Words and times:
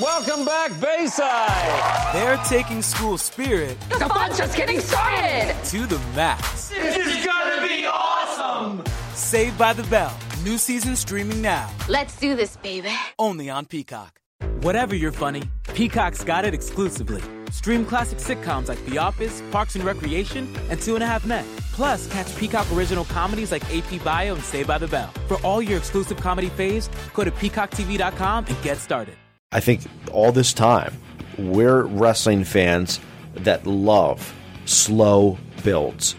Welcome 0.00 0.44
back, 0.44 0.72
Bayside. 0.80 2.12
They're 2.12 2.36
taking 2.38 2.82
school 2.82 3.16
spirit. 3.16 3.78
The 3.90 4.00
fun's 4.00 4.36
just 4.36 4.56
getting 4.56 4.80
started. 4.80 5.54
To 5.66 5.86
the 5.86 6.00
max. 6.16 6.70
This 6.70 6.96
is 6.96 7.24
gonna 7.24 7.64
be 7.64 7.86
awesome. 7.86 8.82
Saved 9.14 9.56
by 9.56 9.72
the 9.72 9.84
Bell. 9.84 10.12
New 10.42 10.58
season 10.58 10.96
streaming 10.96 11.40
now. 11.40 11.70
Let's 11.88 12.18
do 12.18 12.34
this, 12.34 12.56
baby. 12.56 12.90
Only 13.20 13.48
on 13.48 13.66
Peacock. 13.66 14.18
Whatever 14.62 14.96
you're 14.96 15.12
funny, 15.12 15.44
Peacock's 15.74 16.24
got 16.24 16.44
it 16.44 16.54
exclusively. 16.54 17.22
Stream 17.52 17.84
classic 17.84 18.18
sitcoms 18.18 18.68
like 18.68 18.84
The 18.86 18.98
Office, 18.98 19.44
Parks 19.52 19.76
and 19.76 19.84
Recreation, 19.84 20.52
and 20.70 20.82
Two 20.82 20.96
and 20.96 21.04
a 21.04 21.06
Half 21.06 21.24
Men. 21.24 21.46
Plus, 21.72 22.12
catch 22.12 22.34
Peacock 22.36 22.66
original 22.72 23.04
comedies 23.04 23.52
like 23.52 23.62
AP 23.72 24.02
Bio 24.02 24.34
and 24.34 24.42
Saved 24.42 24.66
by 24.66 24.78
the 24.78 24.88
Bell. 24.88 25.12
For 25.28 25.36
all 25.46 25.62
your 25.62 25.78
exclusive 25.78 26.16
comedy 26.16 26.48
faves, 26.48 26.88
go 27.14 27.22
to 27.22 27.30
peacocktv.com 27.30 28.46
and 28.46 28.62
get 28.62 28.78
started. 28.78 29.14
I 29.54 29.60
think 29.60 29.82
all 30.12 30.32
this 30.32 30.52
time, 30.52 30.92
we're 31.38 31.82
wrestling 31.82 32.42
fans 32.42 32.98
that 33.34 33.66
love 33.66 34.34
slow 34.64 35.38
builds. 35.62 36.16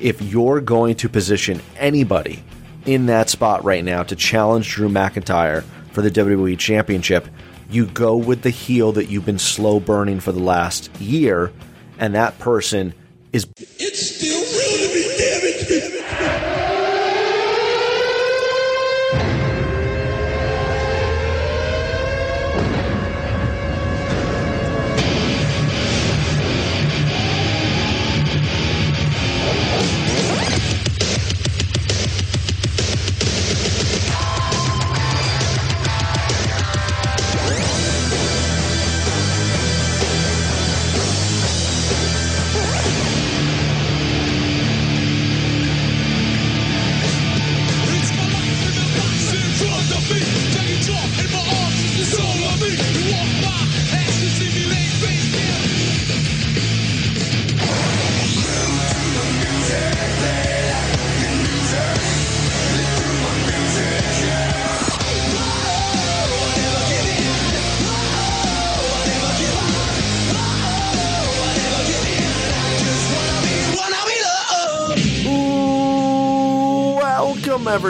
If 0.00 0.20
you're 0.20 0.60
going 0.60 0.96
to 0.96 1.08
position 1.08 1.62
anybody 1.76 2.42
in 2.84 3.06
that 3.06 3.30
spot 3.30 3.62
right 3.62 3.84
now 3.84 4.02
to 4.02 4.16
challenge 4.16 4.68
Drew 4.68 4.88
McIntyre 4.88 5.62
for 5.92 6.02
the 6.02 6.10
WWE 6.10 6.58
Championship, 6.58 7.28
you 7.70 7.86
go 7.86 8.16
with 8.16 8.42
the 8.42 8.50
heel 8.50 8.90
that 8.92 9.08
you've 9.08 9.26
been 9.26 9.38
slow 9.38 9.78
burning 9.78 10.18
for 10.18 10.32
the 10.32 10.42
last 10.42 10.90
year, 11.00 11.52
and 11.98 12.16
that 12.16 12.38
person 12.40 12.94
is. 13.32 13.46
It's 13.56 14.16
still 14.16 14.31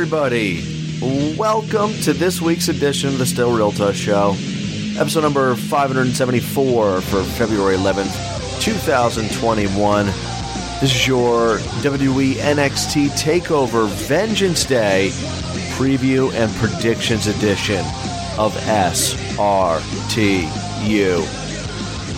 everybody. 0.03 0.61
Welcome 1.39 1.93
to 2.01 2.13
this 2.13 2.41
week's 2.43 2.67
edition 2.67 3.11
of 3.11 3.19
the 3.19 3.27
Still 3.27 3.57
Real 3.57 3.71
to 3.71 3.87
Us 3.87 3.95
Show, 3.95 4.31
episode 5.01 5.21
number 5.21 5.55
574 5.55 7.01
for 7.01 7.23
February 7.23 7.77
11th, 7.77 8.61
2021. 8.61 10.07
This 10.07 10.83
is 10.83 11.07
your 11.07 11.59
WWE 11.59 12.33
NXT 12.33 13.11
TakeOver 13.11 13.87
Vengeance 14.09 14.65
Day 14.65 15.11
preview 15.77 16.33
and 16.33 16.53
predictions 16.57 17.29
edition 17.29 17.85
of 18.37 18.53
SRTU. 18.65 19.05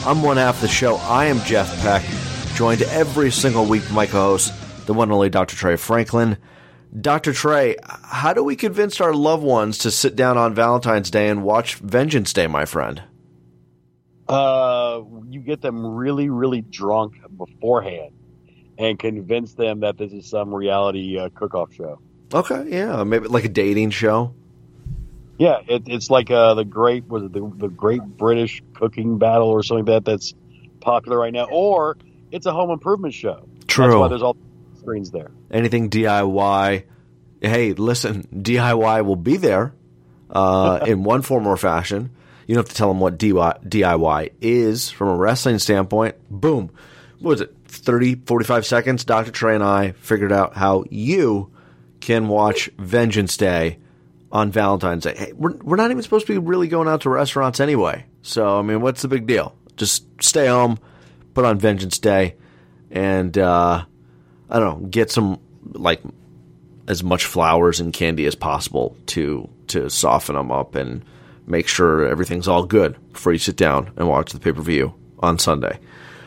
I'm 0.07 0.23
one 0.23 0.39
half 0.39 0.55
of 0.55 0.63
the 0.63 0.69
show. 0.69 0.97
I 0.97 1.27
am 1.27 1.39
Jeff 1.41 1.69
Peck, 1.83 2.03
joined 2.55 2.81
every 2.81 3.31
single 3.31 3.67
week 3.67 3.87
by 3.89 3.95
my 3.95 4.07
co-host, 4.07 4.55
the 4.87 4.95
one 4.95 5.09
and 5.09 5.13
only 5.13 5.29
Dr. 5.29 5.55
Trey 5.55 5.77
Franklin. 5.77 6.39
Dr. 6.99 7.33
Trey, 7.33 7.77
how 7.83 8.33
do 8.33 8.45
we 8.45 8.55
convince 8.55 9.01
our 9.01 9.13
loved 9.13 9.43
ones 9.43 9.79
to 9.79 9.91
sit 9.91 10.15
down 10.15 10.39
on 10.39 10.55
Valentine's 10.55 11.11
Day 11.11 11.29
and 11.29 11.43
watch 11.43 11.75
Vengeance 11.77 12.33
Day, 12.33 12.47
my 12.47 12.65
friend? 12.65 13.03
Uh, 14.29 15.03
you 15.29 15.41
get 15.41 15.61
them 15.61 15.85
really, 15.85 16.29
really 16.29 16.61
drunk 16.63 17.15
beforehand 17.37 18.13
and 18.79 18.99
convince 18.99 19.55
them 19.55 19.81
that 19.81 19.99
this 19.99 20.13
is 20.13 20.29
some 20.29 20.55
reality 20.55 21.19
uh, 21.19 21.29
cook-off 21.35 21.73
show. 21.75 22.01
Okay, 22.33 22.65
yeah, 22.69 23.03
maybe 23.05 23.29
like 23.29 23.45
a 23.45 23.49
dating 23.49 23.91
show. 23.91 24.35
Yeah, 25.39 25.59
it, 25.69 25.83
it's 25.87 26.11
like 26.11 26.31
uh, 26.31 26.55
the 26.55 26.65
great 26.65 27.07
was 27.09 27.25
it 27.25 27.33
the, 27.33 27.53
the 27.57 27.69
Great 27.69 28.03
British 28.03 28.63
Cooking 28.73 29.19
Battle 29.19 29.49
or 29.49 29.63
something 29.63 29.85
like 29.85 30.05
that 30.05 30.11
that's 30.11 30.33
popular 30.81 31.19
right 31.19 31.33
now, 31.33 31.47
or 31.51 31.97
it's 32.31 32.47
a 32.47 32.53
home 32.53 32.71
improvement 32.71 33.15
show. 33.15 33.49
True. 33.67 33.87
That's 33.87 33.97
why 33.97 34.09
there's 34.09 34.23
all 34.23 34.37
screens 34.85 35.11
there. 35.11 35.31
Anything 35.51 35.91
DIY. 35.91 36.85
Hey, 37.41 37.73
listen, 37.73 38.23
DIY 38.33 39.05
will 39.05 39.17
be 39.17 39.37
there 39.37 39.75
uh, 40.31 40.85
in 40.87 41.05
one 41.05 41.23
form 41.23 41.47
or 41.47 41.57
fashion. 41.57 42.11
You 42.47 42.55
don't 42.55 42.65
have 42.65 42.71
to 42.71 42.77
tell 42.77 42.89
them 42.89 43.01
what 43.01 43.19
DIY 43.19 44.33
is 44.41 44.91
from 44.91 45.09
a 45.09 45.17
wrestling 45.17 45.59
standpoint. 45.59 46.17
Boom. 46.31 46.71
What 47.21 47.31
was 47.31 47.41
it? 47.41 47.55
30, 47.67 48.17
45 48.27 48.67
seconds. 48.67 49.05
Dr. 49.05 49.31
Trey 49.31 49.55
and 49.55 49.65
I 49.65 49.93
figured 49.93 50.33
out 50.33 50.55
how 50.55 50.85
you 50.91 51.51
can 52.01 52.29
watch 52.29 52.71
Vengeance 52.79 53.37
Day 53.37 53.79
on 54.31 54.51
Valentine's 54.51 55.05
Day. 55.05 55.15
Hey, 55.17 55.33
we're, 55.33 55.57
we're 55.57 55.77
not 55.77 55.91
even 55.91 56.03
supposed 56.03 56.27
to 56.27 56.33
be 56.33 56.39
really 56.39 56.69
going 56.69 56.89
out 56.89 57.03
to 57.03 57.11
restaurants 57.11 57.61
anyway. 57.61 58.05
So, 58.23 58.59
I 58.59 58.63
mean, 58.63 58.81
what's 58.81 59.03
the 59.03 59.09
big 59.09 59.27
deal? 59.27 59.57
Just 59.77 60.05
stay 60.23 60.47
home, 60.47 60.79
put 61.33 61.45
on 61.45 61.59
Vengeance 61.59 61.99
Day, 61.99 62.37
and 62.91 63.37
uh, 63.39 63.87
I 64.55 64.61
don't 64.61 64.83
know, 64.83 64.87
get 64.87 65.11
some 65.11 65.41
like 65.73 66.01
as 66.87 67.03
much 67.03 67.25
flowers 67.25 67.81
and 67.81 67.93
candy 67.93 68.25
as 68.25 68.37
possible 68.37 68.97
to 69.07 69.51
to 69.67 69.91
soften 69.91 70.37
them 70.37 70.53
up 70.53 70.77
and 70.77 71.05
make 71.45 71.67
sure 71.67 72.07
everything's 72.07 72.47
all 72.47 72.65
good 72.65 72.97
before 73.13 73.33
you 73.33 73.41
sit 73.41 73.57
down 73.57 73.93
and 73.97 74.07
watch 74.07 74.31
the 74.31 74.39
pay 74.39 74.53
per 74.53 74.63
view 74.63 74.95
on 75.19 75.41
Sunday. 75.41 75.81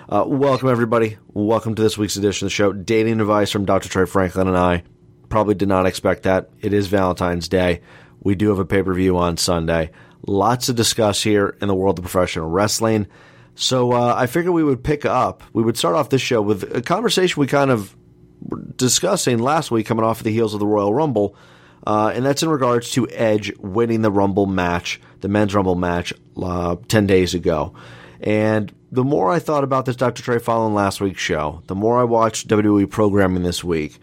Uh, 0.09 0.25
welcome 0.27 0.67
everybody. 0.67 1.17
Welcome 1.33 1.75
to 1.75 1.81
this 1.81 1.97
week's 1.97 2.17
edition 2.17 2.47
of 2.47 2.49
the 2.49 2.55
show. 2.55 2.73
Dating 2.73 3.21
advice 3.21 3.49
from 3.49 3.63
Dr. 3.63 3.87
Trey 3.87 4.05
Franklin 4.05 4.49
and 4.49 4.57
I. 4.57 4.83
Probably 5.29 5.55
did 5.55 5.69
not 5.69 5.85
expect 5.85 6.23
that. 6.23 6.49
It 6.59 6.73
is 6.73 6.87
Valentine's 6.87 7.47
Day. 7.47 7.79
We 8.19 8.35
do 8.35 8.49
have 8.49 8.59
a 8.59 8.65
pay 8.65 8.83
per 8.83 8.93
view 8.93 9.17
on 9.17 9.37
Sunday. 9.37 9.91
Lots 10.27 10.65
to 10.65 10.73
discuss 10.73 11.23
here 11.23 11.55
in 11.61 11.69
the 11.69 11.75
world 11.75 11.97
of 11.97 12.03
professional 12.03 12.49
wrestling. 12.49 13.07
So 13.55 13.93
uh, 13.93 14.13
I 14.17 14.27
figured 14.27 14.53
we 14.53 14.65
would 14.65 14.83
pick 14.83 15.05
up. 15.05 15.43
We 15.53 15.63
would 15.63 15.77
start 15.77 15.95
off 15.95 16.09
this 16.09 16.21
show 16.21 16.41
with 16.41 16.75
a 16.75 16.81
conversation 16.81 17.39
we 17.39 17.47
kind 17.47 17.71
of 17.71 17.95
discussing 18.75 19.39
last 19.39 19.71
week, 19.71 19.85
coming 19.85 20.05
off 20.05 20.19
of 20.19 20.23
the 20.23 20.31
heels 20.31 20.53
of 20.53 20.59
the 20.59 20.67
Royal 20.67 20.93
Rumble, 20.93 21.35
uh, 21.85 22.11
and 22.13 22.25
that's 22.25 22.43
in 22.43 22.49
regards 22.49 22.91
to 22.91 23.07
Edge 23.09 23.55
winning 23.59 24.01
the 24.01 24.11
Rumble 24.11 24.45
match, 24.45 24.99
the 25.21 25.27
men's 25.27 25.55
Rumble 25.55 25.75
match, 25.75 26.13
uh, 26.41 26.75
10 26.87 27.07
days 27.07 27.33
ago. 27.33 27.73
And 28.19 28.73
the 28.91 29.03
more 29.03 29.31
I 29.31 29.39
thought 29.39 29.63
about 29.63 29.85
this, 29.85 29.95
Dr. 29.95 30.23
Trey, 30.23 30.39
following 30.39 30.73
last 30.73 31.01
week's 31.01 31.21
show, 31.21 31.61
the 31.67 31.75
more 31.75 31.99
I 31.99 32.03
watched 32.03 32.47
WWE 32.47 32.89
programming 32.89 33.43
this 33.43 33.63
week, 33.63 33.99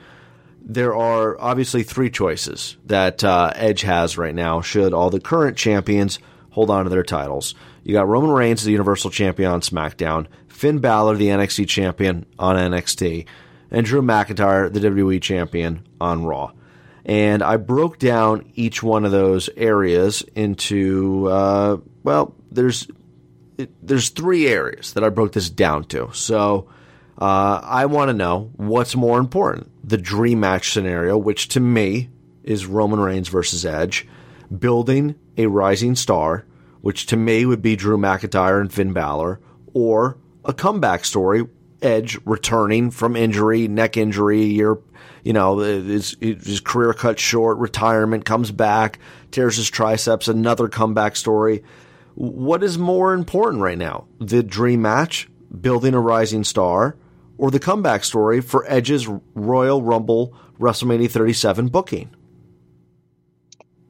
there 0.60 0.94
are 0.94 1.38
obviously 1.40 1.82
three 1.82 2.10
choices 2.10 2.76
that 2.86 3.22
uh, 3.22 3.52
Edge 3.54 3.82
has 3.82 4.16
right 4.16 4.34
now, 4.34 4.60
should 4.60 4.94
all 4.94 5.10
the 5.10 5.20
current 5.20 5.56
champions 5.56 6.18
hold 6.50 6.70
on 6.70 6.84
to 6.84 6.90
their 6.90 7.02
titles. 7.02 7.54
You 7.82 7.92
got 7.92 8.08
Roman 8.08 8.30
Reigns, 8.30 8.64
the 8.64 8.70
Universal 8.72 9.10
Champion 9.10 9.50
on 9.50 9.60
SmackDown, 9.60 10.26
Finn 10.48 10.78
Balor, 10.78 11.16
the 11.16 11.28
NXT 11.28 11.68
Champion 11.68 12.24
on 12.38 12.56
NXT, 12.56 13.26
and 13.74 13.84
Drew 13.84 14.02
McIntyre, 14.02 14.72
the 14.72 14.78
WWE 14.78 15.20
Champion, 15.20 15.84
on 16.00 16.24
Raw. 16.24 16.52
And 17.04 17.42
I 17.42 17.56
broke 17.56 17.98
down 17.98 18.50
each 18.54 18.82
one 18.82 19.04
of 19.04 19.10
those 19.10 19.50
areas 19.56 20.22
into, 20.34 21.26
uh, 21.28 21.78
well, 22.04 22.34
there's 22.52 22.88
it, 23.58 23.70
there's 23.86 24.08
three 24.10 24.46
areas 24.46 24.92
that 24.94 25.04
I 25.04 25.08
broke 25.08 25.32
this 25.32 25.50
down 25.50 25.84
to. 25.86 26.10
So 26.12 26.68
uh, 27.20 27.60
I 27.62 27.86
want 27.86 28.10
to 28.10 28.14
know 28.14 28.52
what's 28.56 28.94
more 28.94 29.18
important: 29.18 29.70
the 29.82 29.98
dream 29.98 30.40
match 30.40 30.72
scenario, 30.72 31.18
which 31.18 31.48
to 31.48 31.60
me 31.60 32.10
is 32.44 32.66
Roman 32.66 33.00
Reigns 33.00 33.28
versus 33.28 33.66
Edge, 33.66 34.06
building 34.56 35.16
a 35.36 35.46
rising 35.46 35.96
star, 35.96 36.46
which 36.80 37.06
to 37.06 37.16
me 37.16 37.44
would 37.44 37.60
be 37.60 37.74
Drew 37.74 37.98
McIntyre 37.98 38.60
and 38.60 38.72
Finn 38.72 38.92
Balor, 38.92 39.40
or 39.74 40.16
a 40.44 40.52
comeback 40.52 41.04
story 41.04 41.42
Edge 41.84 42.18
returning 42.24 42.90
from 42.90 43.14
injury, 43.14 43.68
neck 43.68 43.96
injury, 43.96 44.42
year, 44.42 44.78
you 45.22 45.32
know, 45.32 45.58
his, 45.58 46.16
his 46.20 46.60
career 46.60 46.94
cut 46.94 47.20
short, 47.20 47.58
retirement, 47.58 48.24
comes 48.24 48.50
back, 48.50 48.98
tears 49.30 49.56
his 49.56 49.70
triceps, 49.70 50.26
another 50.26 50.68
comeback 50.68 51.14
story. 51.16 51.62
what 52.14 52.62
is 52.62 52.78
more 52.78 53.12
important 53.12 53.62
right 53.62 53.78
now? 53.78 54.06
The 54.18 54.42
dream 54.42 54.82
match, 54.82 55.28
building 55.60 55.94
a 55.94 56.00
rising 56.00 56.44
star, 56.44 56.96
or 57.38 57.50
the 57.50 57.60
comeback 57.60 58.04
story 58.04 58.40
for 58.40 58.64
Edge's 58.66 59.08
Royal 59.34 59.82
Rumble 59.82 60.34
WrestleMania 60.58 61.10
37 61.10 61.68
booking? 61.68 62.14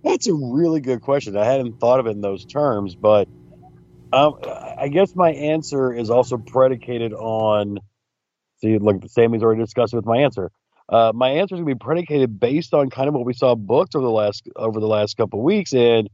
That's 0.03 0.27
a 0.27 0.35
really 0.35 0.81
good 0.81 1.01
question. 1.01 1.37
I 1.37 1.45
hadn't 1.45 1.81
thought 1.81 2.01
of 2.01 2.07
it 2.07 2.11
in 2.11 2.21
those 2.21 2.45
terms, 2.45 2.95
but 2.95 3.29
um, 4.15 4.35
I 4.79 4.89
guess 4.89 5.15
my 5.17 5.31
answer 5.31 5.93
is 5.93 6.11
also 6.11 6.37
predicated 6.37 7.13
on. 7.13 7.79
See, 8.61 8.79
look, 8.79 9.03
Sammy's 9.09 9.43
already 9.43 9.61
discussed 9.61 9.93
with 9.93 10.07
my 10.07 10.19
answer. 10.19 10.51
Uh, 10.89 11.13
my 11.15 11.31
answer 11.31 11.55
is 11.55 11.61
going 11.61 11.69
to 11.69 11.75
be 11.75 11.79
predicated 11.79 12.39
based 12.39 12.75
on 12.75 12.91
kind 12.91 13.09
of 13.09 13.15
what 13.15 13.25
we 13.25 13.33
saw 13.33 13.55
booked 13.55 13.97
over 13.97 14.05
the 14.05 14.13
last 14.13 14.49
over 14.55 14.81
the 14.81 14.87
last 14.87 15.17
couple 15.17 15.43
weeks, 15.43 15.73
and 15.73 16.09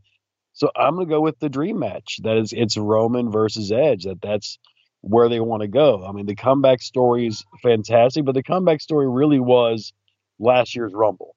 so 0.53 0.71
I'm 0.75 0.95
going 0.95 1.07
to 1.07 1.13
go 1.13 1.21
with 1.21 1.39
the 1.41 1.49
dream 1.49 1.79
match. 1.79 2.19
That 2.23 2.37
is, 2.39 2.53
it's 2.53 2.77
Roman 2.77 3.31
versus 3.31 3.71
Edge. 3.73 4.05
That 4.05 4.23
that's 4.23 4.59
where 5.03 5.29
they 5.29 5.41
want 5.41 5.63
to 5.63 5.69
go. 5.69 6.05
I 6.07 6.13
mean, 6.13 6.27
the 6.27 6.37
comeback 6.37 6.83
story 6.83 7.27
is 7.27 7.45
fantastic, 7.63 8.25
but 8.25 8.35
the 8.35 8.43
comeback 8.43 8.81
story 8.81 9.09
really 9.09 9.41
was 9.41 9.93
last 10.39 10.75
year's 10.75 10.95
Rumble, 10.95 11.35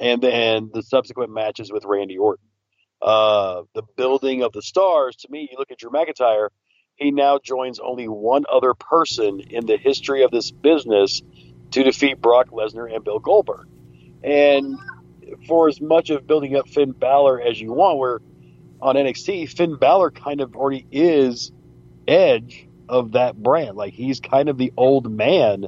and 0.00 0.22
then 0.22 0.70
the 0.72 0.82
subsequent 0.82 1.32
matches 1.32 1.70
with 1.72 1.84
Randy 1.84 2.16
Orton. 2.16 2.47
Uh, 3.00 3.62
the 3.74 3.82
building 3.96 4.42
of 4.42 4.52
the 4.52 4.62
stars. 4.62 5.16
To 5.16 5.30
me, 5.30 5.48
you 5.50 5.58
look 5.58 5.70
at 5.70 5.78
Drew 5.78 5.90
McIntyre. 5.90 6.48
He 6.96 7.12
now 7.12 7.38
joins 7.38 7.78
only 7.78 8.08
one 8.08 8.44
other 8.50 8.74
person 8.74 9.40
in 9.40 9.66
the 9.66 9.76
history 9.76 10.24
of 10.24 10.32
this 10.32 10.50
business 10.50 11.22
to 11.70 11.84
defeat 11.84 12.20
Brock 12.20 12.50
Lesnar 12.50 12.92
and 12.92 13.04
Bill 13.04 13.20
Goldberg. 13.20 13.68
And 14.24 14.78
for 15.46 15.68
as 15.68 15.80
much 15.80 16.10
of 16.10 16.26
building 16.26 16.56
up 16.56 16.68
Finn 16.68 16.92
Balor 16.92 17.40
as 17.40 17.60
you 17.60 17.72
want, 17.72 17.98
where 17.98 18.20
on 18.80 18.96
NXT, 18.96 19.48
Finn 19.50 19.76
Balor 19.76 20.10
kind 20.10 20.40
of 20.40 20.56
already 20.56 20.86
is 20.90 21.52
Edge 22.06 22.66
of 22.88 23.12
that 23.12 23.36
brand. 23.36 23.76
Like 23.76 23.92
he's 23.92 24.18
kind 24.18 24.48
of 24.48 24.56
the 24.56 24.72
old 24.76 25.10
man 25.10 25.66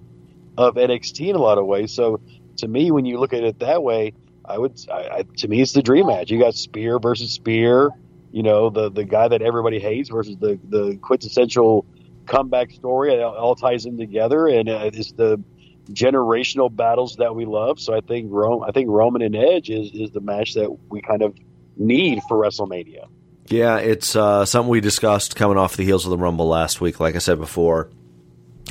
of 0.56 0.74
NXT 0.74 1.28
in 1.28 1.36
a 1.36 1.38
lot 1.38 1.58
of 1.58 1.66
ways. 1.66 1.92
So 1.92 2.20
to 2.56 2.68
me, 2.68 2.90
when 2.90 3.04
you 3.04 3.18
look 3.18 3.32
at 3.32 3.44
it 3.44 3.58
that 3.60 3.82
way, 3.82 4.14
I 4.50 4.58
would, 4.58 4.80
I, 4.90 5.08
I, 5.18 5.22
to 5.38 5.48
me, 5.48 5.60
it's 5.60 5.72
the 5.72 5.82
dream 5.82 6.06
match. 6.06 6.30
You 6.30 6.38
got 6.38 6.54
Spear 6.54 6.98
versus 6.98 7.32
Spear, 7.32 7.90
you 8.32 8.42
know, 8.42 8.70
the 8.70 8.90
the 8.90 9.04
guy 9.04 9.28
that 9.28 9.42
everybody 9.42 9.78
hates 9.78 10.08
versus 10.08 10.36
the 10.36 10.58
the 10.68 10.96
quintessential 10.96 11.86
comeback 12.26 12.70
story. 12.72 13.14
It 13.14 13.22
all 13.22 13.54
ties 13.54 13.86
in 13.86 13.96
together, 13.96 14.46
and 14.46 14.68
it's 14.68 15.12
the 15.12 15.42
generational 15.90 16.74
battles 16.74 17.16
that 17.16 17.34
we 17.34 17.44
love. 17.44 17.80
So 17.80 17.94
I 17.94 18.00
think 18.00 18.28
Rome, 18.30 18.62
I 18.62 18.70
think 18.70 18.88
Roman 18.88 19.22
and 19.22 19.36
Edge 19.36 19.70
is 19.70 19.90
is 19.92 20.10
the 20.10 20.20
match 20.20 20.54
that 20.54 20.70
we 20.88 21.00
kind 21.00 21.22
of 21.22 21.36
need 21.76 22.20
for 22.28 22.36
WrestleMania. 22.36 23.06
Yeah, 23.46 23.78
it's 23.78 24.14
uh, 24.14 24.44
something 24.44 24.70
we 24.70 24.80
discussed 24.80 25.34
coming 25.34 25.56
off 25.56 25.76
the 25.76 25.84
heels 25.84 26.04
of 26.04 26.10
the 26.10 26.18
Rumble 26.18 26.46
last 26.46 26.80
week, 26.80 27.00
like 27.00 27.16
I 27.16 27.18
said 27.18 27.38
before, 27.38 27.90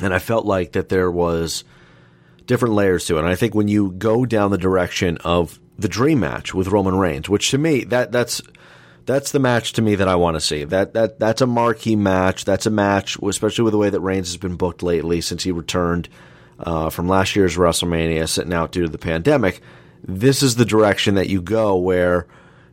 and 0.02 0.14
I 0.14 0.18
felt 0.18 0.46
like 0.46 0.72
that 0.72 0.88
there 0.88 1.10
was 1.10 1.64
different 2.46 2.74
layers 2.74 3.04
to 3.06 3.16
it. 3.16 3.20
And 3.20 3.28
I 3.28 3.34
think 3.34 3.54
when 3.54 3.68
you 3.68 3.92
go 3.92 4.24
down 4.24 4.50
the 4.50 4.58
direction 4.58 5.18
of 5.18 5.60
the 5.80 5.88
dream 5.88 6.20
match 6.20 6.54
with 6.54 6.68
Roman 6.68 6.96
Reigns, 6.96 7.28
which 7.28 7.50
to 7.50 7.58
me 7.58 7.84
that 7.84 8.12
that's 8.12 8.42
that's 9.06 9.32
the 9.32 9.38
match 9.38 9.72
to 9.72 9.82
me 9.82 9.94
that 9.96 10.08
I 10.08 10.14
want 10.14 10.36
to 10.36 10.40
see. 10.40 10.64
That 10.64 10.94
that 10.94 11.18
that's 11.18 11.40
a 11.40 11.46
marquee 11.46 11.96
match. 11.96 12.44
That's 12.44 12.66
a 12.66 12.70
match, 12.70 13.16
especially 13.18 13.64
with 13.64 13.72
the 13.72 13.78
way 13.78 13.90
that 13.90 14.00
Reigns 14.00 14.28
has 14.28 14.36
been 14.36 14.56
booked 14.56 14.82
lately 14.82 15.20
since 15.20 15.42
he 15.42 15.52
returned 15.52 16.08
uh, 16.58 16.90
from 16.90 17.08
last 17.08 17.34
year's 17.34 17.56
WrestleMania, 17.56 18.28
sitting 18.28 18.52
out 18.52 18.72
due 18.72 18.82
to 18.82 18.88
the 18.88 18.98
pandemic. 18.98 19.60
This 20.02 20.42
is 20.42 20.56
the 20.56 20.64
direction 20.64 21.14
that 21.16 21.28
you 21.28 21.42
go 21.42 21.76
where 21.76 22.26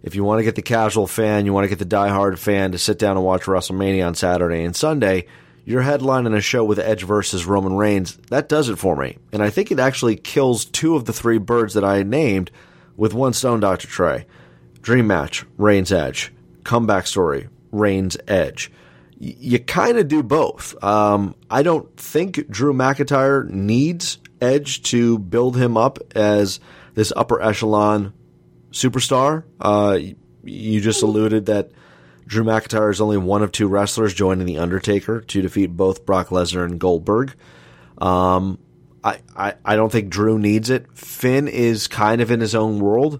if 0.04 0.16
you 0.16 0.24
want 0.24 0.40
to 0.40 0.44
get 0.44 0.56
the 0.56 0.62
casual 0.62 1.08
fan, 1.08 1.46
you 1.46 1.54
want 1.54 1.66
to 1.66 1.76
get 1.76 1.80
the 1.80 1.96
diehard 1.96 2.38
fan 2.38 2.72
to 2.72 2.78
sit 2.78 3.00
down 3.00 3.18
and 3.18 3.26
watch 3.26 3.44
WrestleMania 3.44 4.06
on 4.08 4.16
Saturday 4.16 4.64
and 4.64 4.76
Sunday, 4.76 5.26
you're 5.66 5.84
headlining 5.84 6.36
a 6.36 6.40
show 6.40 6.64
with 6.64 6.80
Edge 6.80 7.04
versus 7.04 7.46
Roman 7.46 7.76
Reigns. 7.76 8.16
That 8.30 8.48
does 8.48 8.70
it 8.70 8.78
for 8.78 8.96
me. 8.96 9.18
And 9.34 9.44
I 9.44 9.50
think 9.50 9.72
it 9.72 9.80
actually 9.80 10.16
kills 10.16 10.64
two 10.64 10.96
of 10.96 11.06
the 11.06 11.14
three 11.14 11.40
birds 11.40 11.74
that 11.74 11.84
I 11.84 12.04
named 12.04 12.52
with 12.98 13.14
one 13.14 13.32
stone, 13.32 13.62
Dr. 13.62 13.88
Trey. 13.88 14.26
Dream 14.82 15.08
match, 15.08 15.46
Reigns 15.58 15.94
Edge. 15.94 16.34
Comeback 16.66 17.08
story, 17.08 17.48
Reigns 17.72 18.18
Edge 18.28 18.72
you 19.20 19.60
kind 19.60 19.98
of 19.98 20.08
do 20.08 20.22
both. 20.22 20.82
Um, 20.84 21.36
I 21.50 21.64
don't 21.64 21.96
think 21.98 22.50
Drew 22.50 22.74
McIntyre 22.74 23.50
needs 23.50 24.20
Edge 24.40 24.84
to 24.84 25.18
build 25.18 25.58
him 25.58 25.78
up 25.78 26.00
as 26.16 26.60
this 26.94 27.12
upper 27.16 27.42
echelon 27.42 28.14
superstar. 28.72 29.44
Uh, 29.60 30.00
you 30.44 30.82
just 30.82 31.02
alluded 31.02 31.48
that 31.48 31.72
Drew 32.28 32.44
McIntyre 32.44 32.92
is 32.92 33.02
only 33.02 33.18
one 33.18 33.42
of 33.42 33.52
two 33.52 33.68
wrestlers 33.68 34.14
joining 34.14 34.46
The 34.46 34.60
Undertaker 34.60 35.22
to 35.22 35.42
defeat 35.42 35.68
both 35.68 36.06
Brock 36.06 36.28
Lesnar 36.28 36.66
and 36.66 36.80
Goldberg. 36.80 37.34
Um, 37.98 38.60
I, 39.36 39.54
I, 39.64 39.76
don't 39.76 39.92
think 39.92 40.10
Drew 40.10 40.40
needs 40.40 40.70
it. 40.70 40.86
Finn 40.98 41.48
is 41.48 41.88
kind 41.88 42.22
of 42.22 42.32
in 42.32 42.40
his 42.40 42.56
own 42.56 42.80
world 42.80 43.20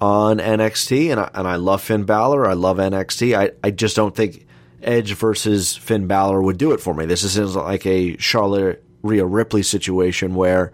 on 0.00 0.38
NXT, 0.38 1.10
and 1.10 1.20
I, 1.20 1.30
and 1.34 1.48
I 1.48 1.56
love 1.56 1.82
Finn 1.82 2.04
Balor. 2.04 2.46
I 2.46 2.52
love 2.52 2.78
NXT. 2.78 3.36
I, 3.36 3.50
I 3.62 3.70
just 3.70 3.96
don't 3.96 4.14
think 4.14 4.46
Edge 4.82 5.12
versus 5.14 5.76
Finn 5.76 6.06
Balor 6.06 6.42
would 6.42 6.58
do 6.58 6.72
it 6.72 6.80
for 6.80 6.94
me. 6.94 7.06
This 7.06 7.24
isn't 7.24 7.54
like 7.54 7.84
a 7.86 8.16
Charlotte 8.18 8.84
Rhea 9.02 9.24
Ripley 9.24 9.62
situation 9.62 10.34
where 10.34 10.72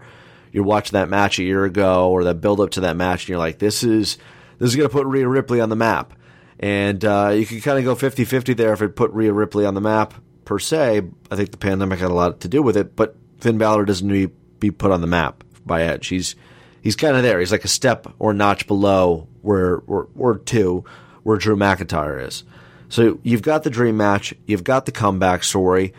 you're 0.51 0.63
watching 0.63 0.93
that 0.93 1.09
match 1.09 1.39
a 1.39 1.43
year 1.43 1.65
ago 1.65 2.09
or 2.11 2.23
that 2.25 2.35
build 2.35 2.61
up 2.61 2.71
to 2.71 2.81
that 2.81 2.95
match 2.95 3.23
and 3.23 3.29
you're 3.29 3.39
like, 3.39 3.59
this 3.59 3.83
is 3.83 4.17
this 4.57 4.69
is 4.69 4.75
going 4.75 4.87
to 4.87 4.93
put 4.93 5.05
Rhea 5.05 5.27
Ripley 5.27 5.59
on 5.59 5.69
the 5.69 5.75
map. 5.75 6.13
And 6.59 7.03
uh, 7.03 7.33
you 7.35 7.45
can 7.45 7.59
kind 7.59 7.77
of 7.77 7.83
go 7.83 7.95
50 7.95 8.23
50 8.23 8.53
there 8.53 8.73
if 8.73 8.81
it 8.81 8.95
put 8.95 9.11
Rhea 9.11 9.33
Ripley 9.33 9.65
on 9.65 9.73
the 9.73 9.81
map 9.81 10.13
per 10.45 10.59
se. 10.59 11.01
I 11.29 11.35
think 11.35 11.51
the 11.51 11.57
pandemic 11.57 11.99
had 11.99 12.11
a 12.11 12.13
lot 12.13 12.39
to 12.41 12.47
do 12.47 12.61
with 12.61 12.77
it, 12.77 12.95
but 12.95 13.17
Finn 13.39 13.57
Balor 13.57 13.85
doesn't 13.85 14.07
need 14.07 14.31
be 14.65 14.71
put 14.71 14.91
on 14.91 15.01
the 15.01 15.07
map 15.07 15.43
by 15.65 15.83
Edge. 15.83 16.07
He's 16.07 16.35
he's 16.81 16.95
kind 16.95 17.15
of 17.15 17.23
there. 17.23 17.39
He's 17.39 17.51
like 17.51 17.65
a 17.65 17.69
step 17.69 18.07
or 18.19 18.33
notch 18.33 18.67
below 18.67 19.27
where 19.41 19.77
or, 19.87 20.07
or 20.17 20.37
two 20.37 20.85
where 21.23 21.37
Drew 21.37 21.55
McIntyre 21.55 22.25
is. 22.25 22.43
So 22.89 23.19
you've 23.23 23.41
got 23.41 23.63
the 23.63 23.69
dream 23.69 23.97
match, 23.97 24.33
you've 24.45 24.63
got 24.63 24.85
the 24.85 24.91
comeback 24.91 25.43
story. 25.43 25.93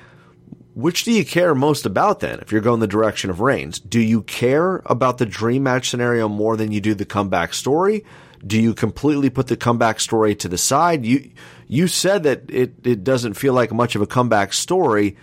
Which 0.75 1.05
do 1.05 1.13
you 1.13 1.25
care 1.25 1.55
most 1.55 1.87
about 1.87 2.21
then 2.21 2.39
if 2.41 2.53
you're 2.53 2.61
going 2.61 2.81
the 2.81 2.87
direction 2.87 3.31
of 3.31 3.41
Reigns? 3.41 3.81
Do 3.81 3.99
you 3.99 4.23
care 4.23 4.83
about 4.85 5.17
the 5.17 5.25
dream 5.25 5.63
match 5.63 5.89
scenario 5.89 6.29
more 6.29 6.55
than 6.57 6.71
you 6.71 6.83
do 6.83 6.95
the 6.95 7.07
comeback 7.07 7.55
story? 7.55 8.05
Do 8.47 8.61
you 8.61 8.75
completely 8.75 9.31
put 9.31 9.47
the 9.47 9.57
comeback 9.57 10.01
story 10.01 10.35
to 10.37 10.49
the 10.49 10.59
side? 10.59 11.07
You 11.07 11.31
you 11.67 11.89
said 11.89 12.25
that 12.25 12.43
it, 12.49 12.75
it 12.85 13.03
doesn't 13.03 13.35
feel 13.35 13.55
like 13.55 13.73
much 13.73 13.97
of 13.97 14.03
a 14.03 14.07
comeback 14.07 14.53
story, 14.53 15.17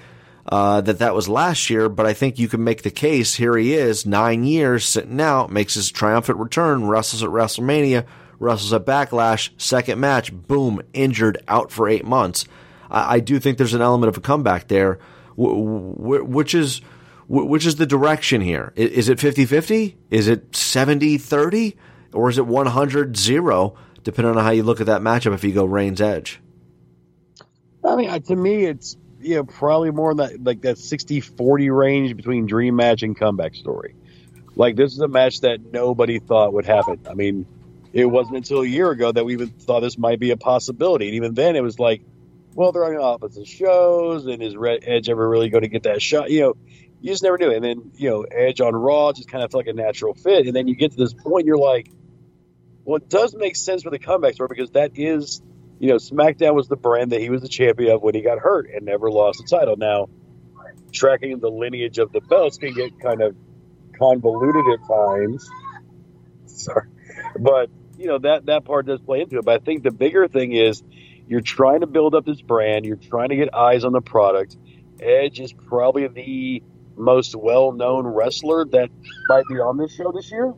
uh, 0.46 0.82
that 0.82 1.00
that 1.00 1.16
was 1.16 1.30
last 1.30 1.70
year, 1.70 1.88
but 1.90 2.06
I 2.06 2.14
think 2.14 2.38
you 2.38 2.48
can 2.48 2.64
make 2.64 2.84
the 2.84 2.92
case. 2.92 3.36
Here 3.36 3.56
he 3.56 3.74
is, 3.74 4.06
nine 4.06 4.44
years 4.44 4.86
sitting 4.86 5.22
out, 5.22 5.52
makes 5.52 5.76
his 5.76 5.92
triumphant 5.92 6.38
return, 6.38 6.88
wrestles 6.88 7.24
at 7.24 7.30
WrestleMania, 7.30 8.06
wrestles 8.40 8.74
at 8.74 8.86
Backlash, 8.86 9.50
second 9.58 10.00
match, 10.00 10.34
boom, 10.34 10.82
injured, 10.94 11.42
out 11.48 11.72
for 11.72 11.88
eight 11.88 12.06
months. 12.06 12.46
I, 12.92 13.16
I 13.16 13.20
do 13.20 13.40
think 13.40 13.58
there's 13.58 13.74
an 13.74 13.82
element 13.82 14.10
of 14.10 14.18
a 14.18 14.22
comeback 14.22 14.68
there, 14.68 15.00
which 15.36 16.54
is 16.54 16.82
which 17.30 17.66
is 17.66 17.78
the 17.78 17.86
direction 17.86 18.42
here. 18.42 18.74
Is, 18.76 19.08
it 19.08 19.18
50-50? 19.18 19.96
Is 20.12 20.28
it 20.28 20.52
70-30? 20.52 21.76
Or 22.12 22.30
is 22.30 22.38
it 22.38 22.46
100-0, 22.46 23.76
depending 24.04 24.38
on 24.38 24.44
how 24.44 24.52
you 24.52 24.62
look 24.62 24.82
at 24.82 24.88
that 24.88 25.02
matchup 25.02 25.34
if 25.34 25.44
you 25.44 25.54
go 25.54 25.66
Reigns 25.66 26.02
Edge? 26.02 26.42
I 27.84 27.96
mean, 27.96 28.22
to 28.24 28.36
me, 28.36 28.66
it's 28.66 28.98
yeah, 29.26 29.42
probably 29.48 29.92
more 29.92 30.12
in 30.12 30.18
that 30.18 30.44
like 30.44 30.62
that 30.62 30.78
60-40 30.78 31.76
range 31.76 32.16
between 32.16 32.46
dream 32.46 32.76
match 32.76 33.04
and 33.04 33.18
comeback 33.18 33.56
story. 33.56 33.96
Like 34.56 34.76
this 34.76 34.94
is 34.94 35.00
a 35.00 35.08
match 35.08 35.42
that 35.42 35.72
nobody 35.72 36.20
thought 36.20 36.54
would 36.54 36.66
happen. 36.66 37.00
I 37.10 37.14
mean, 37.14 37.46
it 37.92 38.06
wasn't 38.06 38.38
until 38.38 38.62
a 38.62 38.68
year 38.68 38.90
ago 38.90 39.12
that 39.12 39.24
we 39.24 39.34
even 39.34 39.50
thought 39.50 39.82
this 39.82 39.98
might 39.98 40.20
be 40.20 40.32
a 40.32 40.38
possibility. 40.38 41.08
And 41.08 41.16
even 41.16 41.34
then, 41.34 41.56
it 41.56 41.62
was 41.62 41.80
like, 41.80 42.02
well, 42.56 42.72
they're 42.72 42.86
on 42.86 42.98
opposite 42.98 43.48
shows, 43.48 44.26
and 44.26 44.42
is 44.44 44.56
Red 44.56 44.80
Edge 44.84 45.10
ever 45.10 45.28
really 45.28 45.50
going 45.50 45.64
to 45.64 45.68
get 45.68 45.84
that 45.84 46.02
shot? 46.02 46.30
You 46.30 46.42
know, 46.42 46.56
you 47.02 47.12
just 47.12 47.24
never 47.24 47.38
knew. 47.38 47.52
And 47.52 47.64
then, 47.64 47.92
you 47.96 48.10
know, 48.10 48.22
Edge 48.24 48.62
on 48.62 48.76
Raw 48.76 49.12
just 49.12 49.30
kind 49.30 49.44
of 49.44 49.52
felt 49.52 49.66
like 49.66 49.74
a 49.74 49.78
natural 49.78 50.14
fit. 50.14 50.46
And 50.48 50.56
then 50.56 50.68
you 50.68 50.76
get 50.76 50.92
to 50.92 50.98
this 50.98 51.14
point, 51.14 51.46
you're 51.46 51.58
like, 51.58 51.90
well, 52.86 52.98
it 52.98 53.10
does 53.10 53.36
make 53.36 53.56
sense 53.56 53.84
for 53.84 53.90
the 53.90 54.00
comeback 54.00 54.36
story 54.36 54.50
because 54.50 54.72
that 54.72 54.92
is, 54.96 55.42
you 55.84 55.90
know, 55.90 55.96
SmackDown 55.96 56.56
was 56.56 56.70
the 56.70 56.78
brand 56.78 57.12
that 57.12 57.20
he 57.20 57.30
was 57.30 57.42
the 57.42 57.50
champion 57.50 57.92
of 57.92 58.02
when 58.02 58.16
he 58.16 58.22
got 58.22 58.40
hurt 58.40 58.70
and 58.74 58.86
never 58.86 59.12
lost 59.12 59.40
the 59.40 59.44
title. 59.54 59.76
Now, 59.76 60.08
tracking 60.94 61.38
the 61.40 61.50
lineage 61.50 61.98
of 61.98 62.14
the 62.14 62.22
belts 62.22 62.58
can 62.58 62.74
get 62.74 62.98
kind 63.02 63.22
of 63.22 63.36
convoluted 64.00 64.66
at 64.66 64.88
times. 64.88 65.46
Sorry. 66.46 66.88
But 67.38 67.70
you 67.98 68.08
know 68.08 68.18
that 68.20 68.46
that 68.46 68.64
part 68.64 68.86
does 68.86 69.02
play 69.02 69.20
into 69.20 69.40
it. 69.40 69.44
But 69.44 69.62
I 69.62 69.66
think 69.66 69.84
the 69.84 69.92
bigger 69.92 70.30
thing 70.30 70.54
is 70.54 70.82
you're 71.28 71.42
trying 71.42 71.82
to 71.82 71.88
build 71.88 72.16
up 72.16 72.26
this 72.26 72.40
brand. 72.40 72.86
You're 72.86 72.96
trying 72.96 73.30
to 73.30 73.36
get 73.36 73.54
eyes 73.54 73.84
on 73.84 73.92
the 73.92 74.00
product. 74.00 74.56
Edge 75.02 75.42
is 75.42 75.52
probably 75.52 76.08
the 76.08 76.64
most 76.96 77.36
well-known 77.36 78.08
wrestler 78.08 78.64
that 78.72 78.90
might 79.28 79.44
be 79.50 79.56
on 79.56 79.78
this 79.78 79.94
show 79.94 80.14
this 80.14 80.32
year. 80.32 80.54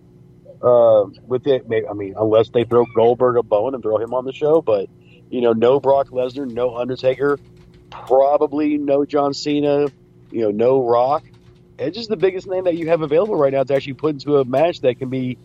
Uh, 0.62 1.05
with 1.25 1.48
it, 1.48 1.65
I 1.89 1.94
mean, 1.94 2.13
unless 2.15 2.50
they 2.50 2.63
throw 2.63 2.86
Goldberg 2.96 3.38
a 3.38 3.44
bone 3.44 3.74
and 3.74 3.82
throw 3.82 3.98
him 3.98 4.13
on 4.13 4.24
the 4.24 4.32
show, 4.32 4.62
but 4.62 4.88
You 5.29 5.41
know, 5.41 5.53
no 5.53 5.79
Brock 5.79 6.10
Lesnar, 6.10 6.50
no 6.50 6.75
Undertaker, 6.75 7.39
probably 7.89 8.77
no 8.77 9.05
John 9.05 9.34
Cena, 9.34 9.88
you 10.32 10.41
know, 10.41 10.51
no 10.51 10.88
Rock. 10.88 11.24
Edge 11.77 11.98
is 11.98 12.08
the 12.08 12.17
biggest 12.17 12.48
name 12.48 12.65
that 12.65 12.77
you 12.77 12.88
have 12.88 13.01
available 13.01 13.36
right 13.36 13.51
now 13.51 13.63
to 13.63 13.74
actually 13.74 13.94
put 13.94 14.13
into 14.13 14.38
a 14.38 14.46
match 14.46 14.82
that 14.82 14.98
can 14.98 15.10
be 15.10 15.38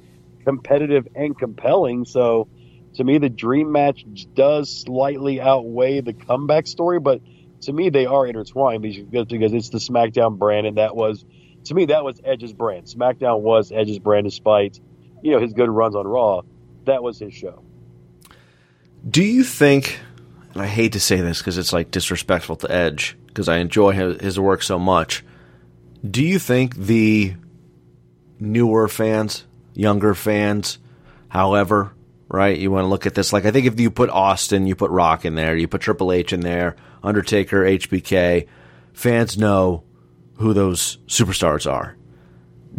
competitive 0.44 1.08
and 1.14 1.36
compelling. 1.36 2.04
So, 2.04 2.48
to 2.94 3.04
me, 3.04 3.18
the 3.18 3.28
dream 3.28 3.72
match 3.72 4.04
does 4.34 4.70
slightly 4.70 5.40
outweigh 5.40 6.00
the 6.00 6.12
comeback 6.12 6.66
story, 6.66 6.98
but 7.00 7.20
to 7.62 7.72
me, 7.72 7.90
they 7.90 8.06
are 8.06 8.26
intertwined 8.26 8.82
because, 8.82 9.52
it's 9.52 9.68
the 9.68 9.78
SmackDown 9.78 10.38
brand, 10.38 10.66
and 10.66 10.76
that 10.78 10.96
was, 10.96 11.24
to 11.64 11.74
me, 11.74 11.86
that 11.86 12.04
was 12.04 12.20
Edge's 12.24 12.52
brand. 12.52 12.86
SmackDown 12.86 13.40
was 13.40 13.70
Edge's 13.70 13.98
brand, 13.98 14.24
despite 14.24 14.80
you 15.22 15.32
know 15.32 15.40
his 15.40 15.52
good 15.52 15.68
runs 15.68 15.94
on 15.94 16.06
Raw. 16.06 16.42
That 16.86 17.02
was 17.02 17.18
his 17.18 17.34
show. 17.34 17.62
Do 19.08 19.22
you 19.22 19.44
think? 19.44 19.98
And 20.52 20.62
I 20.62 20.66
hate 20.66 20.92
to 20.92 21.00
say 21.00 21.20
this 21.20 21.38
because 21.38 21.58
it's 21.58 21.72
like 21.72 21.90
disrespectful 21.90 22.56
to 22.56 22.70
Edge 22.70 23.16
because 23.26 23.48
I 23.48 23.58
enjoy 23.58 23.92
his, 23.92 24.20
his 24.20 24.40
work 24.40 24.62
so 24.62 24.78
much. 24.78 25.24
Do 26.08 26.24
you 26.24 26.38
think 26.38 26.76
the 26.76 27.34
newer 28.38 28.88
fans, 28.88 29.46
younger 29.74 30.14
fans, 30.14 30.78
however, 31.28 31.92
right? 32.28 32.58
You 32.58 32.70
want 32.70 32.84
to 32.84 32.88
look 32.88 33.06
at 33.06 33.14
this 33.14 33.32
like 33.32 33.44
I 33.44 33.50
think 33.50 33.66
if 33.66 33.78
you 33.78 33.90
put 33.90 34.10
Austin, 34.10 34.66
you 34.66 34.74
put 34.74 34.90
Rock 34.90 35.24
in 35.24 35.34
there, 35.34 35.56
you 35.56 35.68
put 35.68 35.80
Triple 35.80 36.12
H 36.12 36.32
in 36.32 36.40
there, 36.40 36.76
Undertaker, 37.02 37.62
HBK, 37.62 38.46
fans 38.92 39.38
know 39.38 39.84
who 40.36 40.52
those 40.52 40.96
superstars 41.06 41.70
are. 41.70 41.96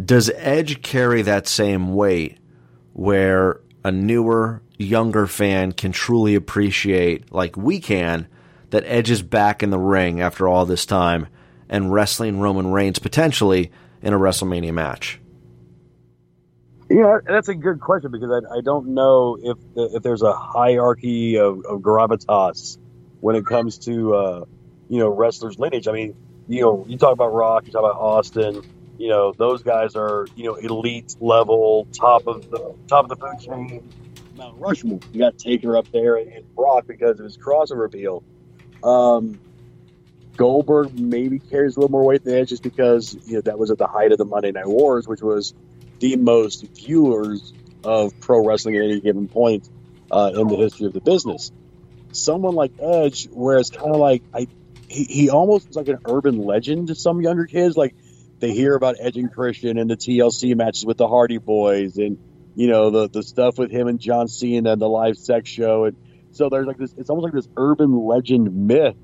Does 0.04 0.30
Edge 0.36 0.82
carry 0.82 1.22
that 1.22 1.46
same 1.46 1.94
weight 1.94 2.38
where 2.92 3.60
a 3.84 3.92
newer, 3.92 4.62
younger 4.82 5.26
fan 5.26 5.72
can 5.72 5.92
truly 5.92 6.34
appreciate, 6.34 7.32
like 7.32 7.56
we 7.56 7.80
can, 7.80 8.26
that 8.70 8.84
Edge 8.86 9.10
is 9.10 9.22
back 9.22 9.62
in 9.62 9.70
the 9.70 9.78
ring 9.78 10.20
after 10.20 10.48
all 10.48 10.66
this 10.66 10.86
time 10.86 11.28
and 11.68 11.92
wrestling 11.92 12.40
Roman 12.40 12.70
Reigns 12.70 12.98
potentially 12.98 13.70
in 14.02 14.12
a 14.12 14.18
WrestleMania 14.18 14.72
match? 14.72 15.20
Yeah, 16.90 17.18
that's 17.26 17.48
a 17.48 17.54
good 17.54 17.80
question 17.80 18.10
because 18.10 18.30
I, 18.30 18.58
I 18.58 18.60
don't 18.60 18.88
know 18.88 19.38
if 19.42 19.56
the, 19.74 19.96
if 19.96 20.02
there's 20.02 20.20
a 20.20 20.34
hierarchy 20.34 21.38
of, 21.38 21.64
of 21.64 21.80
gravitas 21.80 22.76
when 23.20 23.34
it 23.34 23.46
comes 23.46 23.78
to 23.78 24.14
uh, 24.14 24.44
you 24.90 24.98
know 24.98 25.08
wrestlers' 25.08 25.58
lineage. 25.58 25.88
I 25.88 25.92
mean, 25.92 26.14
you 26.48 26.60
know, 26.60 26.84
you 26.86 26.98
talk 26.98 27.12
about 27.14 27.32
Rock, 27.32 27.66
you 27.66 27.72
talk 27.72 27.78
about 27.78 27.96
Austin. 27.96 28.62
You 28.98 29.08
know, 29.08 29.32
those 29.32 29.62
guys 29.62 29.96
are 29.96 30.26
you 30.36 30.44
know 30.44 30.56
elite 30.56 31.16
level, 31.18 31.86
top 31.92 32.26
of 32.26 32.50
the 32.50 32.74
top 32.88 33.04
of 33.04 33.08
the 33.08 33.16
food 33.16 33.40
chain. 33.40 33.88
Mount 34.42 34.60
Rushmore. 34.60 35.00
You 35.12 35.20
got 35.20 35.38
Taker 35.38 35.76
up 35.76 35.90
there 35.92 36.16
and 36.16 36.54
Brock 36.54 36.86
because 36.86 37.20
of 37.20 37.24
his 37.24 37.38
crossover 37.38 37.86
appeal. 37.86 38.24
Um, 38.82 39.38
Goldberg 40.36 40.98
maybe 40.98 41.38
carries 41.38 41.76
a 41.76 41.80
little 41.80 41.90
more 41.90 42.04
weight 42.04 42.24
than 42.24 42.34
Edge 42.34 42.48
just 42.48 42.62
because 42.62 43.16
you 43.26 43.34
know 43.34 43.40
that 43.42 43.58
was 43.58 43.70
at 43.70 43.78
the 43.78 43.86
height 43.86 44.12
of 44.12 44.18
the 44.18 44.24
Monday 44.24 44.50
Night 44.50 44.66
Wars, 44.66 45.06
which 45.06 45.22
was 45.22 45.54
the 46.00 46.16
most 46.16 46.64
viewers 46.74 47.52
of 47.84 48.18
pro 48.20 48.44
wrestling 48.44 48.76
at 48.76 48.82
any 48.82 49.00
given 49.00 49.28
point 49.28 49.68
uh, 50.10 50.32
in 50.34 50.48
the 50.48 50.56
history 50.56 50.86
of 50.86 50.92
the 50.92 51.00
business. 51.00 51.52
Someone 52.12 52.54
like 52.54 52.72
Edge, 52.80 53.28
whereas 53.30 53.70
kind 53.70 53.94
of 53.94 54.00
like 54.00 54.22
I, 54.34 54.48
he, 54.88 55.04
he 55.04 55.30
almost 55.30 55.70
is 55.70 55.76
like 55.76 55.88
an 55.88 55.98
urban 56.08 56.38
legend 56.38 56.88
to 56.88 56.94
some 56.94 57.20
younger 57.20 57.46
kids. 57.46 57.76
Like 57.76 57.94
they 58.40 58.52
hear 58.52 58.74
about 58.74 58.96
Edge 58.98 59.16
and 59.16 59.32
Christian 59.32 59.78
and 59.78 59.88
the 59.88 59.96
TLC 59.96 60.56
matches 60.56 60.84
with 60.84 60.96
the 60.96 61.06
Hardy 61.06 61.38
Boys, 61.38 61.98
and 61.98 62.18
you 62.54 62.68
know 62.68 62.90
the 62.90 63.08
the 63.08 63.22
stuff 63.22 63.58
with 63.58 63.70
him 63.70 63.88
and 63.88 63.98
John 63.98 64.28
Cena 64.28 64.72
and 64.72 64.80
the 64.80 64.88
live 64.88 65.16
sex 65.16 65.48
show, 65.48 65.84
and 65.84 65.96
so 66.32 66.48
there's 66.48 66.66
like 66.66 66.78
this. 66.78 66.94
It's 66.96 67.10
almost 67.10 67.24
like 67.24 67.32
this 67.32 67.48
urban 67.56 67.96
legend 67.96 68.66
myth 68.66 68.96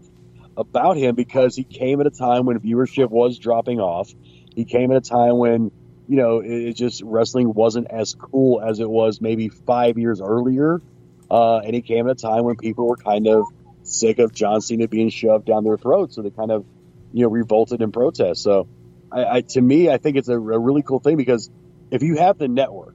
about 0.57 0.97
him 0.97 1.15
because 1.15 1.55
he 1.55 1.65
came 1.65 2.01
at 2.01 2.07
a 2.07 2.11
time 2.11 2.45
when 2.45 2.59
viewership 2.59 3.11
was 3.11 3.39
dropping 3.39 3.81
off. 3.81 4.13
He 4.55 4.65
came 4.65 4.91
at 4.91 4.97
a 4.97 5.09
time 5.09 5.39
when 5.39 5.71
you 6.09 6.17
know 6.17 6.41
it, 6.41 6.51
it 6.51 6.73
just 6.75 7.03
wrestling 7.03 7.53
wasn't 7.55 7.91
as 7.91 8.15
cool 8.15 8.61
as 8.61 8.81
it 8.81 8.89
was 8.89 9.21
maybe 9.21 9.49
five 9.49 9.99
years 9.99 10.21
earlier, 10.21 10.83
uh, 11.31 11.59
and 11.59 11.75
he 11.75 11.83
came 11.83 12.07
at 12.09 12.13
a 12.13 12.21
time 12.21 12.45
when 12.45 12.57
people 12.57 12.87
were 12.87 12.97
kind 12.97 13.27
of 13.27 13.47
sick 13.83 14.19
of 14.19 14.35
John 14.35 14.61
Cena 14.61 14.89
being 14.89 15.09
shoved 15.09 15.47
down 15.47 15.65
their 15.65 15.79
throats, 15.79 16.17
so 16.17 16.23
they 16.23 16.31
kind 16.31 16.51
of 16.51 16.67
you 17.13 17.23
know 17.23 17.31
revolted 17.31 17.81
in 17.81 17.93
protest. 17.93 18.43
So, 18.43 18.69
I, 19.11 19.25
I 19.25 19.41
to 19.41 19.61
me, 19.61 19.89
I 19.89 19.97
think 19.97 20.17
it's 20.17 20.29
a, 20.29 20.35
a 20.35 20.59
really 20.59 20.83
cool 20.83 21.01
thing 21.01 21.17
because 21.17 21.51
if 21.91 22.03
you 22.03 22.17
have 22.17 22.37
the 22.37 22.49
network, 22.49 22.95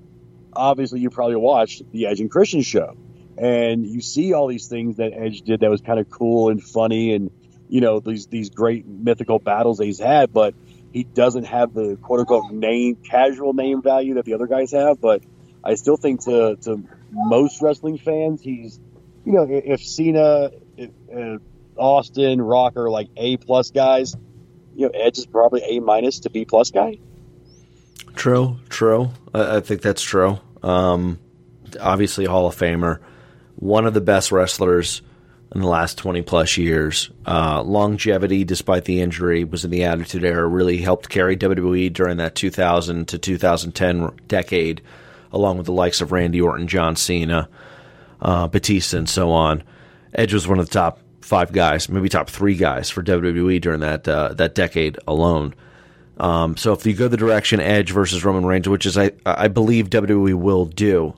obviously 0.55 0.99
you 0.99 1.09
probably 1.09 1.35
watched 1.35 1.89
the 1.91 2.07
Edge 2.07 2.19
and 2.19 2.29
Christian 2.29 2.61
show 2.61 2.95
and 3.37 3.85
you 3.85 4.01
see 4.01 4.33
all 4.33 4.47
these 4.47 4.67
things 4.67 4.97
that 4.97 5.13
Edge 5.13 5.41
did 5.41 5.61
that 5.61 5.69
was 5.69 5.81
kind 5.81 5.99
of 5.99 6.09
cool 6.09 6.49
and 6.49 6.63
funny 6.63 7.13
and 7.13 7.31
you 7.69 7.81
know 7.81 7.99
these 7.99 8.27
these 8.27 8.49
great 8.49 8.85
mythical 8.85 9.39
battles 9.39 9.77
that 9.79 9.85
he's 9.85 9.99
had, 9.99 10.31
but 10.31 10.53
he 10.91 11.03
doesn't 11.03 11.45
have 11.45 11.73
the 11.73 11.97
quote 12.01 12.19
unquote 12.19 12.51
name 12.51 12.95
casual 12.97 13.53
name 13.53 13.81
value 13.81 14.15
that 14.15 14.25
the 14.25 14.33
other 14.35 14.47
guys 14.47 14.71
have. 14.71 15.01
But 15.01 15.23
I 15.63 15.75
still 15.75 15.97
think 15.97 16.25
to 16.25 16.55
to 16.57 16.83
most 17.11 17.61
wrestling 17.61 17.97
fans, 17.97 18.41
he's 18.41 18.79
you 19.25 19.33
know 19.33 19.47
if 19.49 19.83
Cena, 19.83 20.51
if, 20.77 20.91
uh, 21.11 21.37
Austin, 21.75 22.41
Rocker 22.41 22.91
like 22.91 23.09
A 23.17 23.37
plus 23.37 23.71
guys, 23.71 24.15
you 24.75 24.85
know 24.85 24.91
Edge 24.93 25.17
is 25.17 25.25
probably 25.25 25.63
A 25.63 25.79
minus 25.79 26.19
to 26.19 26.29
B 26.29 26.45
plus 26.45 26.69
guy. 26.69 26.99
True, 28.15 28.59
true. 28.69 29.11
I, 29.33 29.57
I 29.57 29.59
think 29.59 29.81
that's 29.81 30.01
true. 30.01 30.39
Um, 30.61 31.19
obviously, 31.79 32.25
Hall 32.25 32.47
of 32.47 32.55
Famer, 32.55 32.99
one 33.55 33.85
of 33.85 33.93
the 33.93 34.01
best 34.01 34.31
wrestlers 34.31 35.01
in 35.53 35.61
the 35.61 35.67
last 35.67 35.97
20 35.97 36.21
plus 36.23 36.57
years. 36.57 37.11
Uh, 37.27 37.61
longevity, 37.61 38.43
despite 38.43 38.85
the 38.85 39.01
injury, 39.01 39.43
was 39.43 39.63
in 39.63 39.71
the 39.71 39.83
Attitude 39.83 40.23
Era, 40.23 40.47
really 40.47 40.77
helped 40.77 41.09
carry 41.09 41.37
WWE 41.37 41.91
during 41.93 42.17
that 42.17 42.35
2000 42.35 43.07
to 43.09 43.17
2010 43.17 44.11
decade, 44.27 44.81
along 45.31 45.57
with 45.57 45.65
the 45.65 45.73
likes 45.73 46.01
of 46.01 46.11
Randy 46.11 46.41
Orton, 46.41 46.67
John 46.67 46.95
Cena, 46.95 47.49
uh, 48.21 48.47
Batista, 48.47 48.97
and 48.97 49.09
so 49.09 49.31
on. 49.31 49.63
Edge 50.13 50.33
was 50.33 50.47
one 50.47 50.59
of 50.59 50.67
the 50.67 50.73
top 50.73 50.99
five 51.21 51.51
guys, 51.51 51.89
maybe 51.89 52.09
top 52.09 52.29
three 52.29 52.55
guys 52.55 52.89
for 52.89 53.03
WWE 53.03 53.61
during 53.61 53.79
that 53.81 54.07
uh, 54.07 54.33
that 54.33 54.55
decade 54.55 54.97
alone. 55.07 55.53
Um, 56.17 56.57
so 56.57 56.73
if 56.73 56.85
you 56.85 56.93
go 56.93 57.07
the 57.07 57.17
direction 57.17 57.59
Edge 57.59 57.91
versus 57.91 58.23
Roman 58.23 58.45
Reigns, 58.45 58.69
which 58.69 58.85
is 58.85 58.97
I 58.97 59.11
I 59.25 59.47
believe 59.47 59.89
WWE 59.89 60.35
will 60.35 60.65
do, 60.65 61.15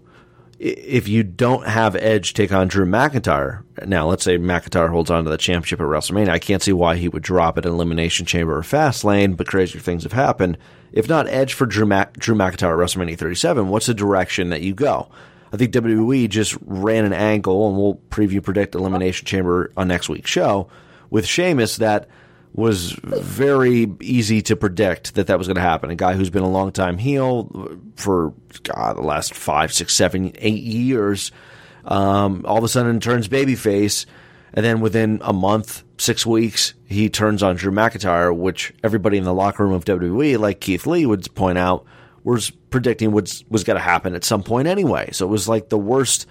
if 0.57 1.07
you 1.07 1.23
don't 1.23 1.67
have 1.67 1.95
Edge 1.95 2.33
take 2.33 2.53
on 2.53 2.69
Drew 2.69 2.85
McIntyre, 2.85 3.63
now 3.85 4.07
let's 4.07 4.23
say 4.23 4.37
McIntyre 4.37 4.89
holds 4.89 5.11
on 5.11 5.25
to 5.25 5.29
the 5.29 5.37
championship 5.37 5.81
at 5.81 5.85
WrestleMania, 5.85 6.29
I 6.29 6.39
can't 6.39 6.63
see 6.63 6.71
why 6.73 6.95
he 6.95 7.09
would 7.09 7.23
drop 7.23 7.57
it 7.57 7.65
in 7.65 7.73
Elimination 7.73 8.25
Chamber 8.25 8.57
or 8.57 8.61
Fastlane, 8.61 9.35
but 9.35 9.47
crazier 9.47 9.81
things 9.81 10.03
have 10.03 10.13
happened. 10.13 10.57
If 10.93 11.09
not 11.09 11.27
Edge 11.27 11.53
for 11.53 11.65
Drew, 11.65 11.85
Mac- 11.85 12.17
Drew 12.17 12.35
McIntyre 12.35 12.81
at 12.81 12.95
WrestleMania 12.95 13.17
37, 13.17 13.67
what's 13.67 13.87
the 13.87 13.93
direction 13.93 14.49
that 14.51 14.61
you 14.61 14.73
go? 14.73 15.09
I 15.51 15.57
think 15.57 15.73
WWE 15.73 16.29
just 16.29 16.57
ran 16.65 17.03
an 17.03 17.13
angle, 17.13 17.67
and 17.67 17.77
we'll 17.77 17.95
preview 18.09 18.41
predict 18.41 18.75
Elimination 18.75 19.25
Chamber 19.25 19.71
on 19.75 19.89
next 19.89 20.07
week's 20.07 20.31
show 20.31 20.69
with 21.09 21.25
Sheamus 21.25 21.77
that– 21.77 22.07
was 22.55 22.93
very 23.03 23.85
easy 23.99 24.41
to 24.41 24.55
predict 24.55 25.15
that 25.15 25.27
that 25.27 25.37
was 25.37 25.45
going 25.45 25.55
to 25.55 25.61
happen. 25.61 25.89
A 25.89 25.95
guy 25.95 26.13
who's 26.13 26.29
been 26.29 26.41
a 26.43 26.49
long 26.49 26.71
time 26.71 26.97
heel 26.97 27.77
for 27.97 28.33
God, 28.63 28.95
the 28.95 29.01
last 29.01 29.33
five, 29.33 29.73
six, 29.73 29.93
seven, 29.93 30.31
eight 30.37 30.63
years, 30.63 31.31
um, 31.83 32.45
all 32.47 32.57
of 32.57 32.63
a 32.63 32.69
sudden 32.69 33.01
turns 33.01 33.27
babyface, 33.27 34.05
and 34.53 34.65
then 34.65 34.79
within 34.79 35.19
a 35.21 35.33
month, 35.33 35.83
six 35.97 36.25
weeks, 36.25 36.73
he 36.85 37.09
turns 37.09 37.43
on 37.43 37.57
Drew 37.57 37.73
McIntyre, 37.73 38.35
which 38.35 38.73
everybody 38.83 39.17
in 39.17 39.25
the 39.25 39.33
locker 39.33 39.65
room 39.65 39.73
of 39.73 39.83
WWE, 39.83 40.39
like 40.39 40.61
Keith 40.61 40.87
Lee, 40.87 41.05
would 41.05 41.33
point 41.35 41.57
out, 41.57 41.85
was 42.23 42.49
predicting 42.49 43.11
was 43.11 43.43
was 43.49 43.65
going 43.65 43.77
to 43.77 43.83
happen 43.83 44.15
at 44.15 44.23
some 44.23 44.43
point 44.43 44.67
anyway. 44.67 45.09
So 45.11 45.27
it 45.27 45.29
was 45.29 45.49
like 45.49 45.67
the 45.67 45.77
worst 45.77 46.25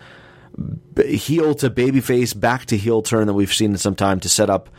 heel 0.97 1.54
to 1.57 1.69
babyface, 1.69 2.38
back 2.38 2.64
to 2.66 2.78
heel 2.78 3.02
turn 3.02 3.26
that 3.26 3.35
we've 3.35 3.52
seen 3.52 3.73
in 3.73 3.78
some 3.78 3.95
time 3.95 4.21
to 4.21 4.28
set 4.31 4.49
up 4.49 4.71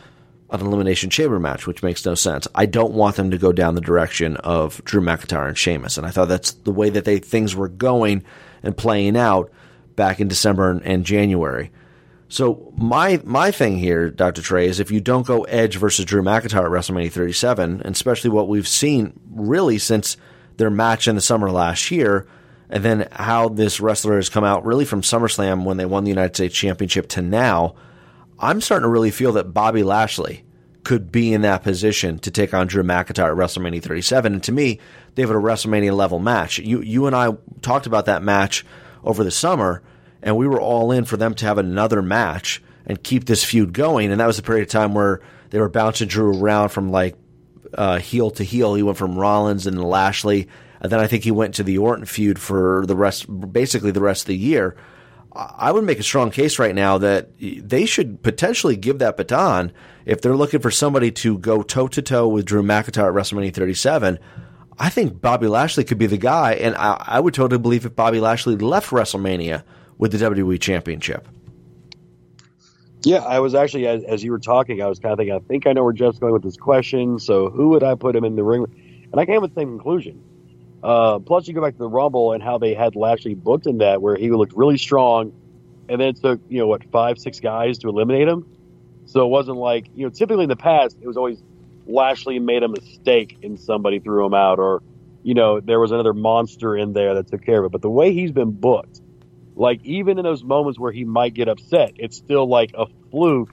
an 0.62 0.67
elimination 0.67 1.09
chamber 1.09 1.39
match, 1.39 1.67
which 1.67 1.83
makes 1.83 2.05
no 2.05 2.15
sense. 2.15 2.47
I 2.55 2.65
don't 2.65 2.93
want 2.93 3.15
them 3.15 3.31
to 3.31 3.38
go 3.38 3.51
down 3.51 3.75
the 3.75 3.81
direction 3.81 4.38
of 4.38 4.83
Drew 4.85 5.01
McIntyre 5.01 5.47
and 5.47 5.57
Sheamus, 5.57 5.97
and 5.97 6.05
I 6.05 6.12
thought 6.12 6.27
that's 6.27 6.51
the 6.51 6.71
way 6.71 6.89
that 6.89 7.05
they 7.05 7.19
things 7.19 7.55
were 7.55 7.67
going 7.67 8.24
and 8.63 8.75
playing 8.75 9.17
out 9.17 9.51
back 9.95 10.19
in 10.19 10.27
December 10.27 10.69
and, 10.69 10.81
and 10.83 11.05
January. 11.05 11.71
So 12.27 12.74
my 12.77 13.21
my 13.24 13.51
thing 13.51 13.77
here, 13.77 14.09
Dr. 14.09 14.41
Trey, 14.41 14.67
is 14.67 14.79
if 14.79 14.91
you 14.91 15.00
don't 15.00 15.27
go 15.27 15.43
Edge 15.43 15.77
versus 15.77 16.05
Drew 16.05 16.24
McIntyre 16.24 16.65
at 16.65 16.71
WrestleMania 16.71 17.12
37, 17.12 17.81
and 17.81 17.95
especially 17.95 18.29
what 18.29 18.47
we've 18.47 18.67
seen 18.67 19.19
really 19.31 19.77
since 19.77 20.17
their 20.57 20.69
match 20.69 21.07
in 21.07 21.15
the 21.15 21.21
summer 21.21 21.51
last 21.51 21.91
year, 21.91 22.27
and 22.69 22.83
then 22.83 23.07
how 23.12 23.50
this 23.50 23.79
wrestler 23.79 24.15
has 24.15 24.29
come 24.29 24.43
out 24.43 24.65
really 24.65 24.85
from 24.85 25.01
SummerSlam 25.01 25.65
when 25.65 25.77
they 25.77 25.85
won 25.85 26.03
the 26.03 26.09
United 26.09 26.35
States 26.35 26.55
Championship 26.55 27.07
to 27.09 27.21
now 27.21 27.75
I'm 28.39 28.62
starting 28.62 28.83
to 28.83 28.89
really 28.89 29.12
feel 29.12 29.33
that 29.33 29.53
Bobby 29.53 29.83
Lashley 29.83 30.43
could 30.86 31.12
be 31.12 31.34
in 31.34 31.42
that 31.42 31.63
position 31.63 32.20
to 32.20 32.32
take 32.32 32.54
on 32.54 32.68
Drew 32.68 32.84
McIntyre 32.84 33.32
at 33.32 33.38
WrestleMania 33.38 33.82
37. 33.82 34.34
And 34.34 34.44
to 34.44 34.51
me, 34.51 34.80
they 35.15 35.24
have 35.24 35.32
a 35.32 35.34
WrestleMania 35.34 35.94
level 35.94 36.20
match. 36.20 36.60
You 36.60 36.82
you 36.82 37.08
and 37.08 37.15
I 37.15 37.36
talked 37.62 37.88
about 37.88 38.06
that 38.06 38.24
match 38.24 38.63
over 39.04 39.24
the 39.24 39.32
summer, 39.32 39.82
and 40.22 40.38
we 40.38 40.48
were 40.48 40.62
all 40.62 40.92
in 40.92 41.04
for 41.04 41.18
them 41.18 41.34
to 41.36 41.46
have 41.46 41.58
another 41.58 42.01
match 42.01 42.63
and 42.86 43.04
keep 43.04 43.25
this 43.25 43.44
feud 43.44 43.74
going. 43.74 44.12
And 44.12 44.22
that 44.22 44.27
was 44.27 44.39
a 44.39 44.44
period 44.44 44.63
of 44.63 44.70
time 44.70 44.94
where 44.94 45.22
they 45.50 45.60
were 45.60 45.70
bouncing 45.70 46.08
Drew 46.08 46.39
around 46.39 46.70
from 46.70 46.92
like 46.92 47.15
uh, 47.74 47.98
heel 47.98 48.30
to 48.32 48.44
heel. 48.44 48.75
He 48.75 48.84
went 48.84 48.98
from 48.98 49.18
Rollins 49.18 49.68
and 49.68 49.84
Lashley, 49.84 50.48
and 50.80 50.92
then 50.92 51.00
I 51.00 51.08
think 51.08 51.24
he 51.24 51.32
went 51.32 51.56
to 51.56 51.63
the 51.63 51.80
Orton 51.80 52.06
feud 52.06 52.39
for 52.39 52.86
the 52.86 52.96
rest, 52.96 53.25
basically 53.51 53.92
the 53.92 54.01
rest 54.01 54.24
of 54.24 54.27
the 54.27 54.38
year. 54.38 54.77
I 55.36 55.72
would 55.72 55.84
make 55.84 56.00
a 56.00 56.04
strong 56.04 56.32
case 56.32 56.60
right 56.60 56.74
now 56.74 56.98
that 57.00 57.30
they 57.39 57.86
should 57.86 58.24
potentially 58.24 58.77
give 58.77 59.00
that 59.00 59.18
baton 59.18 59.74
if 60.06 60.22
they're 60.22 60.36
looking 60.36 60.62
for 60.62 60.72
somebody 60.72 61.12
to 61.12 61.38
go 61.38 61.62
toe 61.62 61.88
to 61.89 62.01
toe 62.01 62.27
with 62.27 62.46
Drew 62.46 62.63
McIntyre 62.63 63.10
at 63.10 63.13
WrestleMania 63.13 63.54
37. 63.54 64.18
I 64.77 64.89
think 64.89 65.20
Bobby 65.20 65.48
Lashley 65.48 65.84
could 65.84 65.98
be 65.98 66.06
the 66.06 66.18
guy, 66.18 66.54
and 66.54 66.75
I, 66.75 67.01
I 67.06 67.20
would 67.20 67.34
totally 67.34 67.60
believe 67.60 67.86
if 67.86 67.96
Bobby 67.96 68.20
Lashley 68.20 68.56
left 68.56 68.92
WrestleMania 68.92 69.63
with 69.98 70.12
the 70.12 70.18
WWE 70.18 70.60
Championship. 70.60 71.27
Yeah, 73.04 73.20
I 73.20 73.39
was 73.39 73.54
actually 73.56 73.88
as, 73.88 74.04
as, 74.04 74.24
you 74.24 74.32
were 74.32 74.39
talking, 74.39 74.82
I 74.82 74.88
was 74.88 75.00
kind 75.00 75.13
of 75.13 75.20
thinking, 75.20 75.36
I 75.36 75.39
think 75.39 75.68
I 75.68 75.74
know 75.74 75.84
where 75.84 75.94
Jeff's 75.94 76.18
going 76.18 76.34
with 76.34 76.44
this 76.44 76.58
question. 76.58 77.20
So 77.20 77.50
who 77.50 77.70
would 77.70 77.84
I 77.84 77.96
put 77.96 78.15
him 78.15 78.25
in 78.25 78.36
the 78.36 78.44
ring? 78.44 78.65
And 79.12 79.22
I 79.22 79.25
came 79.25 79.42
with 79.42 79.54
the 79.54 79.62
same 79.62 79.70
conclusion. 79.70 80.24
Uh, 80.86 81.18
plus, 81.18 81.48
you 81.48 81.54
go 81.56 81.62
back 81.62 81.74
to 81.74 81.80
the 81.80 81.89
Rumble 81.89 82.34
and 82.34 82.44
how 82.44 82.60
they 82.60 82.75
had 82.75 82.96
Lashley 82.96 83.34
booked 83.34 83.65
in 83.65 83.80
that, 83.80 84.04
where 84.04 84.15
he 84.15 84.30
looked 84.30 84.54
really 84.54 84.77
strong, 84.77 85.34
and 85.89 86.00
then 86.00 86.10
it 86.10 86.18
took 86.22 86.39
you 86.48 86.60
know 86.60 86.68
what 86.68 86.84
five, 86.92 87.18
six 87.18 87.39
guys 87.39 87.80
to 87.80 87.89
eliminate 87.89 88.27
him. 88.27 88.46
So 89.08 89.25
it 89.25 89.30
wasn't 89.30 89.58
like 89.58 89.88
you 89.96 90.06
know 90.06 90.12
typically 90.12 90.44
in 90.44 90.50
the 90.50 90.56
past 90.56 90.96
it 91.01 91.08
was 91.08 91.18
always 91.18 91.42
Lashley 91.88 92.38
made 92.38 92.62
a 92.62 92.68
mistake 92.68 93.39
and 93.42 93.60
somebody 93.60 93.98
threw 93.98 94.27
him 94.27 94.36
out, 94.36 94.60
or 94.60 94.84
you 95.24 95.34
know 95.34 95.60
there 95.60 95.80
was 95.80 95.92
another 95.92 96.13
monster 96.13 96.77
in 96.77 96.94
there 96.94 97.15
that 97.15 97.30
took 97.32 97.44
care 97.44 97.58
of 97.58 97.65
it. 97.65 97.72
But 97.72 97.82
the 97.82 97.89
way 97.89 98.13
he's 98.13 98.32
been 98.32 98.51
booked, 98.51 99.01
like 99.56 99.84
even 99.86 100.20
in 100.20 100.24
those 100.24 100.44
moments 100.44 100.80
where 100.80 100.92
he 100.92 101.04
might 101.04 101.34
get 101.34 101.48
upset, 101.48 101.94
it's 101.96 102.15
still 102.15 102.48
like 102.48 102.75
a 102.77 102.86
fluke, 103.10 103.50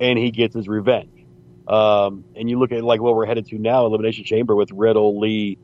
and 0.00 0.18
he 0.18 0.30
gets 0.30 0.54
his 0.54 0.66
revenge. 0.66 1.26
Um, 1.68 2.24
and 2.34 2.48
you 2.48 2.58
look 2.58 2.72
at 2.72 2.82
like 2.82 3.02
what 3.02 3.14
we're 3.14 3.26
headed 3.26 3.48
to 3.48 3.58
now, 3.58 3.84
Elimination 3.84 4.24
Chamber 4.24 4.56
with 4.56 4.70
Riddle, 4.72 5.20
Lee, 5.20 5.58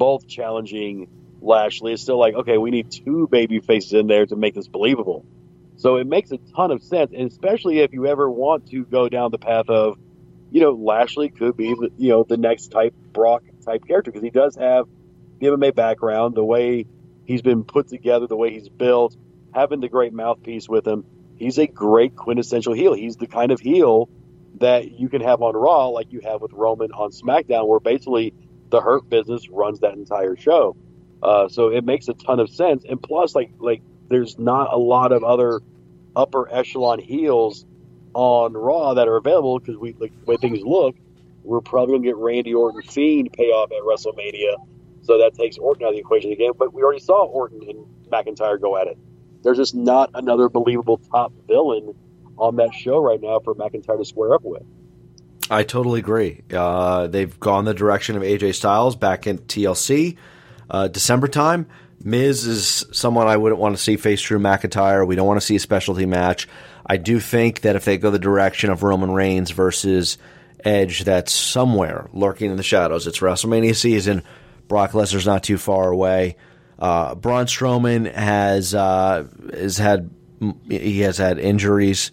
both 0.00 0.26
challenging 0.26 1.08
Lashley. 1.42 1.92
It's 1.92 2.02
still 2.02 2.18
like, 2.18 2.34
okay, 2.34 2.56
we 2.56 2.70
need 2.70 2.90
two 2.90 3.28
baby 3.30 3.60
faces 3.60 3.92
in 3.92 4.06
there 4.06 4.24
to 4.24 4.34
make 4.34 4.54
this 4.54 4.66
believable. 4.66 5.26
So 5.76 5.96
it 5.96 6.06
makes 6.06 6.32
a 6.32 6.38
ton 6.56 6.70
of 6.70 6.82
sense, 6.82 7.12
and 7.14 7.30
especially 7.30 7.80
if 7.80 7.92
you 7.92 8.06
ever 8.06 8.28
want 8.30 8.70
to 8.70 8.84
go 8.86 9.10
down 9.10 9.30
the 9.30 9.38
path 9.38 9.68
of, 9.68 9.98
you 10.50 10.62
know, 10.62 10.72
Lashley 10.72 11.28
could 11.28 11.54
be, 11.54 11.74
you 11.98 12.08
know, 12.08 12.24
the 12.24 12.38
next 12.38 12.68
type 12.68 12.94
Brock 13.12 13.42
type 13.62 13.86
character 13.86 14.10
because 14.10 14.24
he 14.24 14.30
does 14.30 14.56
have 14.56 14.86
the 15.38 15.48
MMA 15.48 15.74
background, 15.74 16.34
the 16.34 16.44
way 16.44 16.86
he's 17.26 17.42
been 17.42 17.64
put 17.64 17.88
together, 17.88 18.26
the 18.26 18.36
way 18.36 18.50
he's 18.52 18.70
built, 18.70 19.14
having 19.54 19.80
the 19.80 19.88
great 19.90 20.14
mouthpiece 20.14 20.66
with 20.66 20.86
him. 20.86 21.04
He's 21.36 21.58
a 21.58 21.66
great 21.66 22.16
quintessential 22.16 22.72
heel. 22.72 22.94
He's 22.94 23.16
the 23.16 23.26
kind 23.26 23.52
of 23.52 23.60
heel 23.60 24.08
that 24.60 24.98
you 24.98 25.10
can 25.10 25.20
have 25.20 25.42
on 25.42 25.54
Raw, 25.54 25.88
like 25.88 26.10
you 26.10 26.20
have 26.24 26.40
with 26.40 26.52
Roman 26.54 26.90
on 26.92 27.10
SmackDown, 27.10 27.66
where 27.66 27.80
basically 27.80 28.32
the 28.70 28.80
Hurt 28.80 29.08
Business 29.08 29.48
runs 29.48 29.80
that 29.80 29.94
entire 29.94 30.36
show. 30.36 30.76
Uh, 31.22 31.48
so 31.48 31.68
it 31.68 31.84
makes 31.84 32.08
a 32.08 32.14
ton 32.14 32.40
of 32.40 32.48
sense. 32.48 32.84
And 32.88 33.02
plus, 33.02 33.34
like 33.34 33.52
like 33.58 33.82
there's 34.08 34.38
not 34.38 34.72
a 34.72 34.76
lot 34.76 35.12
of 35.12 35.22
other 35.22 35.60
upper 36.16 36.52
echelon 36.52 36.98
heels 36.98 37.66
on 38.14 38.54
Raw 38.54 38.94
that 38.94 39.06
are 39.06 39.16
available 39.16 39.58
because 39.58 39.76
we 39.76 39.94
like 39.98 40.12
the 40.18 40.24
way 40.24 40.36
things 40.36 40.60
look, 40.62 40.96
we're 41.42 41.60
probably 41.60 41.96
gonna 41.96 42.04
get 42.04 42.16
Randy 42.16 42.54
Orton 42.54 42.82
Fiend 42.82 43.32
payoff 43.32 43.70
at 43.72 43.82
WrestleMania. 43.82 44.56
So 45.02 45.18
that 45.18 45.34
takes 45.34 45.58
Orton 45.58 45.84
out 45.84 45.88
of 45.90 45.94
the 45.94 46.00
equation 46.00 46.32
again. 46.32 46.52
But 46.58 46.72
we 46.72 46.82
already 46.82 47.00
saw 47.00 47.24
Orton 47.24 47.60
and 47.68 47.86
McIntyre 48.10 48.60
go 48.60 48.76
at 48.76 48.86
it. 48.86 48.98
There's 49.42 49.56
just 49.56 49.74
not 49.74 50.10
another 50.14 50.48
believable 50.48 50.98
top 51.10 51.32
villain 51.46 51.94
on 52.36 52.56
that 52.56 52.74
show 52.74 52.98
right 52.98 53.20
now 53.20 53.40
for 53.40 53.54
McIntyre 53.54 53.98
to 53.98 54.04
square 54.04 54.34
up 54.34 54.42
with. 54.42 54.62
I 55.50 55.64
totally 55.64 55.98
agree. 55.98 56.42
Uh, 56.52 57.08
they've 57.08 57.38
gone 57.40 57.64
the 57.64 57.74
direction 57.74 58.16
of 58.16 58.22
AJ 58.22 58.54
Styles 58.54 58.94
back 58.94 59.26
in 59.26 59.38
TLC, 59.38 60.16
uh, 60.70 60.88
December 60.88 61.26
time. 61.26 61.66
Miz 62.02 62.46
is 62.46 62.86
someone 62.92 63.26
I 63.26 63.36
wouldn't 63.36 63.60
want 63.60 63.76
to 63.76 63.82
see 63.82 63.96
face 63.96 64.22
Drew 64.22 64.38
McIntyre. 64.38 65.06
We 65.06 65.16
don't 65.16 65.26
want 65.26 65.40
to 65.40 65.46
see 65.46 65.56
a 65.56 65.60
specialty 65.60 66.06
match. 66.06 66.48
I 66.86 66.96
do 66.96 67.20
think 67.20 67.60
that 67.62 67.76
if 67.76 67.84
they 67.84 67.98
go 67.98 68.10
the 68.10 68.18
direction 68.18 68.70
of 68.70 68.82
Roman 68.82 69.10
Reigns 69.10 69.50
versus 69.50 70.16
Edge, 70.64 71.04
that's 71.04 71.32
somewhere 71.32 72.08
lurking 72.12 72.50
in 72.50 72.56
the 72.56 72.62
shadows. 72.62 73.06
It's 73.06 73.18
WrestleMania 73.18 73.74
season. 73.74 74.22
Brock 74.68 74.92
Lesnar's 74.92 75.26
not 75.26 75.42
too 75.42 75.58
far 75.58 75.90
away. 75.90 76.36
Uh, 76.78 77.14
Braun 77.14 77.46
Strowman 77.46 78.10
has 78.10 78.74
uh, 78.74 79.26
has 79.52 79.76
had 79.76 80.10
he 80.68 81.00
has 81.00 81.18
had 81.18 81.38
injuries. 81.38 82.12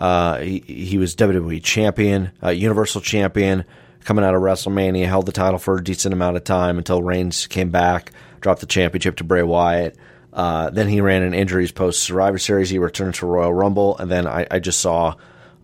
Uh, 0.00 0.38
he, 0.38 0.58
he, 0.60 0.98
was 0.98 1.16
WWE 1.16 1.62
champion, 1.62 2.30
uh, 2.42 2.50
Universal 2.50 3.00
champion, 3.00 3.64
coming 4.04 4.24
out 4.24 4.34
of 4.34 4.42
WrestleMania, 4.42 5.06
held 5.06 5.26
the 5.26 5.32
title 5.32 5.58
for 5.58 5.76
a 5.76 5.84
decent 5.84 6.12
amount 6.12 6.36
of 6.36 6.44
time 6.44 6.76
until 6.76 7.02
Reigns 7.02 7.46
came 7.46 7.70
back, 7.70 8.12
dropped 8.40 8.60
the 8.60 8.66
championship 8.66 9.16
to 9.16 9.24
Bray 9.24 9.42
Wyatt. 9.42 9.96
Uh, 10.32 10.68
then 10.68 10.86
he 10.88 11.00
ran 11.00 11.22
in 11.22 11.32
injuries 11.32 11.72
post 11.72 12.02
Survivor 12.02 12.38
Series. 12.38 12.68
He 12.68 12.78
returned 12.78 13.14
to 13.16 13.26
Royal 13.26 13.54
Rumble, 13.54 13.96
and 13.96 14.10
then 14.10 14.26
I, 14.26 14.46
I 14.50 14.58
just 14.58 14.80
saw 14.80 15.14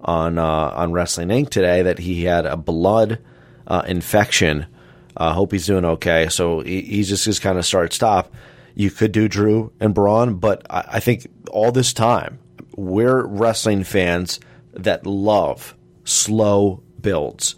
on 0.00 0.38
uh, 0.38 0.44
on 0.44 0.92
Wrestling 0.92 1.28
Inc. 1.28 1.50
today 1.50 1.82
that 1.82 1.98
he 1.98 2.24
had 2.24 2.46
a 2.46 2.56
blood 2.56 3.18
uh, 3.66 3.82
infection. 3.86 4.66
Uh, 5.14 5.34
hope 5.34 5.52
he's 5.52 5.66
doing 5.66 5.84
okay. 5.84 6.30
So 6.30 6.60
he, 6.60 6.80
he's 6.80 7.10
just 7.10 7.26
his 7.26 7.38
kind 7.38 7.58
of 7.58 7.66
start 7.66 7.92
stop. 7.92 8.32
You 8.74 8.90
could 8.90 9.12
do 9.12 9.28
Drew 9.28 9.72
and 9.78 9.94
Braun, 9.94 10.36
but 10.36 10.66
I, 10.70 10.84
I 10.92 11.00
think 11.00 11.26
all 11.50 11.70
this 11.70 11.92
time 11.92 12.38
we're 12.76 13.24
wrestling 13.26 13.84
fans 13.84 14.40
that 14.72 15.06
love 15.06 15.76
slow 16.04 16.82
builds. 17.00 17.56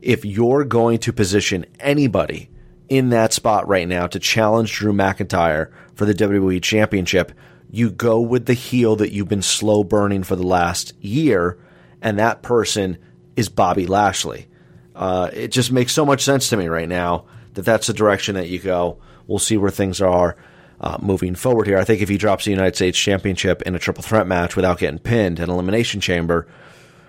If 0.00 0.24
you're 0.24 0.64
going 0.64 0.98
to 1.00 1.12
position 1.12 1.66
anybody 1.80 2.50
in 2.88 3.10
that 3.10 3.32
spot 3.32 3.66
right 3.68 3.88
now 3.88 4.06
to 4.06 4.18
challenge 4.18 4.72
Drew 4.72 4.92
McIntyre 4.92 5.72
for 5.94 6.04
the 6.04 6.14
WWE 6.14 6.62
Championship, 6.62 7.32
you 7.70 7.90
go 7.90 8.20
with 8.20 8.46
the 8.46 8.54
heel 8.54 8.96
that 8.96 9.12
you've 9.12 9.28
been 9.28 9.42
slow 9.42 9.82
burning 9.82 10.22
for 10.22 10.36
the 10.36 10.46
last 10.46 10.92
year, 11.00 11.58
and 12.02 12.18
that 12.18 12.42
person 12.42 12.98
is 13.36 13.48
Bobby 13.48 13.86
Lashley. 13.86 14.46
Uh, 14.94 15.30
it 15.32 15.48
just 15.48 15.72
makes 15.72 15.92
so 15.92 16.04
much 16.04 16.22
sense 16.22 16.50
to 16.50 16.56
me 16.56 16.68
right 16.68 16.88
now 16.88 17.24
that 17.54 17.64
that's 17.64 17.88
the 17.88 17.92
direction 17.92 18.36
that 18.36 18.48
you 18.48 18.58
go. 18.58 18.98
We'll 19.26 19.38
see 19.38 19.56
where 19.56 19.70
things 19.70 20.00
are 20.00 20.36
uh, 20.80 20.98
moving 21.00 21.34
forward 21.34 21.66
here. 21.66 21.78
I 21.78 21.84
think 21.84 22.02
if 22.02 22.08
he 22.08 22.18
drops 22.18 22.44
the 22.44 22.50
United 22.50 22.76
States 22.76 22.98
Championship 22.98 23.62
in 23.62 23.74
a 23.74 23.78
triple 23.78 24.02
threat 24.02 24.26
match 24.26 24.56
without 24.56 24.78
getting 24.78 24.98
pinned 24.98 25.40
in 25.40 25.50
Elimination 25.50 26.00
Chamber, 26.00 26.46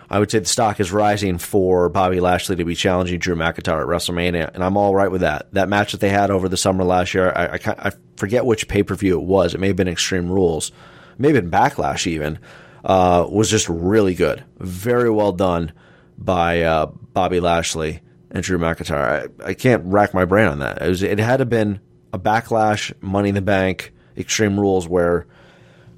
I 0.09 0.19
would 0.19 0.29
say 0.29 0.39
the 0.39 0.45
stock 0.45 0.79
is 0.79 0.91
rising 0.91 1.37
for 1.37 1.89
Bobby 1.89 2.19
Lashley 2.19 2.55
to 2.55 2.65
be 2.65 2.75
challenging 2.75 3.19
Drew 3.19 3.35
McIntyre 3.35 3.81
at 3.81 3.87
WrestleMania, 3.87 4.53
and 4.53 4.63
I'm 4.63 4.77
all 4.77 4.93
right 4.93 5.09
with 5.09 5.21
that. 5.21 5.51
That 5.53 5.69
match 5.69 5.91
that 5.93 6.01
they 6.01 6.09
had 6.09 6.29
over 6.29 6.47
the 6.47 6.57
summer 6.57 6.83
last 6.83 7.13
year, 7.13 7.31
I, 7.35 7.55
I, 7.55 7.59
I 7.87 7.91
forget 8.17 8.45
which 8.45 8.67
pay 8.67 8.83
per 8.83 8.95
view 8.95 9.19
it 9.19 9.25
was. 9.25 9.53
It 9.53 9.59
may 9.59 9.67
have 9.67 9.75
been 9.75 9.87
Extreme 9.87 10.31
Rules, 10.31 10.71
maybe 11.17 11.39
in 11.39 11.49
Backlash 11.49 12.05
even, 12.05 12.39
uh, 12.83 13.25
was 13.29 13.49
just 13.49 13.67
really 13.67 14.13
good. 14.13 14.43
Very 14.59 15.09
well 15.09 15.31
done 15.31 15.71
by 16.17 16.61
uh, 16.61 16.85
Bobby 16.85 17.39
Lashley 17.39 18.01
and 18.29 18.43
Drew 18.43 18.59
McIntyre. 18.59 19.29
I, 19.41 19.49
I 19.49 19.53
can't 19.53 19.83
rack 19.85 20.13
my 20.13 20.25
brain 20.25 20.47
on 20.47 20.59
that. 20.59 20.81
It, 20.81 20.89
was, 20.89 21.01
it 21.01 21.17
had 21.17 21.37
to 21.37 21.41
have 21.41 21.49
been 21.49 21.79
a 22.15 22.19
backlash, 22.19 22.93
Money 23.01 23.29
in 23.29 23.35
the 23.35 23.41
Bank, 23.41 23.93
Extreme 24.17 24.59
Rules, 24.59 24.87
where 24.87 25.27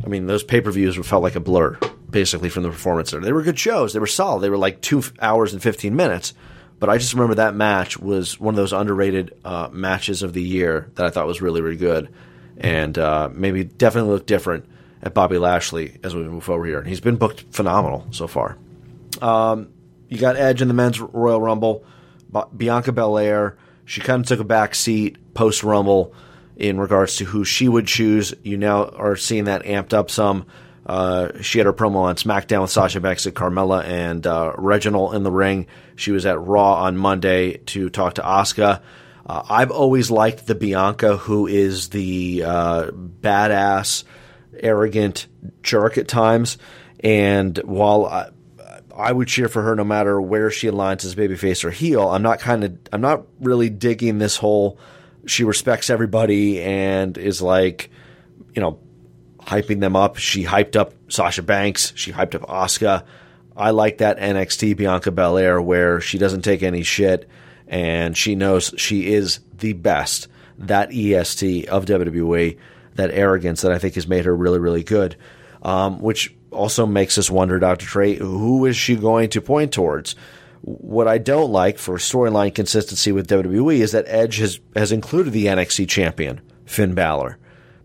I 0.03 0.08
mean 0.08 0.25
those 0.25 0.43
pay 0.43 0.60
per 0.60 0.71
views 0.71 0.97
felt 1.08 1.23
like 1.23 1.36
a 1.36 1.39
blur 1.39 1.77
basically 2.10 2.49
from 2.49 2.63
the 2.63 2.69
performance 2.69 3.12
there. 3.12 3.21
They 3.21 3.32
were 3.32 3.43
good 3.43 3.60
shows. 3.60 3.93
They 3.93 3.99
were 3.99 4.08
solid. 4.08 4.41
They 4.41 4.49
were 4.49 4.58
like 4.58 4.82
two 4.82 5.03
hours 5.21 5.53
and 5.53 5.62
fifteen 5.62 5.95
minutes. 5.95 6.34
But 6.80 6.89
I 6.89 6.97
just 6.97 7.13
remember 7.13 7.36
that 7.36 7.56
match 7.56 7.97
was 7.97 8.39
one 8.39 8.53
of 8.53 8.58
those 8.58 8.73
underrated 8.73 9.36
uh, 9.43 9.69
matches 9.71 10.21
of 10.21 10.34
the 10.34 10.43
year 10.43 10.91
that 10.95 11.06
I 11.06 11.10
thought 11.10 11.25
was 11.25 11.41
really, 11.41 11.62
really 11.62 11.77
good, 11.77 12.10
and 12.58 12.97
uh, 12.97 13.30
maybe 13.32 13.63
definitely 13.63 14.12
look 14.12 14.25
different 14.27 14.65
at 15.01 15.13
Bobby 15.13 15.38
Lashley 15.38 15.99
as 16.03 16.15
we 16.15 16.23
move 16.23 16.49
over 16.49 16.65
here. 16.65 16.80
And 16.80 16.88
he's 16.88 17.01
been 17.01 17.15
booked 17.15 17.45
phenomenal 17.51 18.08
so 18.12 18.27
far. 18.27 18.58
Um, 19.21 19.69
you 20.08 20.17
got 20.19 20.36
Edge 20.36 20.62
in 20.62 20.67
the 20.67 20.73
men's 20.73 20.99
Royal 20.99 21.41
Rumble, 21.41 21.84
Bianca 22.56 22.91
Belair. 22.91 23.58
She 23.86 24.01
kind 24.01 24.21
of 24.21 24.27
took 24.27 24.39
a 24.39 24.43
back 24.43 24.75
seat 24.75 25.17
post 25.38 25.63
Rumble 25.63 26.13
in 26.58 26.80
regards 26.80 27.17
to 27.17 27.26
who 27.26 27.45
she 27.45 27.69
would 27.69 27.88
choose. 27.88 28.34
You 28.43 28.58
now 28.58 28.86
are 28.86 29.15
seeing 29.15 29.45
that 29.45 29.63
amped 29.63 29.93
up 29.93 30.10
some. 30.10 30.47
Uh, 30.86 31.41
she 31.41 31.60
had 31.60 31.65
her 31.65 31.73
promo 31.73 31.97
on 31.97 32.15
SmackDown 32.15 32.62
with 32.62 32.71
Sasha 32.71 33.00
Banks 33.00 33.26
and 33.26 33.36
Carmella 33.36 33.84
and 33.86 34.26
uh, 34.26 34.54
Reginald 34.58 35.13
in 35.15 35.23
the 35.23 35.32
ring. 35.32 35.67
She 35.95 36.12
was 36.12 36.26
at 36.26 36.41
Raw 36.41 36.84
on 36.84 36.97
Monday 36.97 37.58
to 37.58 37.89
talk 37.89 38.15
to 38.15 38.21
Asuka. 38.21 38.82
Uh, 39.26 39.43
I've 39.47 39.71
always 39.71 40.10
liked 40.10 40.47
the 40.47 40.56
Bianca 40.56 41.17
who 41.17 41.45
is 41.45 41.89
the 41.89 42.43
uh, 42.43 42.91
badass, 42.91 44.06
arrogant 44.60 45.28
jerk 45.62 45.97
at 45.97 46.08
times. 46.08 46.58
And 47.02 47.58
while 47.60 48.06
I, 48.06 48.30
I 48.95 49.12
would 49.12 49.28
cheer 49.28 49.50
for 49.50 49.62
her 49.62 49.76
no 49.76 49.84
matter 49.84 50.19
where 50.19 50.50
she 50.50 50.67
aligns 50.67 51.06
as 51.06 51.13
babyface 51.13 51.63
or 51.63 51.69
heel, 51.69 52.10
I'm 52.10 52.23
not 52.23 52.39
kind 52.39 52.63
of 52.63 52.78
I'm 52.91 53.02
not 53.02 53.28
really 53.39 53.69
digging 53.69 54.17
this 54.17 54.38
whole 54.38 54.80
she 55.27 55.43
respects 55.43 55.89
everybody 55.89 56.61
and 56.61 57.17
is 57.17 57.41
like, 57.41 57.89
you 58.53 58.61
know, 58.61 58.79
hyping 59.39 59.79
them 59.79 59.95
up. 59.95 60.17
She 60.17 60.43
hyped 60.43 60.75
up 60.75 60.93
Sasha 61.09 61.43
Banks. 61.43 61.93
She 61.95 62.11
hyped 62.11 62.35
up 62.35 62.41
Asuka. 62.43 63.03
I 63.55 63.71
like 63.71 63.99
that 63.99 64.19
NXT 64.19 64.77
Bianca 64.77 65.11
Belair 65.11 65.61
where 65.61 65.99
she 66.01 66.17
doesn't 66.17 66.41
take 66.41 66.63
any 66.63 66.83
shit 66.83 67.29
and 67.67 68.15
she 68.15 68.35
knows 68.35 68.73
she 68.77 69.13
is 69.13 69.39
the 69.57 69.73
best. 69.73 70.27
That 70.59 70.91
EST 70.91 71.67
of 71.67 71.85
WWE, 71.85 72.57
that 72.95 73.11
arrogance 73.11 73.61
that 73.61 73.71
I 73.71 73.77
think 73.77 73.95
has 73.95 74.07
made 74.07 74.25
her 74.25 74.35
really, 74.35 74.59
really 74.59 74.83
good. 74.83 75.15
Um, 75.61 75.99
which 75.99 76.35
also 76.51 76.85
makes 76.85 77.17
us 77.17 77.29
wonder, 77.29 77.59
Dr. 77.59 77.85
Trey, 77.85 78.15
who 78.15 78.65
is 78.65 78.77
she 78.77 78.95
going 78.95 79.29
to 79.31 79.41
point 79.41 79.71
towards? 79.73 80.15
What 80.62 81.08
I 81.08 81.17
don't 81.17 81.52
like 81.52 81.78
for 81.78 81.98
storyline 81.98 82.54
consistency 82.54 83.12
with 83.12 83.28
WWE 83.30 83.80
is 83.80 83.91
that 83.91 84.06
Edge 84.08 84.38
has, 84.38 84.60
has 84.76 84.91
included 84.91 85.32
the 85.32 85.46
NXT 85.46 85.88
champion, 85.88 86.41
Finn 86.65 86.93
Balor. 86.93 87.38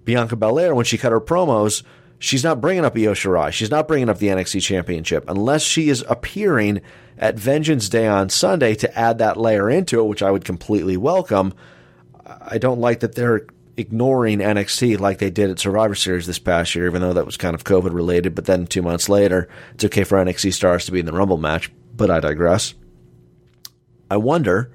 Bianca 0.05 0.37
Belair, 0.37 0.75
when 0.75 0.85
she 0.85 0.99
cut 0.99 1.13
her 1.13 1.21
promos, 1.21 1.83
she's 2.19 2.45
not 2.45 2.61
bringing 2.61 2.85
up 2.85 2.97
Io 2.97 3.15
Shirai. 3.15 3.53
She's 3.53 3.71
not 3.71 3.87
bringing 3.87 4.09
up 4.09 4.19
the 4.19 4.29
NXT 4.29 4.63
championship 4.63 5.25
unless 5.29 5.63
she 5.63 5.89
is 5.89 6.05
appearing 6.09 6.81
at 7.19 7.37
Vengeance 7.37 7.89
Day 7.89 8.07
on 8.07 8.29
Sunday 8.29 8.75
to 8.77 8.99
add 8.99 9.19
that 9.19 9.37
layer 9.37 9.71
into 9.71 10.01
it, 10.01 10.07
which 10.07 10.23
I 10.23 10.31
would 10.31 10.45
completely 10.45 10.97
welcome. 10.97 11.55
I 12.25 12.59
don't 12.59 12.81
like 12.81 13.01
that 13.01 13.15
they're 13.15 13.47
ignoring 13.77 14.39
NXT 14.39 14.99
like 15.01 15.19
they 15.19 15.31
did 15.31 15.51
at 15.51 15.59
Survivor 15.59 15.95
Series 15.95 16.27
this 16.27 16.39
past 16.39 16.75
year, 16.75 16.87
even 16.87 17.01
though 17.01 17.13
that 17.13 17.27
was 17.27 17.37
kind 17.37 17.55
of 17.55 17.65
COVID 17.65 17.93
related. 17.93 18.35
But 18.35 18.47
then 18.47 18.67
two 18.67 18.83
months 18.83 19.09
later, 19.09 19.49
it's 19.75 19.85
okay 19.85 20.05
for 20.05 20.19
NXT 20.19 20.53
stars 20.53 20.87
to 20.87 20.93
be 20.93 21.01
in 21.01 21.07
the 21.07 21.13
Rumble 21.13 21.39
match. 21.39 21.71
But 22.03 22.11
I 22.11 22.19
digress. 22.19 22.75
I 24.11 24.17
wonder, 24.17 24.73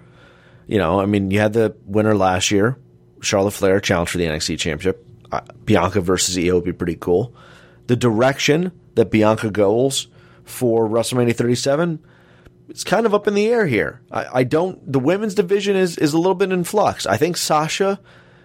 you 0.65 0.77
know, 0.77 1.01
I 1.01 1.05
mean, 1.07 1.29
you 1.29 1.41
had 1.41 1.51
the 1.51 1.75
winner 1.83 2.15
last 2.15 2.51
year, 2.51 2.77
Charlotte 3.19 3.51
Flair 3.51 3.81
challenge 3.81 4.11
for 4.11 4.17
the 4.17 4.23
NXT 4.23 4.57
Championship. 4.57 5.05
Uh, 5.29 5.41
Bianca 5.65 5.99
versus 5.99 6.37
Io 6.37 6.55
would 6.55 6.63
be 6.63 6.71
pretty 6.71 6.95
cool. 6.95 7.35
The 7.87 7.97
direction 7.97 8.71
that 8.95 9.11
Bianca 9.11 9.51
goes 9.51 10.07
for 10.45 10.87
WrestleMania 10.87 11.35
37 11.35 11.99
it's 12.69 12.85
kind 12.85 13.05
of 13.05 13.13
up 13.13 13.27
in 13.27 13.33
the 13.33 13.47
air 13.47 13.67
here. 13.67 13.99
I, 14.09 14.39
I, 14.39 14.43
don't. 14.45 14.89
The 14.89 14.99
women's 14.99 15.35
division 15.35 15.75
is 15.75 15.97
is 15.97 16.13
a 16.13 16.17
little 16.17 16.33
bit 16.33 16.53
in 16.53 16.63
flux. 16.63 17.05
I 17.05 17.17
think 17.17 17.35
Sasha 17.35 17.99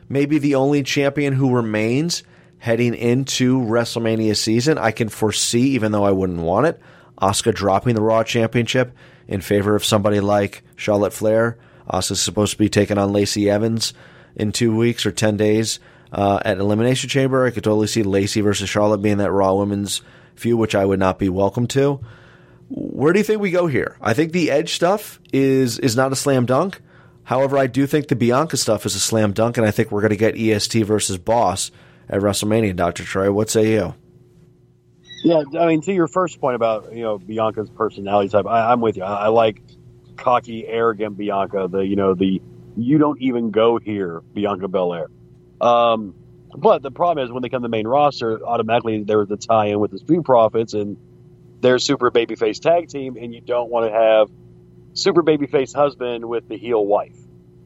may 0.09 0.27
be 0.27 0.39
the 0.39 0.57
only 0.57 0.83
champion 0.83 1.35
who 1.35 1.55
remains 1.55 2.25
heading 2.59 2.97
into 2.97 3.61
WrestleMania 3.61 4.37
season. 4.37 4.77
I 4.77 4.91
can 4.91 5.09
foresee, 5.09 5.71
even 5.71 5.93
though 5.93 6.05
I 6.05 6.11
wouldn't 6.11 6.41
want 6.41 6.67
it, 6.67 6.81
Asuka 7.23 7.55
dropping 7.55 7.95
the 7.95 8.03
Raw 8.03 8.25
Championship 8.25 8.93
in 9.29 9.41
favor 9.41 9.77
of 9.77 9.85
somebody 9.85 10.21
like 10.21 10.63
Charlotte 10.77 11.13
Flair. 11.13 11.57
Asuka's 11.89 12.21
supposed 12.21 12.53
to 12.53 12.59
be 12.59 12.69
taking 12.69 12.99
on 12.99 13.13
Lacey 13.13 13.49
Evans 13.49 13.95
in 14.35 14.53
two 14.53 14.77
weeks 14.77 15.07
or 15.07 15.13
ten 15.13 15.37
days 15.37 15.79
uh, 16.13 16.41
at 16.45 16.59
Elimination 16.59 17.09
Chamber. 17.09 17.47
I 17.47 17.51
could 17.51 17.65
totally 17.65 17.87
see 17.87 18.03
Lacey 18.03 18.41
versus 18.41 18.69
Charlotte 18.69 19.03
being 19.03 19.19
that 19.19 19.31
Raw 19.31 19.55
Women's 19.55 20.03
feud, 20.35 20.59
which 20.59 20.75
I 20.75 20.85
would 20.85 20.99
not 20.99 21.19
be 21.19 21.29
welcome 21.29 21.67
to. 21.69 22.01
Where 22.69 23.13
do 23.13 23.19
you 23.19 23.25
think 23.25 23.41
we 23.41 23.51
go 23.51 23.67
here? 23.67 23.97
I 24.01 24.15
think 24.15 24.33
the 24.33 24.51
Edge 24.51 24.75
stuff 24.75 25.21
is 25.33 25.79
is 25.79 25.97
not 25.97 26.13
a 26.13 26.17
slam 26.17 26.47
dunk. 26.47 26.81
However, 27.25 27.57
I 27.57 27.67
do 27.67 27.87
think 27.87 28.09
the 28.09 28.17
Bianca 28.17 28.57
stuff 28.57 28.85
is 28.85 28.97
a 28.97 29.01
slam 29.01 29.33
dunk, 29.33 29.57
and 29.57 29.67
I 29.67 29.71
think 29.71 29.93
we're 29.93 30.01
going 30.01 30.11
to 30.11 30.17
get 30.17 30.37
EST 30.37 30.83
versus 30.85 31.19
Boss 31.19 31.71
at 32.09 32.21
WrestleMania. 32.21 32.75
Doctor 32.75 33.05
Trey, 33.05 33.29
what 33.29 33.49
say 33.49 33.73
you? 33.75 33.95
Yeah, 35.23 35.43
I 35.59 35.67
mean, 35.67 35.83
to 35.83 35.93
your 35.93 36.09
first 36.09 36.41
point 36.41 36.57
about 36.57 36.93
you 36.95 37.03
know 37.03 37.19
Bianca's 37.19 37.71
personality 37.71 38.29
type, 38.29 38.47
I, 38.47 38.73
am 38.73 38.81
with 38.81 38.97
you. 38.97 39.05
I, 39.05 39.25
I, 39.25 39.29
like 39.29 39.63
cocky, 40.17 40.67
arrogant 40.67 41.17
Bianca. 41.17 41.69
The 41.71 41.81
you 41.81 41.97
know 41.97 42.15
the 42.15 42.43
you 42.77 42.99
don't 42.99 43.21
even 43.21 43.51
go 43.51 43.79
here, 43.79 44.21
Bianca 44.35 44.67
Belair. 44.67 45.09
Um, 45.61 46.15
but 46.57 46.83
the 46.83 46.91
problem 46.91 47.25
is 47.25 47.33
when 47.33 47.43
they 47.43 47.49
come 47.49 47.63
to 47.63 47.67
the 47.67 47.71
main 47.71 47.87
roster, 47.87 48.45
automatically 48.45 49.05
there's 49.05 49.29
the 49.29 49.37
tie-in 49.37 49.79
with 49.79 49.93
the 49.93 49.99
Street 49.99 50.25
Profits 50.25 50.75
and 50.75 50.97
their 51.61 51.79
super 51.79 52.11
babyface 52.11 52.61
tag 52.61 52.89
team, 52.89 53.17
and 53.17 53.33
you 53.33 53.41
don't 53.41 53.71
want 53.71 53.91
to 53.91 53.93
have 53.93 54.29
super 54.95 55.23
babyface 55.23 55.75
husband 55.75 56.25
with 56.25 56.49
the 56.49 56.59
heel 56.59 56.85
wife. 56.85 57.17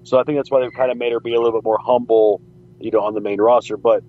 So 0.04 0.18
I 0.18 0.24
think 0.24 0.38
that's 0.38 0.50
why 0.50 0.60
they've 0.60 0.72
kind 0.72 0.90
of 0.90 0.98
made 0.98 1.12
her 1.12 1.20
be 1.20 1.34
a 1.34 1.40
little 1.40 1.58
bit 1.58 1.64
more 1.64 1.78
humble, 1.78 2.40
you 2.78 2.90
know, 2.90 3.00
on 3.00 3.14
the 3.14 3.20
main 3.20 3.40
roster. 3.40 3.76
But 3.76 4.04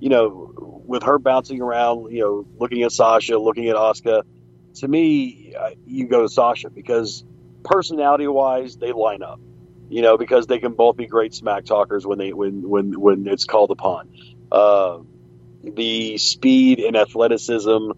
you 0.00 0.08
know, 0.08 0.51
with 0.84 1.02
her 1.04 1.18
bouncing 1.18 1.60
around, 1.60 2.12
you 2.12 2.20
know, 2.20 2.46
looking 2.58 2.82
at 2.82 2.92
Sasha, 2.92 3.38
looking 3.38 3.68
at 3.68 3.76
Asuka, 3.76 4.22
to 4.76 4.88
me, 4.88 5.54
you 5.86 6.06
go 6.06 6.22
to 6.22 6.28
Sasha 6.28 6.70
because 6.70 7.24
personality-wise, 7.64 8.76
they 8.76 8.92
line 8.92 9.22
up. 9.22 9.40
You 9.88 10.00
know, 10.00 10.16
because 10.16 10.46
they 10.46 10.58
can 10.58 10.72
both 10.72 10.96
be 10.96 11.06
great 11.06 11.34
smack 11.34 11.66
talkers 11.66 12.06
when 12.06 12.16
they 12.16 12.32
when 12.32 12.66
when 12.66 12.98
when 12.98 13.26
it's 13.26 13.44
called 13.44 13.70
upon. 13.70 14.08
Uh, 14.50 15.00
the 15.62 16.16
speed 16.16 16.78
and 16.78 16.96
athleticism 16.96 17.90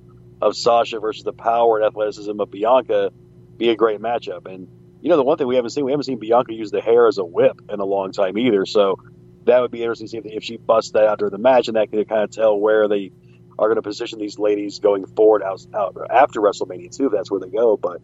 of 0.42 0.56
Sasha 0.56 0.98
versus 0.98 1.22
the 1.22 1.32
power 1.32 1.78
and 1.78 1.86
athleticism 1.86 2.40
of 2.40 2.50
Bianca 2.50 3.12
be 3.56 3.70
a 3.70 3.76
great 3.76 4.00
matchup. 4.00 4.52
And 4.52 4.66
you 5.02 5.08
know, 5.08 5.16
the 5.16 5.22
one 5.22 5.38
thing 5.38 5.46
we 5.46 5.54
haven't 5.54 5.70
seen, 5.70 5.84
we 5.84 5.92
haven't 5.92 6.04
seen 6.04 6.18
Bianca 6.18 6.52
use 6.52 6.70
the 6.70 6.80
hair 6.80 7.06
as 7.06 7.18
a 7.18 7.24
whip 7.24 7.60
in 7.68 7.78
a 7.78 7.84
long 7.84 8.10
time 8.10 8.38
either. 8.38 8.66
So 8.66 8.98
that 9.46 9.60
would 9.60 9.70
be 9.70 9.82
interesting 9.82 10.06
to 10.06 10.10
see 10.10 10.18
if, 10.18 10.24
if 10.26 10.44
she 10.44 10.56
busts 10.56 10.92
that 10.92 11.06
out 11.06 11.18
during 11.18 11.32
the 11.32 11.38
match, 11.38 11.68
and 11.68 11.76
that 11.76 11.90
could 11.90 12.08
kind 12.08 12.22
of 12.22 12.30
tell 12.30 12.58
where 12.58 12.88
they 12.88 13.12
are 13.58 13.68
going 13.68 13.76
to 13.76 13.82
position 13.82 14.18
these 14.18 14.38
ladies 14.38 14.80
going 14.80 15.06
forward 15.06 15.42
out, 15.42 15.64
out 15.74 15.96
after 16.10 16.40
WrestleMania 16.40 16.94
too, 16.94 17.06
if 17.06 17.12
that's 17.12 17.30
where 17.30 17.40
they 17.40 17.48
go. 17.48 17.76
But 17.76 18.00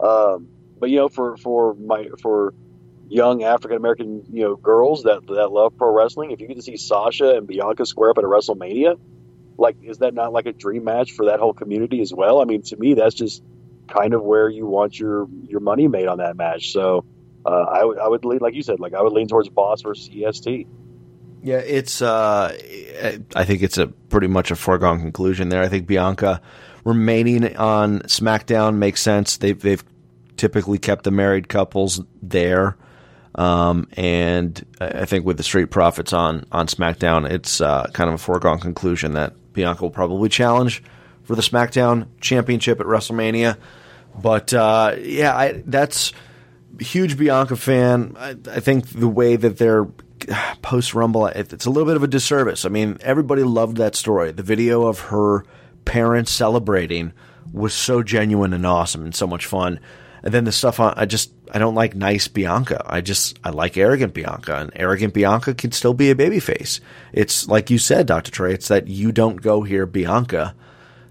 um, 0.00 0.48
but 0.78 0.90
you 0.90 0.96
know, 0.96 1.08
for 1.08 1.36
for 1.36 1.74
my 1.74 2.08
for 2.20 2.54
young 3.08 3.42
African 3.42 3.76
American 3.76 4.24
you 4.32 4.42
know 4.42 4.56
girls 4.56 5.04
that 5.04 5.26
that 5.26 5.52
love 5.52 5.76
pro 5.76 5.92
wrestling, 5.92 6.30
if 6.30 6.40
you 6.40 6.48
get 6.48 6.56
to 6.56 6.62
see 6.62 6.76
Sasha 6.76 7.36
and 7.36 7.46
Bianca 7.46 7.86
square 7.86 8.10
up 8.10 8.18
at 8.18 8.24
a 8.24 8.28
WrestleMania, 8.28 8.98
like 9.58 9.76
is 9.82 9.98
that 9.98 10.14
not 10.14 10.32
like 10.32 10.46
a 10.46 10.52
dream 10.52 10.84
match 10.84 11.12
for 11.12 11.26
that 11.26 11.40
whole 11.40 11.52
community 11.52 12.00
as 12.00 12.12
well? 12.12 12.40
I 12.40 12.44
mean, 12.44 12.62
to 12.62 12.76
me, 12.76 12.94
that's 12.94 13.14
just 13.14 13.42
kind 13.88 14.14
of 14.14 14.22
where 14.22 14.48
you 14.48 14.66
want 14.66 14.98
your 14.98 15.28
your 15.48 15.60
money 15.60 15.88
made 15.88 16.08
on 16.08 16.18
that 16.18 16.36
match. 16.36 16.72
So 16.72 17.04
uh, 17.44 17.50
I 17.50 17.84
would 17.84 17.98
I 17.98 18.08
would 18.08 18.24
lean 18.24 18.38
like 18.40 18.54
you 18.54 18.62
said, 18.62 18.80
like 18.80 18.94
I 18.94 19.02
would 19.02 19.12
lean 19.12 19.28
towards 19.28 19.48
Boss 19.48 19.82
versus 19.82 20.08
EST. 20.14 20.66
Yeah, 21.42 21.58
it's. 21.58 22.00
Uh, 22.00 22.56
I 23.34 23.44
think 23.44 23.62
it's 23.62 23.78
a 23.78 23.88
pretty 23.88 24.28
much 24.28 24.50
a 24.50 24.56
foregone 24.56 25.00
conclusion 25.00 25.48
there. 25.48 25.62
I 25.62 25.68
think 25.68 25.86
Bianca 25.86 26.40
remaining 26.84 27.56
on 27.56 28.00
SmackDown 28.00 28.76
makes 28.76 29.00
sense. 29.00 29.38
They've 29.38 29.58
they've 29.58 29.82
typically 30.36 30.78
kept 30.78 31.04
the 31.04 31.10
married 31.10 31.48
couples 31.48 32.00
there, 32.22 32.76
um, 33.34 33.88
and 33.94 34.64
I 34.80 35.04
think 35.04 35.26
with 35.26 35.36
the 35.36 35.42
Street 35.42 35.70
Profits 35.70 36.12
on 36.12 36.46
on 36.52 36.68
SmackDown, 36.68 37.28
it's 37.28 37.60
uh, 37.60 37.90
kind 37.92 38.08
of 38.08 38.14
a 38.14 38.18
foregone 38.18 38.60
conclusion 38.60 39.14
that 39.14 39.34
Bianca 39.52 39.82
will 39.82 39.90
probably 39.90 40.28
challenge 40.28 40.82
for 41.24 41.34
the 41.34 41.42
SmackDown 41.42 42.06
Championship 42.20 42.80
at 42.80 42.86
WrestleMania. 42.86 43.56
But 44.20 44.54
uh, 44.54 44.94
yeah, 45.00 45.36
I, 45.36 45.62
that's 45.66 46.12
huge 46.78 47.16
Bianca 47.16 47.56
fan. 47.56 48.14
I, 48.18 48.36
I, 48.50 48.60
think 48.60 48.88
the 48.88 49.08
way 49.08 49.36
that 49.36 49.58
they're 49.58 49.86
post 50.62 50.94
Rumble, 50.94 51.26
it's 51.26 51.66
a 51.66 51.70
little 51.70 51.86
bit 51.86 51.96
of 51.96 52.02
a 52.02 52.08
disservice. 52.08 52.64
I 52.64 52.68
mean, 52.68 52.98
everybody 53.00 53.42
loved 53.42 53.76
that 53.78 53.96
story. 53.96 54.32
The 54.32 54.42
video 54.42 54.86
of 54.86 55.00
her 55.00 55.44
parents 55.84 56.32
celebrating 56.32 57.12
was 57.52 57.74
so 57.74 58.02
genuine 58.02 58.52
and 58.52 58.66
awesome 58.66 59.04
and 59.04 59.14
so 59.14 59.26
much 59.26 59.46
fun. 59.46 59.80
And 60.22 60.32
then 60.32 60.44
the 60.44 60.52
stuff 60.52 60.78
on, 60.78 60.94
I 60.96 61.04
just, 61.06 61.32
I 61.52 61.58
don't 61.58 61.74
like 61.74 61.96
nice 61.96 62.28
Bianca. 62.28 62.82
I 62.86 63.00
just, 63.00 63.38
I 63.42 63.50
like 63.50 63.76
arrogant 63.76 64.14
Bianca, 64.14 64.56
and 64.56 64.70
arrogant 64.76 65.14
Bianca 65.14 65.52
can 65.54 65.72
still 65.72 65.94
be 65.94 66.10
a 66.10 66.14
babyface. 66.14 66.80
It's 67.12 67.48
like 67.48 67.70
you 67.70 67.78
said, 67.78 68.06
Dr. 68.06 68.30
Trey, 68.30 68.54
it's 68.54 68.68
that 68.68 68.86
you 68.86 69.10
don't 69.10 69.42
go 69.42 69.62
here, 69.62 69.84
Bianca, 69.84 70.54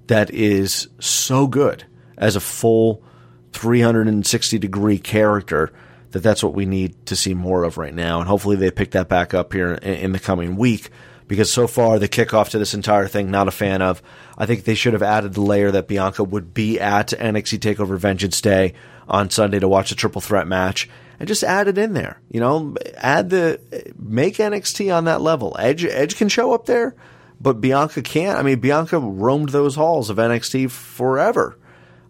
that 0.08 0.32
is 0.32 0.88
so 1.00 1.45
good 1.47 1.84
as 2.17 2.36
a 2.36 2.39
full 2.39 3.04
360 3.52 4.58
degree 4.60 4.97
character 4.97 5.74
that 6.12 6.24
that's 6.24 6.43
what 6.43 6.54
we 6.54 6.65
need 6.65 7.06
to 7.08 7.15
see 7.15 7.34
more 7.34 7.63
of 7.63 7.78
right 7.78 7.93
now. 7.93 8.19
And 8.19 8.28
hopefully 8.28 8.56
they 8.56 8.71
pick 8.71 8.91
that 8.91 9.10
back 9.10 9.34
up 9.34 9.54
here 9.54 9.74
in, 9.74 10.12
the 10.12 10.19
coming 10.19 10.56
week 10.56 10.89
because 11.28 11.52
so 11.52 11.67
far 11.67 12.00
the 12.00 12.10
kickoff 12.10 12.50
to 12.50 12.60
this 12.60 12.74
entire 12.74 13.08
thing, 13.08 13.32
not 13.32 13.47
a 13.47 13.52
fan 13.52 13.82
of. 13.82 14.02
I 14.38 14.45
think 14.45 14.63
they 14.63 14.76
should 14.76 14.93
have 14.93 15.04
added 15.04 15.34
the 15.34 15.41
layer 15.41 15.71
that 15.71 15.88
Bianca 15.88 16.24
would 16.24 16.54
be 16.54 16.80
at 16.80 17.10
NXT 17.10 17.60
TakeOver 17.60 17.97
Vengeance 17.97 18.41
Day 18.41 18.74
on 19.08 19.30
Sunday 19.30 19.60
to 19.60 19.67
watch 19.67 19.91
a 19.91 19.95
triple 19.95 20.21
threat 20.21 20.47
match 20.47 20.89
and 21.19 21.28
just 21.28 21.43
add 21.43 21.67
it 21.67 21.78
in 21.78 21.93
there. 21.93 22.19
You 22.30 22.39
know, 22.39 22.76
add 22.97 23.30
the 23.30 23.60
make 23.97 24.38
NXT 24.38 24.95
on 24.95 25.06
that 25.06 25.21
level. 25.21 25.56
Edge 25.60 25.86
Edge 25.86 26.17
can 26.17 26.30
show 26.30 26.54
up 26.54 26.65
there, 26.65 26.95
but 27.39 27.62
Bianca 27.62 28.02
can't. 28.02 28.38
I 28.38 28.41
mean, 28.41 28.60
Bianca 28.60 29.00
roamed 29.00 29.50
those 29.50 29.76
halls 29.76 30.10
of 30.10 30.17
NXT 30.17 30.71
forever 30.71 31.58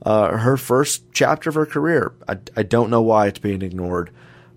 uh, 0.03 0.37
her 0.37 0.57
first 0.57 1.03
chapter 1.11 1.49
of 1.49 1.55
her 1.55 1.65
career. 1.65 2.13
I, 2.27 2.37
I 2.55 2.63
don't 2.63 2.89
know 2.89 3.01
why 3.01 3.27
it's 3.27 3.39
being 3.39 3.61
ignored, 3.61 4.11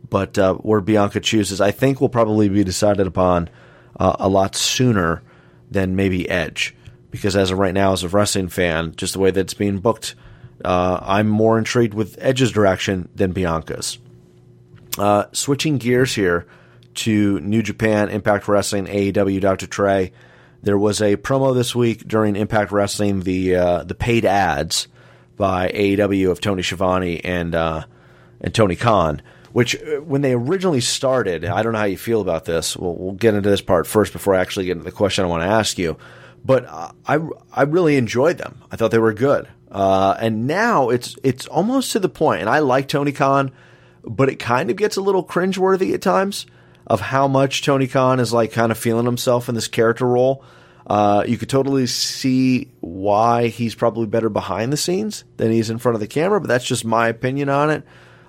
but 0.08 0.38
uh, 0.38 0.54
where 0.54 0.80
Bianca 0.80 1.20
chooses, 1.20 1.60
I 1.60 1.70
think, 1.70 2.00
will 2.00 2.08
probably 2.08 2.48
be 2.48 2.64
decided 2.64 3.06
upon 3.06 3.50
uh, 3.98 4.16
a 4.18 4.28
lot 4.28 4.56
sooner 4.56 5.22
than 5.70 5.96
maybe 5.96 6.28
Edge. 6.28 6.74
Because 7.10 7.36
as 7.36 7.50
of 7.50 7.58
right 7.58 7.74
now, 7.74 7.92
as 7.92 8.02
a 8.02 8.08
wrestling 8.08 8.48
fan, 8.48 8.94
just 8.96 9.12
the 9.12 9.20
way 9.20 9.30
that 9.30 9.40
it's 9.40 9.54
being 9.54 9.78
booked, 9.78 10.14
uh, 10.64 10.98
I'm 11.00 11.28
more 11.28 11.58
intrigued 11.58 11.94
with 11.94 12.16
Edge's 12.20 12.50
direction 12.50 13.08
than 13.14 13.32
Bianca's. 13.32 13.98
Uh, 14.98 15.26
switching 15.32 15.78
gears 15.78 16.14
here 16.14 16.46
to 16.94 17.38
New 17.40 17.62
Japan, 17.62 18.08
Impact 18.08 18.48
Wrestling, 18.48 18.86
AEW, 18.86 19.40
Dr. 19.40 19.66
Trey. 19.66 20.12
There 20.62 20.78
was 20.78 21.02
a 21.02 21.16
promo 21.16 21.54
this 21.54 21.74
week 21.74 22.06
during 22.06 22.36
Impact 22.36 22.72
Wrestling, 22.72 23.20
the 23.20 23.56
uh, 23.56 23.84
the 23.84 23.94
paid 23.94 24.24
ads 24.24 24.88
by 25.36 25.68
AEW 25.68 26.30
of 26.30 26.40
Tony 26.40 26.62
Schiavone 26.62 27.20
and 27.24 27.54
uh, 27.54 27.84
and 28.40 28.54
Tony 28.54 28.76
Khan. 28.76 29.22
Which, 29.52 29.76
uh, 29.76 30.00
when 30.00 30.22
they 30.22 30.32
originally 30.32 30.80
started, 30.80 31.44
I 31.44 31.62
don't 31.62 31.74
know 31.74 31.78
how 31.78 31.84
you 31.84 31.96
feel 31.96 32.20
about 32.20 32.44
this. 32.44 32.76
We'll, 32.76 32.96
we'll 32.96 33.12
get 33.12 33.34
into 33.34 33.48
this 33.48 33.60
part 33.60 33.86
first 33.86 34.12
before 34.12 34.34
I 34.34 34.40
actually 34.40 34.66
get 34.66 34.72
into 34.72 34.84
the 34.84 34.90
question 34.90 35.24
I 35.24 35.28
want 35.28 35.44
to 35.44 35.48
ask 35.48 35.78
you. 35.78 35.96
But 36.44 36.66
I 36.68 37.20
I 37.52 37.62
really 37.62 37.96
enjoyed 37.96 38.38
them. 38.38 38.62
I 38.70 38.76
thought 38.76 38.90
they 38.90 38.98
were 38.98 39.14
good. 39.14 39.48
Uh, 39.70 40.16
and 40.20 40.46
now 40.46 40.90
it's 40.90 41.16
it's 41.22 41.46
almost 41.46 41.92
to 41.92 41.98
the 41.98 42.08
point, 42.08 42.40
and 42.40 42.50
I 42.50 42.60
like 42.60 42.86
Tony 42.86 43.12
Khan, 43.12 43.50
but 44.04 44.28
it 44.28 44.36
kind 44.36 44.70
of 44.70 44.76
gets 44.76 44.96
a 44.96 45.00
little 45.00 45.24
cringeworthy 45.24 45.94
at 45.94 46.02
times 46.02 46.46
of 46.86 47.00
how 47.00 47.26
much 47.26 47.62
Tony 47.62 47.86
Khan 47.88 48.20
is 48.20 48.32
like 48.32 48.52
kind 48.52 48.70
of 48.70 48.78
feeling 48.78 49.06
himself 49.06 49.48
in 49.48 49.54
this 49.54 49.68
character 49.68 50.06
role. 50.06 50.44
Uh, 50.86 51.24
you 51.26 51.38
could 51.38 51.48
totally 51.48 51.86
see 51.86 52.70
why 52.80 53.48
he's 53.48 53.74
probably 53.74 54.06
better 54.06 54.28
behind 54.28 54.72
the 54.72 54.76
scenes 54.76 55.24
than 55.38 55.50
he's 55.50 55.70
in 55.70 55.78
front 55.78 55.94
of 55.94 56.00
the 56.00 56.06
camera, 56.06 56.40
but 56.40 56.48
that's 56.48 56.64
just 56.64 56.84
my 56.84 57.08
opinion 57.08 57.48
on 57.48 57.70
it. 57.70 57.84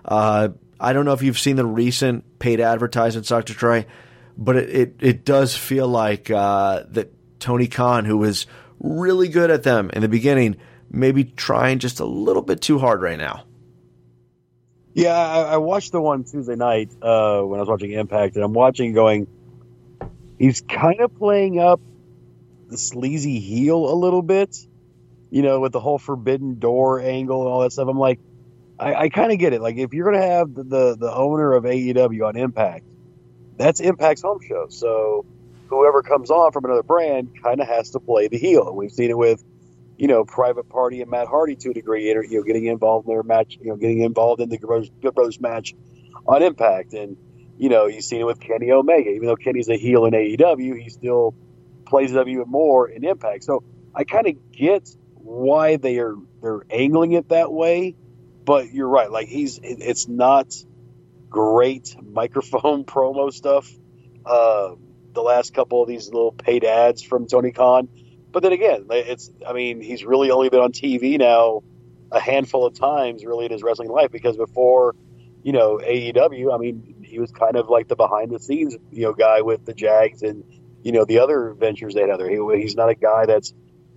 Uh, 0.06 0.50
I 0.80 0.94
don't 0.94 1.06
know 1.06 1.14
if 1.14 1.22
you've 1.22 1.40
seen 1.40 1.58
the 1.58 1.66
recent 1.66 2.40
paid 2.40 2.62
advertisements, 2.62 3.30
Dr. 3.30 3.54
Trey, 3.54 3.88
but 4.38 4.56
it, 4.56 4.70
it, 4.70 4.96
it 5.00 5.26
does 5.26 5.56
feel 5.56 5.88
like 5.88 6.32
uh, 6.32 6.84
that 6.90 7.12
Tony 7.40 7.68
Khan, 7.68 8.06
who 8.06 8.18
was 8.18 8.48
really 8.80 9.28
good 9.28 9.52
at 9.52 9.64
them 9.64 9.90
in 9.92 10.02
the 10.02 10.10
beginning, 10.10 10.58
maybe 10.90 11.26
trying 11.26 11.80
just 11.80 12.00
a 12.00 12.06
little 12.06 12.42
bit 12.42 12.62
too 12.62 12.80
hard 12.80 13.02
right 13.02 13.18
now. 13.18 13.44
Yeah, 14.94 15.14
I, 15.14 15.42
I 15.42 15.58
watched 15.58 15.92
the 15.92 16.00
one 16.00 16.24
Tuesday 16.24 16.56
night 16.56 16.90
uh, 17.02 17.42
when 17.42 17.60
I 17.60 17.64
was 17.64 17.68
watching 17.68 17.92
Impact, 17.92 18.36
and 18.36 18.46
I'm 18.46 18.54
watching 18.54 18.94
going. 18.94 19.28
He's 20.40 20.62
kind 20.62 21.02
of 21.02 21.18
playing 21.18 21.60
up 21.60 21.82
the 22.70 22.78
sleazy 22.78 23.40
heel 23.40 23.92
a 23.92 23.96
little 23.96 24.22
bit, 24.22 24.56
you 25.30 25.42
know, 25.42 25.60
with 25.60 25.72
the 25.72 25.80
whole 25.80 25.98
forbidden 25.98 26.60
door 26.60 27.00
angle 27.00 27.42
and 27.42 27.50
all 27.50 27.62
that 27.62 27.72
stuff. 27.72 27.88
I'm 27.88 28.00
like, 28.00 28.20
I, 28.80 28.96
I 28.96 29.10
kind 29.10 29.32
of 29.32 29.40
get 29.40 29.54
it. 29.54 29.62
Like, 29.62 29.78
if 29.78 29.94
you're 29.94 30.12
going 30.12 30.22
to 30.22 30.28
have 30.28 30.54
the, 30.54 30.64
the 30.64 30.98
the 31.00 31.14
owner 31.14 31.54
of 31.54 31.64
AEW 31.64 32.28
on 32.28 32.36
Impact, 32.36 32.86
that's 33.58 33.80
Impact's 33.80 34.22
home 34.22 34.40
show. 34.48 34.68
So 34.70 35.26
whoever 35.68 36.04
comes 36.04 36.30
on 36.30 36.52
from 36.52 36.66
another 36.66 36.84
brand 36.84 37.42
kind 37.42 37.62
of 37.62 37.68
has 37.68 37.92
to 37.92 38.00
play 38.00 38.28
the 38.28 38.38
heel. 38.38 38.76
We've 38.76 38.92
seen 38.92 39.10
it 39.10 39.18
with 39.18 39.44
you 39.98 40.08
know, 40.08 40.26
Private 40.26 40.68
Party 40.70 41.02
and 41.02 41.10
Matt 41.10 41.28
Hardy 41.28 41.56
to 41.58 41.70
a 41.70 41.74
degree, 41.74 42.08
you 42.08 42.28
know, 42.32 42.44
getting 42.44 42.66
involved 42.66 43.08
in 43.08 43.14
their 43.14 43.24
match, 43.24 43.58
you 43.62 43.70
know, 43.70 43.76
getting 43.76 44.02
involved 44.02 44.42
in 44.42 44.50
the 44.50 44.58
Good 44.58 44.68
Brothers, 44.68 44.92
Good 45.02 45.16
Brothers 45.16 45.40
match 45.40 45.74
on 46.28 46.44
Impact. 46.44 46.94
And, 46.94 47.18
you 47.58 47.70
know, 47.70 47.86
you've 47.86 48.04
seen 48.04 48.22
it 48.22 48.26
with 48.26 48.40
Kenny 48.40 48.72
Omega. 48.72 49.10
Even 49.10 49.28
though 49.28 49.36
Kenny's 49.36 49.70
a 49.70 49.78
heel 49.78 50.06
in 50.06 50.14
AEW, 50.14 50.82
he 50.82 50.90
still 50.90 51.34
plays 51.86 52.12
W 52.12 52.46
more 52.46 52.88
in 52.88 53.04
Impact. 53.04 53.44
So 53.44 53.64
I 53.94 54.04
kind 54.04 54.28
of 54.28 54.52
get 54.52 54.90
why 55.14 55.78
they 55.78 56.00
are 56.00 56.16
they're 56.42 56.66
angling 56.70 57.14
it 57.14 57.30
that 57.30 57.52
way, 57.52 57.96
but 58.44 58.72
you're 58.72 58.90
right. 58.90 59.12
Like 59.12 59.28
he's 59.28 59.60
it's 59.64 60.08
not 60.08 60.54
great 61.30 61.96
microphone 62.02 62.84
promo 62.86 63.32
stuff. 63.32 63.70
Uh, 64.26 64.76
the 65.14 65.22
last 65.22 65.54
couple 65.54 65.82
of 65.82 65.88
these 65.88 66.08
little 66.08 66.32
paid 66.32 66.64
ads 66.64 67.02
from 67.02 67.28
Tony 67.28 67.52
Khan 67.52 67.88
but 68.36 68.44
then 68.44 68.52
again, 68.52 68.88
it's 68.90 69.32
I 69.48 69.54
mean 69.54 69.80
he's 69.80 70.04
really 70.04 70.30
only 70.30 70.50
been 70.50 70.60
on 70.60 70.74
TV 70.74 71.18
now 71.18 71.64
a 72.12 72.20
handful 72.20 72.66
of 72.66 72.78
times 72.78 73.24
really 73.24 73.46
in 73.46 73.52
his 73.54 73.64
wrestling 73.64 73.90
life 73.90 74.12
because 74.12 74.36
before 74.36 74.94
you 75.42 75.54
know 75.54 75.78
AEW, 75.78 76.54
I 76.54 76.58
mean 76.58 76.96
he 77.02 77.18
was 77.18 77.32
kind 77.32 77.56
of 77.56 77.70
like 77.70 77.88
the 77.88 77.96
behind 77.96 78.32
the 78.32 78.40
scenes 78.40 78.76
you 78.92 79.04
know 79.04 79.14
guy 79.14 79.40
with 79.40 79.64
the 79.64 79.74
Jags 79.74 80.22
and 80.22 80.44
you 80.86 80.92
know 80.92 81.04
the 81.04 81.18
other 81.18 81.54
ventures 81.54 81.96
they 81.96 82.08
had 82.08 82.20
there. 82.20 82.30
He, 82.30 82.62
he's 82.62 82.76
not 82.76 82.90
a 82.90 82.96
guy 82.96 83.26
that's 83.26 83.54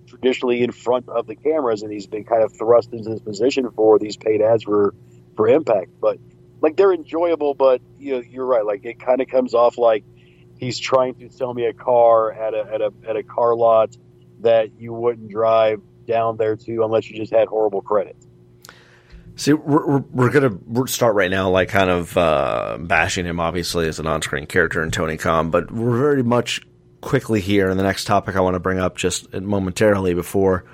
traditionally 0.07 0.63
in 0.63 0.71
front 0.71 1.07
of 1.07 1.27
the 1.27 1.35
cameras, 1.35 1.83
and 1.83 1.93
he's 1.93 2.07
been 2.07 2.23
kind 2.23 2.41
of 2.41 2.51
thrust 2.51 2.91
into 2.91 3.11
this 3.11 3.21
position 3.21 3.69
for 3.75 3.99
these 3.99 4.17
paid 4.17 4.41
ads 4.41 4.63
for 4.63 4.95
for 5.35 5.47
Impact. 5.47 5.91
But 6.01 6.17
like 6.61 6.75
they're 6.77 6.91
enjoyable, 6.91 7.53
but 7.53 7.79
you 7.99 8.15
know 8.15 8.23
you're 8.27 8.45
right. 8.45 8.65
Like 8.65 8.83
it 8.85 8.99
kind 8.99 9.21
of 9.21 9.27
comes 9.27 9.53
off 9.53 9.77
like 9.77 10.03
he's 10.57 10.79
trying 10.79 11.13
to 11.19 11.29
sell 11.29 11.53
me 11.53 11.65
a 11.65 11.73
car 11.73 12.31
at 12.33 12.55
a 12.55 12.65
at 12.73 12.81
a 12.81 12.91
at 13.07 13.15
a 13.15 13.21
car 13.21 13.55
lot 13.55 13.95
that 14.39 14.71
you 14.79 14.91
wouldn't 14.91 15.29
drive 15.29 15.81
down 16.07 16.37
there 16.37 16.55
to 16.55 16.83
unless 16.83 17.07
you 17.07 17.17
just 17.17 17.31
had 17.31 17.47
horrible 17.47 17.83
credit. 17.83 18.15
See, 19.35 19.53
we're, 19.53 19.85
we're, 19.85 20.03
we're 20.11 20.31
going 20.31 20.59
to 20.75 20.87
start 20.87 21.15
right 21.15 21.31
now, 21.31 21.49
like 21.49 21.69
kind 21.69 21.89
of 21.89 22.17
uh, 22.17 22.77
bashing 22.77 23.25
him, 23.25 23.39
obviously, 23.39 23.87
as 23.87 23.97
an 23.97 24.05
on 24.05 24.21
screen 24.21 24.45
character 24.47 24.83
in 24.83 24.91
Tony 24.91 25.15
Khan, 25.15 25.49
but 25.49 25.71
we're 25.71 25.97
very 25.97 26.23
much 26.23 26.61
quickly 27.01 27.41
here. 27.41 27.69
And 27.69 27.79
the 27.79 27.83
next 27.83 28.05
topic 28.05 28.35
I 28.35 28.41
want 28.41 28.55
to 28.55 28.59
bring 28.59 28.79
up 28.79 28.97
just 28.97 29.31
momentarily 29.33 30.13
before 30.13 30.65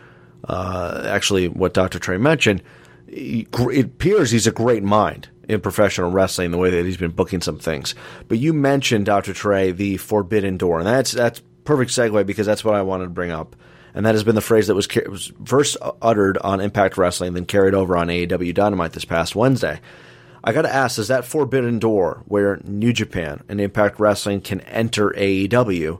uh, 0.47 1.05
actually 1.07 1.47
what 1.47 1.73
Dr. 1.73 1.99
Trey 1.99 2.17
mentioned, 2.17 2.61
it 3.07 3.47
appears 3.53 4.31
he's 4.31 4.47
a 4.47 4.51
great 4.51 4.83
mind 4.83 5.29
in 5.47 5.61
professional 5.61 6.11
wrestling, 6.11 6.51
the 6.51 6.57
way 6.57 6.69
that 6.71 6.85
he's 6.85 6.97
been 6.97 7.11
booking 7.11 7.41
some 7.41 7.59
things. 7.59 7.95
But 8.27 8.39
you 8.39 8.53
mentioned, 8.53 9.05
Dr. 9.05 9.33
Trey, 9.33 9.71
the 9.71 9.97
Forbidden 9.97 10.57
Door, 10.57 10.79
and 10.79 10.87
that's 10.87 11.11
that's 11.11 11.41
perfect 11.63 11.91
segue 11.91 12.25
because 12.25 12.45
that's 12.45 12.63
what 12.63 12.75
I 12.75 12.81
wanted 12.81 13.05
to 13.05 13.09
bring 13.11 13.31
up. 13.31 13.55
And 13.93 14.05
that 14.05 14.13
has 14.13 14.23
been 14.23 14.35
the 14.35 14.41
phrase 14.41 14.67
that 14.67 14.75
was, 14.75 14.87
was 15.07 15.31
first 15.45 15.77
uttered 16.01 16.37
on 16.39 16.59
Impact 16.59 16.97
Wrestling, 16.97 17.33
then 17.33 17.45
carried 17.45 17.73
over 17.73 17.95
on 17.95 18.07
AEW 18.07 18.53
Dynamite 18.53 18.91
this 18.91 19.05
past 19.05 19.35
Wednesday. 19.35 19.79
I 20.43 20.51
got 20.51 20.63
to 20.63 20.73
ask, 20.73 20.99
is 20.99 21.07
that 21.07 21.25
forbidden 21.25 21.79
door 21.79 22.21
where 22.27 22.59
New 22.65 22.91
Japan 22.91 23.41
and 23.47 23.61
Impact 23.61 23.99
Wrestling 23.99 24.41
can 24.41 24.61
enter 24.61 25.11
AEW? 25.11 25.99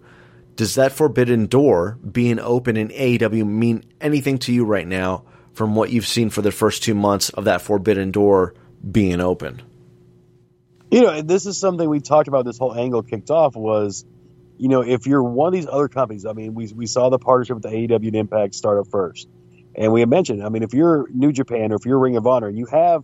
Does 0.56 0.76
that 0.76 0.92
forbidden 0.92 1.48
door 1.48 1.98
being 2.10 2.40
open 2.40 2.78
in 2.78 2.90
AEW 2.90 3.46
mean 3.46 3.84
anything 4.00 4.38
to 4.40 4.54
you 4.54 4.66
right 4.66 4.88
now 4.88 5.26
from 5.54 5.76
what 5.76 5.90
you've 5.90 6.08
seen 6.08 6.30
for 6.30 6.42
the 6.42 6.52
first 6.52 6.84
two 6.84 6.96
months 6.96 7.30
of 7.30 7.46
that 7.46 7.62
forbidden 7.62 8.12
door 8.12 8.54
being 8.90 9.20
open? 9.20 9.62
You 10.92 11.02
know, 11.02 11.22
this 11.22 11.46
is 11.46 11.58
something 11.58 11.90
we 11.90 12.00
talked 12.00 12.28
about. 12.28 12.46
This 12.46 12.58
whole 12.58 12.74
angle 12.74 13.04
kicked 13.04 13.32
off 13.32 13.56
was 13.56 14.06
you 14.58 14.70
know, 14.70 14.82
if 14.82 15.06
you're 15.06 15.24
one 15.24 15.48
of 15.48 15.54
these 15.54 15.68
other 15.68 15.88
companies, 15.88 16.26
I 16.26 16.34
mean, 16.34 16.54
we, 16.54 16.68
we 16.74 16.86
saw 16.86 17.10
the 17.10 17.20
partnership 17.20 17.56
with 17.56 17.64
the 17.64 17.70
AEW 17.70 18.08
and 18.08 18.16
Impact 18.16 18.56
start 18.56 18.80
up 18.80 18.88
first. 18.88 19.28
And 19.76 19.92
we 19.92 20.06
mentioned, 20.06 20.44
I 20.44 20.50
mean, 20.50 20.64
if 20.64 20.74
you're 20.74 21.08
New 21.14 21.34
Japan 21.34 21.72
or 21.72 21.76
if 21.76 21.86
you're 21.86 22.00
Ring 22.00 22.16
of 22.16 22.26
Honor, 22.26 22.50
you 22.50 22.66
have 22.68 23.04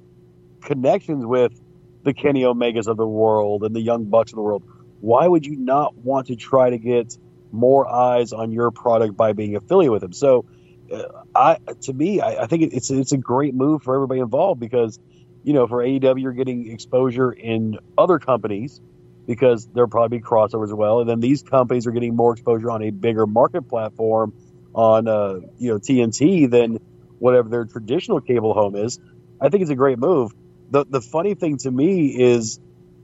connections 0.61 1.25
with 1.25 1.59
the 2.03 2.13
Kenny 2.13 2.43
Omegas 2.43 2.87
of 2.87 2.97
the 2.97 3.07
world 3.07 3.63
and 3.63 3.75
the 3.75 3.81
Young 3.81 4.05
Bucks 4.05 4.31
of 4.31 4.37
the 4.37 4.41
world. 4.41 4.63
Why 5.01 5.27
would 5.27 5.45
you 5.45 5.57
not 5.57 5.97
want 5.97 6.27
to 6.27 6.35
try 6.35 6.69
to 6.69 6.77
get 6.77 7.17
more 7.51 7.87
eyes 7.91 8.33
on 8.33 8.51
your 8.51 8.71
product 8.71 9.15
by 9.15 9.33
being 9.33 9.55
affiliated 9.55 9.91
with 9.91 10.01
them? 10.01 10.13
So, 10.13 10.45
uh, 10.91 11.03
I 11.33 11.57
to 11.83 11.93
me, 11.93 12.21
I, 12.21 12.43
I 12.43 12.47
think 12.47 12.73
it's 12.73 12.89
it's 12.89 13.11
a 13.11 13.17
great 13.17 13.53
move 13.53 13.83
for 13.83 13.95
everybody 13.95 14.19
involved 14.19 14.59
because, 14.59 14.99
you 15.43 15.53
know, 15.53 15.67
for 15.67 15.77
AEW, 15.77 16.21
you're 16.21 16.33
getting 16.33 16.71
exposure 16.71 17.31
in 17.31 17.77
other 17.97 18.19
companies 18.19 18.81
because 19.27 19.67
there'll 19.73 19.89
probably 19.89 20.17
be 20.17 20.23
crossovers 20.23 20.65
as 20.65 20.73
well. 20.73 20.99
And 20.99 21.09
then 21.09 21.19
these 21.19 21.43
companies 21.43 21.87
are 21.87 21.91
getting 21.91 22.15
more 22.15 22.33
exposure 22.33 22.71
on 22.71 22.81
a 22.83 22.89
bigger 22.91 23.25
market 23.25 23.67
platform 23.67 24.33
on 24.73 25.07
uh, 25.07 25.39
you 25.57 25.71
know 25.71 25.79
TNT 25.79 26.49
than 26.49 26.77
whatever 27.19 27.49
their 27.49 27.65
traditional 27.65 28.21
cable 28.21 28.53
home 28.53 28.75
is. 28.75 28.99
I 29.39 29.49
think 29.49 29.61
it's 29.61 29.71
a 29.71 29.75
great 29.75 29.99
move. 29.99 30.31
The 30.69 30.85
the 30.89 31.01
funny 31.01 31.35
thing 31.35 31.57
to 31.59 31.71
me 31.71 32.07
is, 32.07 32.59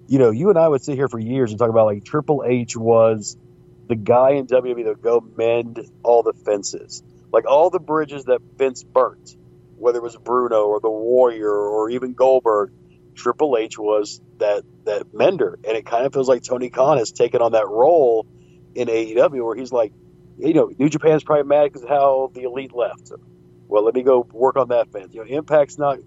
you 0.08 0.20
know, 0.20 0.32
you 0.32 0.50
and 0.50 0.58
I 0.58 0.68
would 0.68 0.84
sit 0.84 0.96
here 0.96 1.08
for 1.08 1.20
years 1.20 1.52
and 1.52 1.60
talk 1.60 1.70
about 1.70 1.86
like 1.86 2.04
Triple 2.04 2.44
H 2.46 2.76
was 2.76 3.38
the 3.88 3.96
guy 3.96 4.32
in 4.32 4.48
WWE 4.48 4.86
that 4.86 5.02
go 5.02 5.22
mend 5.38 5.80
all 6.04 6.24
the 6.24 6.34
fences, 6.34 7.04
like 7.32 7.46
all 7.46 7.70
the 7.70 7.80
bridges 7.80 8.26
that 8.26 8.42
Vince 8.58 8.84
burnt, 8.84 9.36
whether 9.78 10.00
it 10.00 10.04
was 10.04 10.18
Bruno 10.18 10.66
or 10.66 10.80
the 10.80 10.90
Warrior 10.90 11.52
or 11.52 11.90
even 11.90 12.14
Goldberg 12.14 12.72
Triple 13.16 13.58
H 13.58 13.78
was 13.78 14.22
that 14.38 14.64
that 14.86 15.14
mender, 15.14 15.58
and 15.68 15.76
it 15.76 15.86
kind 15.86 16.06
of 16.06 16.14
feels 16.14 16.30
like 16.30 16.44
Tony 16.44 16.70
Khan 16.70 16.98
has 16.98 17.12
taken 17.12 17.42
on 17.42 17.54
that 17.54 17.68
role 17.68 18.28
in 18.76 18.88
AEW, 18.88 19.44
where 19.44 19.56
he's 19.56 19.72
like, 19.72 19.92
you 20.38 20.54
know, 20.54 20.72
New 20.78 20.90
Japan's 20.90 21.24
probably 21.24 21.44
mad 21.44 21.74
because 21.74 21.88
how 21.88 22.32
the 22.34 22.44
Elite 22.44 22.74
left. 22.74 23.12
Well, 23.68 23.84
let 23.84 23.96
me 23.96 24.04
go 24.04 24.26
work 24.32 24.56
on 24.56 24.70
that 24.70 24.92
fence. 24.92 25.14
You 25.14 25.26
know, 25.26 25.38
Impact's 25.38 25.78
not, 25.78 25.98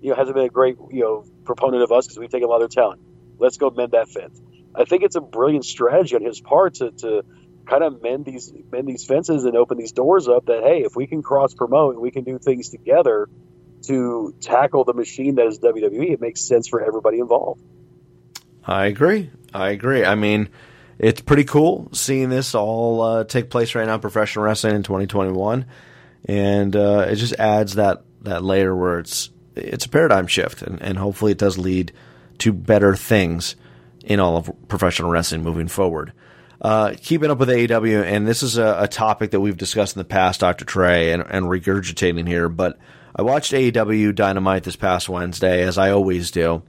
you 0.00 0.10
know, 0.10 0.14
hasn't 0.14 0.34
been 0.34 0.46
a 0.46 0.50
great 0.50 0.76
you 0.90 1.02
know 1.02 1.24
proponent 1.44 1.82
of 1.82 1.90
us 1.90 2.06
because 2.06 2.18
we've 2.18 2.30
taken 2.30 2.46
a 2.46 2.50
lot 2.50 2.62
of 2.62 2.70
their 2.70 2.82
talent. 2.82 3.00
Let's 3.38 3.56
go 3.56 3.70
mend 3.70 3.92
that 3.92 4.08
fence. 4.08 4.40
I 4.74 4.84
think 4.84 5.02
it's 5.02 5.16
a 5.16 5.20
brilliant 5.20 5.64
strategy 5.64 6.16
on 6.16 6.22
his 6.22 6.40
part 6.40 6.74
to, 6.74 6.90
to 6.92 7.24
kind 7.66 7.82
of 7.82 8.02
mend 8.02 8.24
these 8.24 8.52
mend 8.70 8.88
these 8.88 9.04
fences 9.04 9.44
and 9.44 9.56
open 9.56 9.78
these 9.78 9.92
doors 9.92 10.28
up. 10.28 10.46
That 10.46 10.62
hey, 10.62 10.82
if 10.82 10.96
we 10.96 11.06
can 11.06 11.22
cross 11.22 11.54
promote 11.54 12.00
we 12.00 12.10
can 12.10 12.24
do 12.24 12.38
things 12.38 12.68
together, 12.68 13.28
to 13.86 14.34
tackle 14.40 14.84
the 14.84 14.94
machine 14.94 15.36
that 15.36 15.46
is 15.46 15.58
WWE, 15.58 16.12
it 16.12 16.20
makes 16.20 16.42
sense 16.42 16.68
for 16.68 16.82
everybody 16.84 17.18
involved. 17.18 17.62
I 18.64 18.86
agree. 18.86 19.30
I 19.54 19.70
agree. 19.70 20.04
I 20.04 20.14
mean, 20.14 20.48
it's 20.98 21.20
pretty 21.20 21.44
cool 21.44 21.88
seeing 21.92 22.28
this 22.28 22.54
all 22.54 23.00
uh, 23.00 23.24
take 23.24 23.50
place 23.50 23.74
right 23.74 23.86
now 23.86 23.98
professional 23.98 24.44
wrestling 24.44 24.76
in 24.76 24.82
2021, 24.82 25.64
and 26.26 26.76
uh, 26.76 27.06
it 27.08 27.16
just 27.16 27.34
adds 27.34 27.74
that 27.74 28.02
that 28.22 28.44
layer 28.44 28.76
where 28.76 28.98
it's 28.98 29.30
it's 29.56 29.86
a 29.86 29.88
paradigm 29.88 30.26
shift, 30.26 30.62
and, 30.62 30.80
and 30.82 30.98
hopefully 30.98 31.32
it 31.32 31.38
does 31.38 31.58
lead 31.58 31.92
to 32.38 32.52
better 32.52 32.94
things 32.94 33.56
in 34.10 34.18
all 34.18 34.36
of 34.36 34.50
professional 34.68 35.08
wrestling 35.08 35.42
moving 35.42 35.68
forward. 35.68 36.12
Uh, 36.60 36.94
keeping 37.00 37.30
up 37.30 37.38
with 37.38 37.48
AEW, 37.48 38.04
and 38.04 38.26
this 38.26 38.42
is 38.42 38.58
a, 38.58 38.80
a, 38.80 38.88
topic 38.88 39.30
that 39.30 39.40
we've 39.40 39.56
discussed 39.56 39.96
in 39.96 40.00
the 40.00 40.04
past, 40.04 40.40
Dr. 40.40 40.66
Trey, 40.66 41.12
and, 41.12 41.24
and 41.30 41.46
regurgitating 41.46 42.28
here, 42.28 42.50
but 42.50 42.76
I 43.16 43.22
watched 43.22 43.52
AEW 43.52 44.14
Dynamite 44.14 44.64
this 44.64 44.76
past 44.76 45.08
Wednesday, 45.08 45.62
as 45.62 45.78
I 45.78 45.90
always 45.92 46.30
do, 46.30 46.62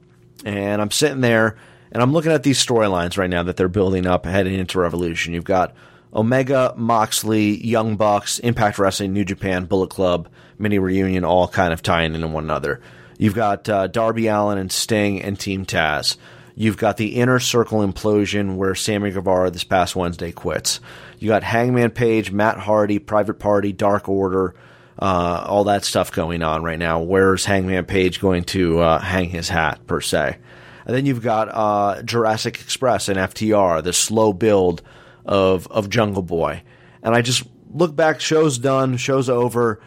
and 0.45 0.81
I'm 0.81 0.91
sitting 0.91 1.19
there 1.19 1.57
and 1.91 2.01
I'm 2.01 2.13
looking 2.13 2.31
at 2.31 2.43
these 2.43 2.63
storylines 2.63 3.17
right 3.17 3.29
now 3.29 3.43
that 3.43 3.57
they're 3.57 3.67
building 3.67 4.07
up 4.07 4.25
heading 4.25 4.57
into 4.57 4.79
Revolution. 4.79 5.33
You've 5.33 5.43
got 5.43 5.75
Omega, 6.13 6.73
Moxley, 6.77 7.65
Young 7.65 7.97
Bucks, 7.97 8.39
Impact 8.39 8.79
Wrestling, 8.79 9.13
New 9.13 9.25
Japan, 9.25 9.65
Bullet 9.65 9.89
Club, 9.89 10.29
Mini 10.57 10.79
Reunion, 10.79 11.25
all 11.25 11.47
kind 11.47 11.73
of 11.73 11.81
tying 11.81 12.15
into 12.15 12.27
one 12.27 12.45
another. 12.45 12.81
You've 13.17 13.35
got 13.35 13.67
uh, 13.67 13.87
Darby 13.87 14.27
Allin 14.27 14.57
and 14.57 14.71
Sting 14.71 15.21
and 15.21 15.39
Team 15.39 15.65
Taz. 15.65 16.17
You've 16.55 16.77
got 16.77 16.97
the 16.97 17.15
inner 17.15 17.39
circle 17.39 17.79
implosion 17.79 18.55
where 18.55 18.75
Sammy 18.75 19.11
Guevara 19.11 19.51
this 19.51 19.63
past 19.63 19.95
Wednesday 19.95 20.31
quits. 20.31 20.79
You 21.19 21.29
got 21.29 21.43
Hangman 21.43 21.91
Page, 21.91 22.31
Matt 22.31 22.57
Hardy, 22.57 22.99
Private 22.99 23.39
Party, 23.39 23.71
Dark 23.71 24.09
Order, 24.09 24.55
uh, 24.99 25.45
all 25.47 25.63
that 25.65 25.85
stuff 25.85 26.11
going 26.11 26.43
on 26.43 26.63
right 26.63 26.79
now. 26.79 26.99
Where's 27.01 27.45
Hangman 27.45 27.85
Page 27.85 28.19
going 28.19 28.43
to 28.45 28.79
uh, 28.79 28.99
hang 28.99 29.29
his 29.29 29.49
hat 29.49 29.85
per 29.87 30.01
se? 30.01 30.37
And 30.85 30.95
then 30.95 31.05
you've 31.05 31.21
got 31.21 31.49
uh, 31.49 32.01
Jurassic 32.03 32.59
Express 32.59 33.07
and 33.07 33.17
FTR, 33.17 33.83
the 33.83 33.93
slow 33.93 34.33
build 34.33 34.81
of 35.25 35.67
of 35.67 35.89
Jungle 35.89 36.23
Boy. 36.23 36.63
And 37.03 37.15
I 37.15 37.21
just 37.21 37.43
look 37.73 37.95
back, 37.95 38.19
show's 38.19 38.57
done, 38.57 38.97
show's 38.97 39.29
over, 39.29 39.79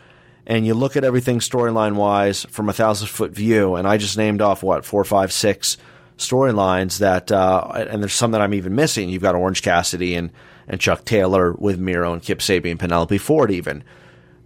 and 0.47 0.67
you 0.67 0.75
look 0.75 0.97
at 0.97 1.05
everything 1.05 1.39
storyline 1.39 1.95
wise 1.95 2.45
from 2.45 2.69
a 2.69 2.73
thousand 2.73 3.09
foot 3.09 3.33
view, 3.33 3.75
and 3.75 3.87
I 3.87 3.97
just 3.97 4.17
named 4.17 4.41
off 4.41 4.63
what 4.63 4.85
four, 4.85 5.05
five, 5.05 5.33
six 5.33 5.77
storylines 6.19 6.99
that, 6.99 7.33
uh, 7.33 7.87
and 7.91 8.03
there's 8.03 8.15
some 8.15 8.33
that 8.33 8.41
I'm 8.41 8.55
even 8.55 8.75
missing. 8.75 9.09
You've 9.09 9.23
got 9.23 9.35
Orange 9.35 9.63
Cassidy 9.63 10.15
and 10.15 10.31
and 10.67 10.81
Chuck 10.81 11.05
Taylor 11.05 11.53
with 11.53 11.79
Miro 11.79 12.13
and 12.13 12.23
Kip 12.23 12.39
Sabian, 12.39 12.79
Penelope 12.79 13.19
Ford, 13.19 13.51
even. 13.51 13.85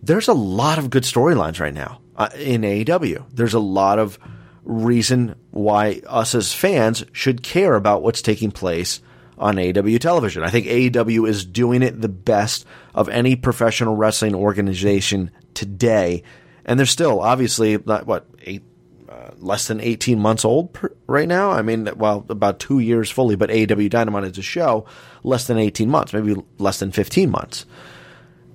There's 0.03 0.29
a 0.29 0.33
lot 0.33 0.79
of 0.79 0.91
good 0.91 1.03
storylines 1.03 1.61
right 1.61 1.75
now 1.75 2.01
uh, 2.17 2.29
in 2.37 2.63
AEW. 2.63 3.25
There's 3.33 3.55
a 3.55 3.61
lot 3.61 3.99
of 3.99 4.19
reason 4.65 5.35
why 5.51 6.03
us 6.07 6.35
as 6.35 6.53
fans 6.53 7.05
should 7.13 7.43
care 7.43 7.75
about 7.75 8.03
what's 8.03 8.23
taking 8.23 8.51
place 8.51 9.01
on 9.39 9.57
AEW 9.57 9.99
television. 10.01 10.43
I 10.43 10.51
think 10.51 10.67
AEW 10.67 11.29
is 11.29 11.45
doing 11.45 11.83
it 11.83 12.01
the 12.01 12.09
best 12.09 12.67
of 12.95 13.09
any 13.09 13.37
professional 13.37 13.97
wrestling 13.97 14.35
organization 14.35 15.31
today. 15.55 16.25
And 16.65 16.79
they're 16.79 16.87
still 16.87 17.21
obviously 17.21 17.77
what, 17.77 18.27
uh, 19.09 19.31
less 19.39 19.69
than 19.69 19.81
18 19.81 20.19
months 20.19 20.45
old 20.45 20.73
per, 20.73 20.93
right 21.07 21.29
now. 21.29 21.51
I 21.51 21.63
mean, 21.63 21.89
well, 21.97 22.27
about 22.29 22.59
two 22.59 22.79
years 22.79 23.11
fully, 23.11 23.37
but 23.37 23.51
AEW 23.51 23.89
Dynamite 23.89 24.25
is 24.25 24.39
a 24.39 24.43
show 24.43 24.85
less 25.23 25.47
than 25.47 25.59
18 25.59 25.89
months, 25.89 26.13
maybe 26.13 26.37
less 26.59 26.79
than 26.79 26.93
15 26.93 27.31
months. 27.31 27.65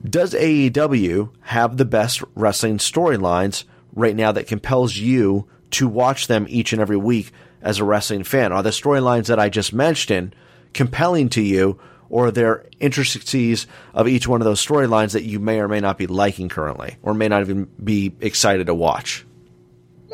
Does 0.07 0.33
AEW 0.33 1.29
have 1.41 1.77
the 1.77 1.85
best 1.85 2.21
wrestling 2.35 2.77
storylines 2.77 3.63
right 3.93 4.15
now 4.15 4.31
that 4.31 4.47
compels 4.47 4.95
you 4.95 5.47
to 5.71 5.87
watch 5.87 6.27
them 6.27 6.45
each 6.49 6.73
and 6.73 6.81
every 6.81 6.97
week 6.97 7.31
as 7.61 7.79
a 7.79 7.83
wrestling 7.83 8.23
fan? 8.23 8.51
Are 8.51 8.61
the 8.63 8.69
storylines 8.69 9.27
that 9.27 9.39
I 9.39 9.49
just 9.49 9.73
mentioned 9.73 10.35
compelling 10.73 11.29
to 11.29 11.41
you, 11.41 11.79
or 12.09 12.27
are 12.27 12.31
there 12.31 12.65
intricacies 12.79 13.65
of 13.93 14.07
each 14.07 14.27
one 14.27 14.41
of 14.41 14.45
those 14.45 14.63
storylines 14.63 15.13
that 15.13 15.23
you 15.23 15.39
may 15.39 15.59
or 15.59 15.67
may 15.67 15.79
not 15.79 15.97
be 15.97 16.05
liking 16.05 16.49
currently, 16.49 16.97
or 17.01 17.13
may 17.13 17.27
not 17.27 17.41
even 17.41 17.69
be 17.83 18.13
excited 18.19 18.67
to 18.67 18.75
watch? 18.75 19.25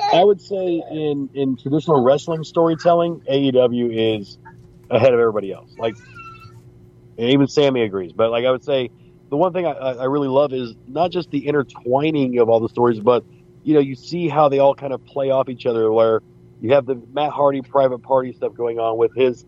I 0.01 0.23
would 0.23 0.41
say 0.41 0.83
in 0.91 1.29
in 1.33 1.57
traditional 1.57 2.03
wrestling 2.03 2.43
storytelling, 2.43 3.21
AEW 3.29 4.19
is 4.19 4.37
ahead 4.89 5.13
of 5.13 5.19
everybody 5.19 5.51
else. 5.51 5.71
Like, 5.77 5.95
even 7.17 7.47
Sammy 7.47 7.83
agrees. 7.83 8.11
But 8.13 8.31
like, 8.31 8.45
I 8.45 8.51
would 8.51 8.63
say 8.63 8.89
the 9.29 9.37
one 9.37 9.53
thing 9.53 9.65
I, 9.65 9.71
I 9.71 10.05
really 10.05 10.27
love 10.27 10.53
is 10.53 10.73
not 10.87 11.11
just 11.11 11.29
the 11.31 11.47
intertwining 11.47 12.39
of 12.39 12.49
all 12.49 12.59
the 12.59 12.69
stories, 12.69 12.99
but 12.99 13.23
you 13.63 13.73
know, 13.73 13.79
you 13.79 13.95
see 13.95 14.27
how 14.27 14.49
they 14.49 14.59
all 14.59 14.73
kind 14.73 14.93
of 14.93 15.05
play 15.05 15.29
off 15.29 15.49
each 15.49 15.65
other. 15.65 15.91
Where 15.91 16.21
you 16.61 16.73
have 16.73 16.85
the 16.85 17.01
Matt 17.13 17.31
Hardy 17.31 17.61
private 17.61 17.99
party 17.99 18.33
stuff 18.33 18.53
going 18.55 18.79
on 18.79 18.97
with 18.97 19.13
his 19.15 19.45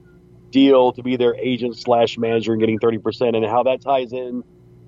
deal 0.51 0.91
to 0.93 1.01
be 1.01 1.15
their 1.15 1.35
agent 1.35 1.77
slash 1.77 2.17
manager 2.17 2.51
and 2.51 2.59
getting 2.59 2.79
30%, 2.79 3.35
and 3.35 3.45
how 3.45 3.63
that 3.63 3.81
ties 3.81 4.11
in 4.11 4.43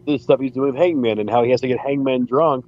the 0.05 0.17
stuff 0.17 0.39
he's 0.39 0.51
doing 0.51 0.73
with 0.73 0.75
Hangman 0.75 1.19
and 1.19 1.29
how 1.29 1.43
he 1.43 1.51
has 1.51 1.61
to 1.61 1.67
get 1.67 1.79
Hangman 1.79 2.25
drunk 2.25 2.65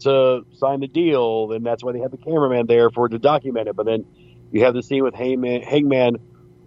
to 0.00 0.44
sign 0.54 0.80
the 0.80 0.88
deal. 0.88 1.52
And 1.52 1.64
that's 1.64 1.82
why 1.82 1.92
they 1.92 2.00
had 2.00 2.10
the 2.10 2.18
cameraman 2.18 2.66
there 2.66 2.90
for 2.90 3.08
to 3.08 3.18
document 3.18 3.68
it. 3.68 3.76
But 3.76 3.86
then 3.86 4.04
you 4.50 4.64
have 4.64 4.74
the 4.74 4.82
scene 4.82 5.04
with 5.04 5.14
Hangman, 5.14 5.62
Hangman 5.62 6.16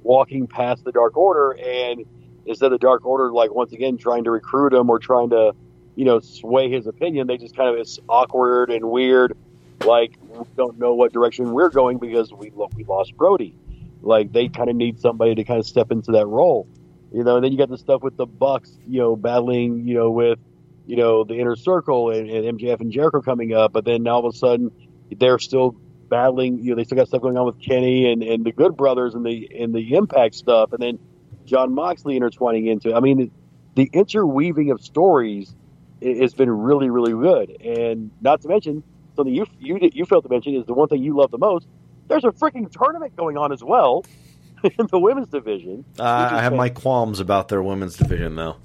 walking 0.03 0.47
past 0.47 0.83
the 0.83 0.91
Dark 0.91 1.17
Order, 1.17 1.51
and 1.51 2.05
instead 2.45 2.67
of 2.67 2.79
the 2.79 2.85
Dark 2.85 3.05
Order, 3.05 3.31
like 3.31 3.53
once 3.53 3.71
again 3.71 3.97
trying 3.97 4.23
to 4.25 4.31
recruit 4.31 4.73
him 4.73 4.89
or 4.89 4.99
trying 4.99 5.29
to, 5.31 5.53
you 5.95 6.05
know, 6.05 6.19
sway 6.19 6.69
his 6.69 6.87
opinion, 6.87 7.27
they 7.27 7.37
just 7.37 7.55
kind 7.55 7.69
of 7.69 7.79
it's 7.79 7.99
awkward 8.07 8.69
and 8.71 8.89
weird. 8.89 9.37
Like 9.83 10.13
we 10.29 10.45
don't 10.57 10.77
know 10.77 10.93
what 10.93 11.11
direction 11.11 11.51
we're 11.51 11.69
going 11.69 11.97
because 11.97 12.31
we 12.31 12.51
we 12.75 12.83
lost 12.83 13.15
Brodie. 13.15 13.55
Like 14.01 14.31
they 14.31 14.47
kind 14.47 14.69
of 14.69 14.75
need 14.75 14.99
somebody 14.99 15.35
to 15.35 15.43
kind 15.43 15.59
of 15.59 15.65
step 15.65 15.91
into 15.91 16.11
that 16.13 16.27
role, 16.27 16.67
you 17.11 17.23
know. 17.23 17.35
And 17.35 17.45
then 17.45 17.51
you 17.51 17.57
got 17.57 17.69
the 17.69 17.77
stuff 17.77 18.01
with 18.01 18.17
the 18.17 18.25
Bucks, 18.25 18.77
you 18.87 18.99
know, 18.99 19.15
battling, 19.15 19.87
you 19.87 19.95
know, 19.95 20.11
with 20.11 20.39
you 20.85 20.95
know 20.95 21.23
the 21.23 21.35
inner 21.35 21.55
circle 21.55 22.11
and, 22.11 22.29
and 22.29 22.59
MJF 22.59 22.81
and 22.81 22.91
Jericho 22.91 23.21
coming 23.21 23.53
up, 23.53 23.73
but 23.73 23.85
then 23.85 24.07
all 24.07 24.25
of 24.25 24.33
a 24.33 24.37
sudden 24.37 24.71
they're 25.17 25.39
still 25.39 25.75
battling. 26.09 26.59
You 26.59 26.71
know, 26.71 26.75
they 26.75 26.83
still 26.83 26.97
got 26.97 27.07
stuff 27.07 27.21
going 27.21 27.37
on 27.37 27.45
with 27.45 27.61
Kenny 27.61 28.11
and, 28.11 28.23
and 28.23 28.45
the 28.45 28.51
Good 28.51 28.75
Brothers 28.75 29.15
and 29.15 29.25
the 29.25 29.49
and 29.59 29.73
the 29.73 29.95
Impact 29.95 30.35
stuff, 30.35 30.73
and 30.73 30.81
then 30.81 30.99
Jon 31.45 31.73
Moxley 31.73 32.15
intertwining 32.15 32.67
into. 32.67 32.93
I 32.93 32.99
mean, 32.99 33.31
the 33.75 33.89
interweaving 33.93 34.71
of 34.71 34.81
stories 34.81 35.55
has 36.01 36.33
been 36.33 36.49
really, 36.49 36.89
really 36.89 37.11
good. 37.11 37.61
And 37.61 38.11
not 38.21 38.41
to 38.41 38.47
mention 38.47 38.83
something 39.15 39.33
you 39.33 39.45
you 39.59 39.79
you 39.93 40.05
failed 40.05 40.23
to 40.23 40.29
mention 40.29 40.55
is 40.55 40.65
the 40.65 40.73
one 40.73 40.87
thing 40.87 41.03
you 41.03 41.15
love 41.15 41.31
the 41.31 41.37
most 41.37 41.67
there's 42.11 42.23
a 42.25 42.31
freaking 42.31 42.69
tournament 42.71 43.15
going 43.15 43.37
on 43.37 43.51
as 43.51 43.63
well 43.63 44.03
in 44.63 44.87
the 44.87 44.99
women's 44.99 45.29
division. 45.29 45.85
Uh, 45.97 46.03
I 46.03 46.41
have 46.41 46.53
my 46.53 46.69
qualms 46.69 47.19
about 47.19 47.47
their 47.47 47.63
women's 47.63 47.95
division, 47.95 48.35
though. 48.35 48.57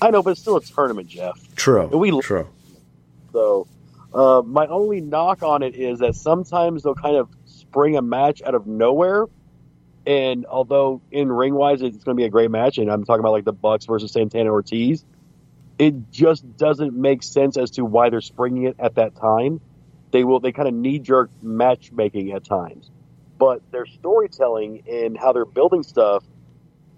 I 0.00 0.10
know, 0.10 0.22
but 0.22 0.30
it's 0.30 0.40
still 0.40 0.56
a 0.56 0.62
tournament, 0.62 1.08
Jeff. 1.08 1.38
True. 1.56 1.88
And 1.88 2.00
we 2.00 2.20
true. 2.20 2.48
So, 3.32 3.66
uh, 4.12 4.42
my 4.44 4.66
only 4.66 5.00
knock 5.00 5.42
on 5.42 5.62
it 5.62 5.74
is 5.74 6.00
that 6.00 6.14
sometimes 6.14 6.82
they'll 6.82 6.94
kind 6.94 7.16
of 7.16 7.28
spring 7.46 7.96
a 7.96 8.02
match 8.02 8.42
out 8.42 8.54
of 8.54 8.66
nowhere. 8.66 9.26
And 10.06 10.46
although 10.46 11.00
in 11.10 11.32
ring 11.32 11.54
wise 11.54 11.82
it's 11.82 12.04
going 12.04 12.16
to 12.16 12.20
be 12.20 12.24
a 12.24 12.30
great 12.30 12.50
match, 12.50 12.78
and 12.78 12.90
I'm 12.90 13.04
talking 13.04 13.20
about 13.20 13.32
like 13.32 13.44
the 13.44 13.52
Bucks 13.52 13.86
versus 13.86 14.12
Santana 14.12 14.50
Ortiz, 14.50 15.04
it 15.78 16.10
just 16.12 16.56
doesn't 16.56 16.94
make 16.94 17.22
sense 17.22 17.56
as 17.56 17.72
to 17.72 17.84
why 17.84 18.10
they're 18.10 18.20
springing 18.20 18.64
it 18.64 18.76
at 18.78 18.94
that 18.94 19.16
time 19.16 19.60
they 20.10 20.24
will 20.24 20.40
they 20.40 20.52
kind 20.52 20.68
of 20.68 20.74
knee 20.74 20.98
jerk 20.98 21.30
matchmaking 21.42 22.32
at 22.32 22.44
times, 22.44 22.90
but 23.38 23.60
their 23.70 23.86
storytelling 23.86 24.82
and 24.88 25.16
how 25.16 25.32
they're 25.32 25.44
building 25.44 25.82
stuff 25.82 26.24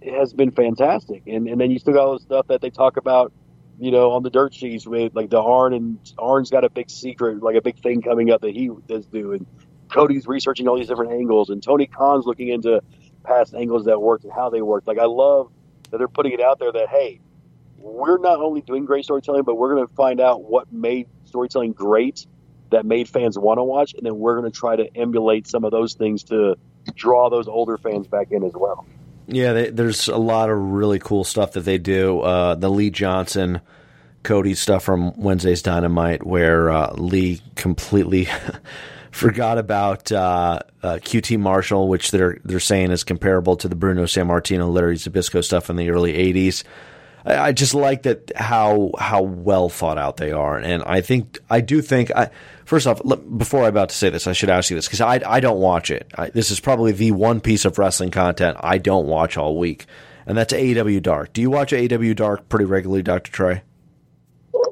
has 0.03 0.33
been 0.33 0.51
fantastic. 0.51 1.23
And 1.27 1.49
and 1.49 1.61
then 1.61 1.71
you 1.71 1.79
still 1.79 1.95
got 1.95 2.07
all 2.07 2.15
the 2.15 2.25
stuff 2.25 2.47
that 2.49 2.61
they 2.61 2.71
talk 2.71 2.97
about, 2.97 3.33
you 3.79 3.91
know, 3.91 4.13
on 4.13 4.23
the 4.23 4.31
dirt 4.31 4.55
sheets 4.55 4.87
with 4.87 5.15
like 5.15 5.31
the 5.31 5.41
Arn 5.41 5.73
and 5.73 5.99
Arn's 6.19 6.51
got 6.51 6.65
a 6.65 6.71
big 6.71 6.91
secret, 6.91 7.43
like 7.43 7.57
a 7.57 7.63
big 7.63 7.79
thing 7.83 8.03
coming 8.03 8.31
up 8.31 8.43
that 8.43 8.55
he 8.55 8.71
does 8.87 9.07
do, 9.07 9.33
and 9.33 9.47
Cody's 9.91 10.27
researching 10.27 10.69
all 10.69 10.77
these 10.77 10.89
different 10.89 11.13
angles, 11.13 11.51
and 11.51 11.63
Tony 11.63 11.87
Khan's 11.87 12.27
looking 12.27 12.49
into 12.49 12.83
past 13.25 13.55
angles 13.55 13.87
that 13.87 14.01
worked 14.01 14.25
and 14.25 14.33
how 14.33 14.51
they 14.51 14.63
worked. 14.63 14.87
Like 14.87 14.99
I 14.99 15.07
love 15.07 15.51
that 15.91 15.99
they're 15.99 16.09
putting 16.09 16.33
it 16.33 16.41
out 16.41 16.59
there 16.59 16.73
that 16.73 16.89
hey, 16.89 17.21
we're 17.79 18.19
not 18.19 18.41
only 18.41 18.61
doing 18.61 18.85
great 18.85 19.05
storytelling, 19.05 19.45
but 19.45 19.55
we're 19.55 19.75
going 19.75 19.87
to 19.87 19.95
find 19.95 20.21
out 20.21 20.45
what 20.45 20.73
made 20.73 21.09
storytelling 21.25 21.73
great 21.73 22.27
that 22.71 22.85
made 22.85 23.09
fans 23.09 23.39
want 23.39 23.59
to 23.59 23.65
watch, 23.65 23.95
and 23.95 24.05
then 24.05 24.19
we're 24.19 24.39
going 24.39 24.51
to 24.51 24.57
try 24.57 24.77
to 24.77 24.97
emulate 24.97 25.47
some 25.47 25.65
of 25.65 25.71
those 25.71 25.95
things 25.95 26.25
to 26.25 26.57
draw 26.95 27.31
those 27.31 27.49
older 27.49 27.79
fans 27.79 28.07
back 28.07 28.31
in 28.31 28.43
as 28.43 28.53
well. 28.55 28.87
Yeah, 29.29 29.53
they, 29.53 29.71
there's 29.71 30.09
a 30.09 30.17
lot 30.17 30.49
of 30.49 30.59
really 30.59 30.99
cool 30.99 31.23
stuff 31.23 31.53
that 31.53 31.61
they 31.61 31.77
do. 31.77 32.21
Uh, 32.21 32.55
the 32.55 32.71
Lee 32.71 32.91
Johnson, 32.91 33.61
Cody 34.23 34.55
stuff 34.55 34.83
from 34.83 35.15
Wednesday's 35.21 35.61
Dynamite, 35.61 36.27
where 36.27 36.71
uh, 36.71 36.95
Lee 36.95 37.43
completely 37.55 38.27
forgot 39.11 39.59
about 39.59 40.11
uh, 40.11 40.61
uh 40.83 40.99
QT 41.03 41.39
Marshall, 41.39 41.89
which 41.89 42.11
they're 42.11 42.39
they're 42.45 42.59
saying 42.59 42.91
is 42.91 43.05
comparable 43.05 43.57
to 43.57 43.69
the 43.69 43.77
Bruno 43.77 44.05
Sammartino, 44.05 44.73
Larry 44.73 44.97
Zbyszko 44.97 45.45
stuff 45.45 45.69
in 45.69 45.77
the 45.77 45.91
early 45.91 46.15
'80s. 46.15 46.65
I, 47.27 47.53
just 47.53 47.75
like 47.75 48.05
that 48.05 48.33
how 48.37 48.93
how 48.99 49.23
well 49.23 49.69
thought 49.69 49.99
out 49.99 50.17
they 50.17 50.33
are, 50.33 50.57
and 50.57 50.83
I 50.85 51.03
think 51.03 51.39
I 51.51 51.61
do 51.61 51.83
think 51.83 52.11
I 52.13 52.31
First 52.69 52.87
off, 52.87 53.01
before 53.39 53.63
I'm 53.63 53.71
about 53.71 53.89
to 53.89 53.95
say 53.95 54.11
this, 54.11 54.27
I 54.27 54.35
should 54.35 54.51
ask 54.51 54.69
you 54.69 54.77
this 54.77 54.87
because 54.87 55.01
I, 55.01 55.23
I 55.27 55.41
don't 55.41 55.59
watch 55.59 55.91
it. 55.91 56.07
I, 56.15 56.29
this 56.29 56.51
is 56.51 56.61
probably 56.61 56.93
the 56.93 57.13
one 57.13 57.41
piece 57.41 57.65
of 57.65 57.79
wrestling 57.79 58.11
content 58.11 58.59
I 58.61 58.77
don't 58.77 59.07
watch 59.07 59.39
all 59.39 59.57
week, 59.57 59.87
and 60.27 60.37
that's 60.37 60.53
AEW 60.53 61.03
Dark. 61.03 61.33
Do 61.33 61.41
you 61.41 61.49
watch 61.49 61.73
AEW 61.73 62.15
Dark 62.15 62.51
pretty 62.51 62.67
regularly, 62.67 63.03
Doctor 63.03 63.33
Trey? 63.33 63.63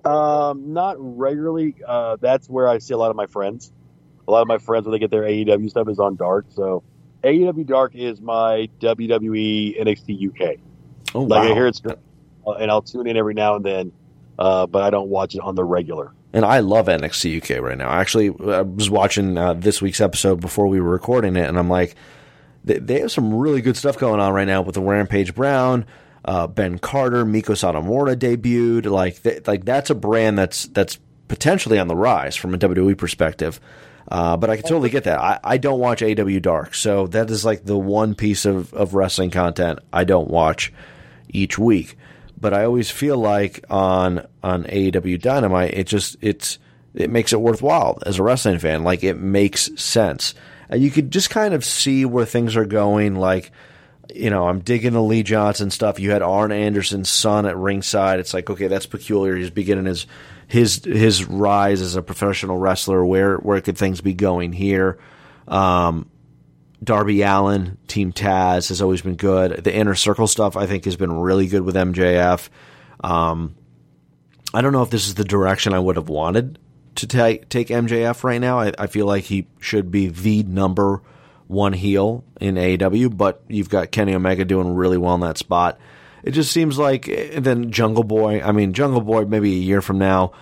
Um, 0.05 0.75
not 0.75 0.97
regularly. 0.99 1.75
Uh, 1.89 2.17
that's 2.21 2.51
where 2.51 2.69
I 2.69 2.81
see 2.81 2.93
a 2.93 2.99
lot 2.99 3.09
of 3.09 3.17
my 3.17 3.29
friends. 3.29 3.73
A 4.29 4.31
lot 4.31 4.43
of 4.43 4.49
my 4.49 4.59
friends 4.59 4.85
when 4.85 4.93
they 4.93 4.99
get 4.99 5.11
their 5.11 5.23
AEW 5.23 5.71
stuff 5.71 5.89
is 5.89 5.99
on 5.99 6.17
Dark. 6.17 6.45
So 6.51 6.83
AEW 7.25 7.65
Dark 7.65 7.95
is 7.95 8.21
my 8.21 8.69
WWE 8.79 9.81
NXT 9.81 10.29
UK. 10.29 10.59
Oh 11.15 11.23
like 11.23 11.45
wow. 11.45 11.51
I 11.51 11.55
hear 11.55 11.67
it's, 11.67 11.81
and 11.81 12.71
I'll 12.71 12.83
tune 12.83 13.07
in 13.07 13.17
every 13.17 13.33
now 13.33 13.57
and 13.57 13.65
then, 13.65 13.93
uh, 14.39 14.67
but 14.67 14.83
I 14.83 14.91
don't 14.91 15.09
watch 15.09 15.35
it 15.35 15.41
on 15.41 15.55
the 15.55 15.65
regular. 15.65 16.13
And 16.33 16.45
I 16.45 16.59
love 16.61 16.87
NXT 16.87 17.43
UK 17.43 17.63
right 17.63 17.79
now. 17.79 17.91
Actually, 17.91 18.29
I 18.29 18.63
was 18.63 18.91
watching 18.91 19.39
uh, 19.39 19.55
this 19.55 19.81
week's 19.81 20.01
episode 20.01 20.41
before 20.41 20.67
we 20.67 20.81
were 20.81 20.91
recording 20.91 21.37
it, 21.37 21.49
and 21.49 21.59
I'm 21.59 21.71
like, 21.71 21.95
they, 22.65 22.79
they 22.79 23.01
have 23.01 23.13
some 23.13 23.35
really 23.35 23.63
good 23.63 23.77
stuff 23.77 23.97
going 23.97 24.21
on 24.21 24.33
right 24.33 24.47
now 24.47 24.61
with 24.61 24.75
the 24.75 24.83
Rampage 24.83 25.35
Brown, 25.35 25.87
uh, 26.25 26.47
Ben 26.47 26.79
Carter, 26.79 27.25
Meiko 27.25 27.55
Satomura 27.55 28.17
debuted. 28.17 28.91
Like, 28.91 29.23
they, 29.23 29.41
like 29.47 29.65
that's 29.65 29.89
a 29.89 29.95
brand 29.95 30.37
that's 30.37 30.67
that's 30.67 30.99
potentially 31.29 31.79
on 31.79 31.89
the 31.89 31.97
rise 31.97 32.37
from 32.37 32.55
a 32.55 32.59
WWE 32.59 32.99
perspective. 32.99 33.61
Uh, 34.09 34.37
but 34.37 34.51
I 34.51 34.57
can 34.57 34.65
totally 34.65 34.91
get 34.91 35.05
that. 35.05 35.19
I, 35.19 35.41
I 35.43 35.59
don't 35.59 35.81
watch 35.81 36.01
AEW 36.01 36.41
Dark, 36.41 36.75
so 36.75 37.07
that 37.09 37.31
is 37.31 37.45
like 37.45 37.65
the 37.65 37.77
one 37.77 38.15
piece 38.15 38.45
of, 38.45 38.73
of 38.73 38.95
wrestling 38.95 39.31
content 39.31 39.81
I 39.93 40.05
don't 40.05 40.31
watch 40.31 40.73
each 41.29 41.59
week. 41.59 41.97
But 42.39 42.53
I 42.53 42.65
always 42.65 42.91
feel 42.91 43.17
like 43.17 43.65
on 43.71 44.27
on 44.43 44.65
AEW 44.65 45.21
Dynamite, 45.21 45.75
it 45.75 45.87
just 45.87 46.17
it's 46.21 46.59
it 46.95 47.11
makes 47.11 47.33
it 47.33 47.41
worthwhile 47.41 47.99
as 48.05 48.19
a 48.19 48.23
wrestling 48.23 48.59
fan. 48.59 48.85
Like 48.85 49.05
it 49.05 49.19
makes 49.19 49.71
sense, 49.81 50.35
and 50.69 50.83
you 50.83 50.91
could 50.91 51.11
just 51.11 51.31
kind 51.31 51.55
of 51.55 51.65
see 51.65 52.05
where 52.05 52.27
things 52.27 52.57
are 52.57 52.67
going. 52.67 53.17
Like 53.17 53.53
you 54.15 54.31
know, 54.31 54.49
I'm 54.49 54.61
digging 54.61 54.93
the 54.93 55.03
Lee 55.03 55.23
Johnson 55.23 55.71
stuff. 55.71 55.99
You 55.99 56.11
had 56.11 56.23
Arn 56.23 56.53
Anderson's 56.53 57.09
son 57.09 57.47
at 57.47 57.57
ringside. 57.57 58.21
It's 58.21 58.35
like 58.35 58.51
okay, 58.51 58.69
that's 58.69 58.87
peculiar. 58.87 59.37
He's 59.37 59.51
beginning 59.51 59.87
his 59.87 60.07
his 60.47 60.85
his 60.85 61.25
rise 61.25 61.81
as 61.81 61.97
a 61.97 62.03
professional 62.03 62.59
wrestler. 62.59 63.05
Where 63.05 63.37
where 63.39 63.61
could 63.61 63.79
things 63.79 64.01
be 64.01 64.15
going 64.15 64.53
here? 64.53 64.99
Um, 65.49 66.09
Darby 66.83 67.23
Allin, 67.23 67.79
Team 67.89 68.13
Taz 68.13 68.69
has 68.69 68.83
always 68.83 69.03
been 69.03 69.17
good. 69.17 69.65
The 69.65 69.75
inner 69.75 69.95
circle 69.95 70.27
stuff 70.27 70.57
I 70.57 70.67
think 70.67 70.85
has 70.85 70.97
been 70.97 71.13
really 71.13 71.47
good 71.47 71.63
with 71.63 71.75
MJF. 71.75 72.49
Um, 73.03 73.55
I 74.53 74.61
don't 74.61 74.73
know 74.73 74.83
if 74.83 74.91
this 74.91 75.07
is 75.07 75.15
the 75.15 75.25
direction 75.25 75.73
I 75.73 75.79
would 75.79 75.97
have 75.97 76.09
wanted 76.09 76.59
to 76.97 77.07
take 77.07 77.49
take 77.49 77.69
MJF 77.69 78.25
right 78.25 78.41
now. 78.41 78.61
I, 78.61 78.73
I 78.79 78.87
feel 78.87 79.07
like 79.07 79.25
he 79.25 79.47
should 79.61 79.91
be 79.91 80.09
the 80.09 80.43
number 80.43 81.03
one 81.47 81.73
heel 81.73 82.25
in 82.41 82.57
AEW, 82.57 83.17
but 83.17 83.43
you've 83.49 83.69
got 83.69 83.93
Kenny 83.93 84.15
Omega 84.15 84.45
doing 84.45 84.75
really 84.75 84.99
well 84.99 85.15
in 85.15 85.21
that 85.21 85.39
spot. 85.39 85.79
It 86.23 86.33
just 86.33 86.51
seems 86.51 86.79
like 86.79 87.05
then 87.37 87.71
Jungle 87.71 88.03
Boy. 88.03 88.43
I 88.43 88.53
mean, 88.53 88.73
Jungle 88.73 89.01
Boy 89.01 89.25
maybe 89.25 89.53
a 89.53 89.59
year 89.59 89.81
from 89.81 89.99
now 89.99 90.33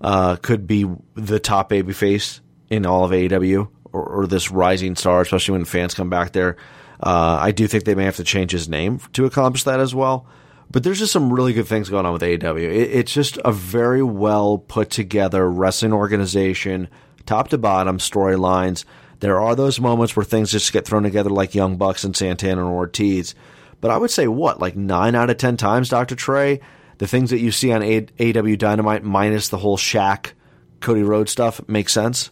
uh, 0.00 0.36
could 0.36 0.66
be 0.66 0.86
the 1.14 1.38
top 1.38 1.70
babyface 1.70 2.40
in 2.70 2.86
all 2.86 3.04
of 3.04 3.10
AEW 3.10 3.68
or, 3.94 4.02
or, 4.02 4.26
this 4.26 4.50
rising 4.50 4.96
star, 4.96 5.20
especially 5.20 5.52
when 5.52 5.64
fans 5.64 5.94
come 5.94 6.10
back 6.10 6.32
there. 6.32 6.56
Uh, 7.00 7.38
I 7.40 7.52
do 7.52 7.66
think 7.66 7.84
they 7.84 7.94
may 7.94 8.04
have 8.04 8.16
to 8.16 8.24
change 8.24 8.50
his 8.50 8.68
name 8.68 8.98
to 9.12 9.24
accomplish 9.24 9.64
that 9.64 9.80
as 9.80 9.94
well. 9.94 10.26
But 10.70 10.82
there's 10.82 10.98
just 10.98 11.12
some 11.12 11.32
really 11.32 11.52
good 11.52 11.68
things 11.68 11.88
going 11.88 12.04
on 12.06 12.12
with 12.12 12.22
AEW. 12.22 12.62
It, 12.62 12.90
it's 12.90 13.12
just 13.12 13.38
a 13.44 13.52
very 13.52 14.02
well 14.02 14.58
put 14.58 14.90
together 14.90 15.48
wrestling 15.48 15.92
organization, 15.92 16.88
top 17.26 17.48
to 17.48 17.58
bottom 17.58 17.98
storylines. 17.98 18.84
There 19.20 19.40
are 19.40 19.54
those 19.54 19.80
moments 19.80 20.16
where 20.16 20.24
things 20.24 20.50
just 20.50 20.72
get 20.72 20.84
thrown 20.84 21.04
together 21.04 21.30
like 21.30 21.54
Young 21.54 21.76
Bucks 21.76 22.04
and 22.04 22.16
Santana 22.16 22.64
and 22.66 22.74
Ortiz. 22.74 23.34
But 23.80 23.90
I 23.90 23.96
would 23.98 24.10
say 24.10 24.26
what, 24.26 24.60
like 24.60 24.76
nine 24.76 25.14
out 25.14 25.30
of 25.30 25.36
ten 25.36 25.56
times, 25.56 25.88
Dr. 25.88 26.16
Trey, 26.16 26.60
the 26.98 27.06
things 27.06 27.30
that 27.30 27.38
you 27.38 27.52
see 27.52 27.70
on 27.72 27.82
A- 27.82 28.08
AW 28.18 28.56
Dynamite 28.56 29.04
minus 29.04 29.48
the 29.48 29.58
whole 29.58 29.76
Shaq, 29.76 30.32
Cody 30.80 31.02
Rhodes 31.02 31.30
stuff 31.30 31.60
makes 31.68 31.92
sense. 31.92 32.30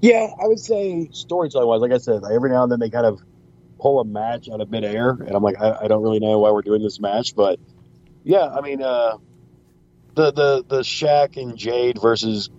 Yeah, 0.00 0.28
I 0.40 0.46
would 0.46 0.58
say 0.60 1.08
storytelling 1.12 1.68
wise, 1.68 1.80
like 1.80 1.92
I 1.92 1.98
said, 1.98 2.22
every 2.30 2.50
now 2.50 2.62
and 2.62 2.72
then 2.72 2.80
they 2.80 2.90
kind 2.90 3.06
of 3.06 3.20
pull 3.80 4.00
a 4.00 4.04
match 4.04 4.48
out 4.52 4.60
of 4.60 4.70
midair, 4.70 5.10
and 5.10 5.30
I'm 5.30 5.42
like, 5.42 5.60
I, 5.60 5.84
I 5.84 5.88
don't 5.88 6.02
really 6.02 6.20
know 6.20 6.38
why 6.38 6.50
we're 6.50 6.62
doing 6.62 6.82
this 6.82 7.00
match, 7.00 7.34
but 7.34 7.58
yeah, 8.24 8.46
I 8.46 8.60
mean, 8.60 8.82
uh, 8.82 9.16
the 10.14 10.32
the 10.32 10.64
the 10.66 10.80
Shaq 10.80 11.40
and 11.40 11.56
Jade 11.56 12.00
versus 12.00 12.50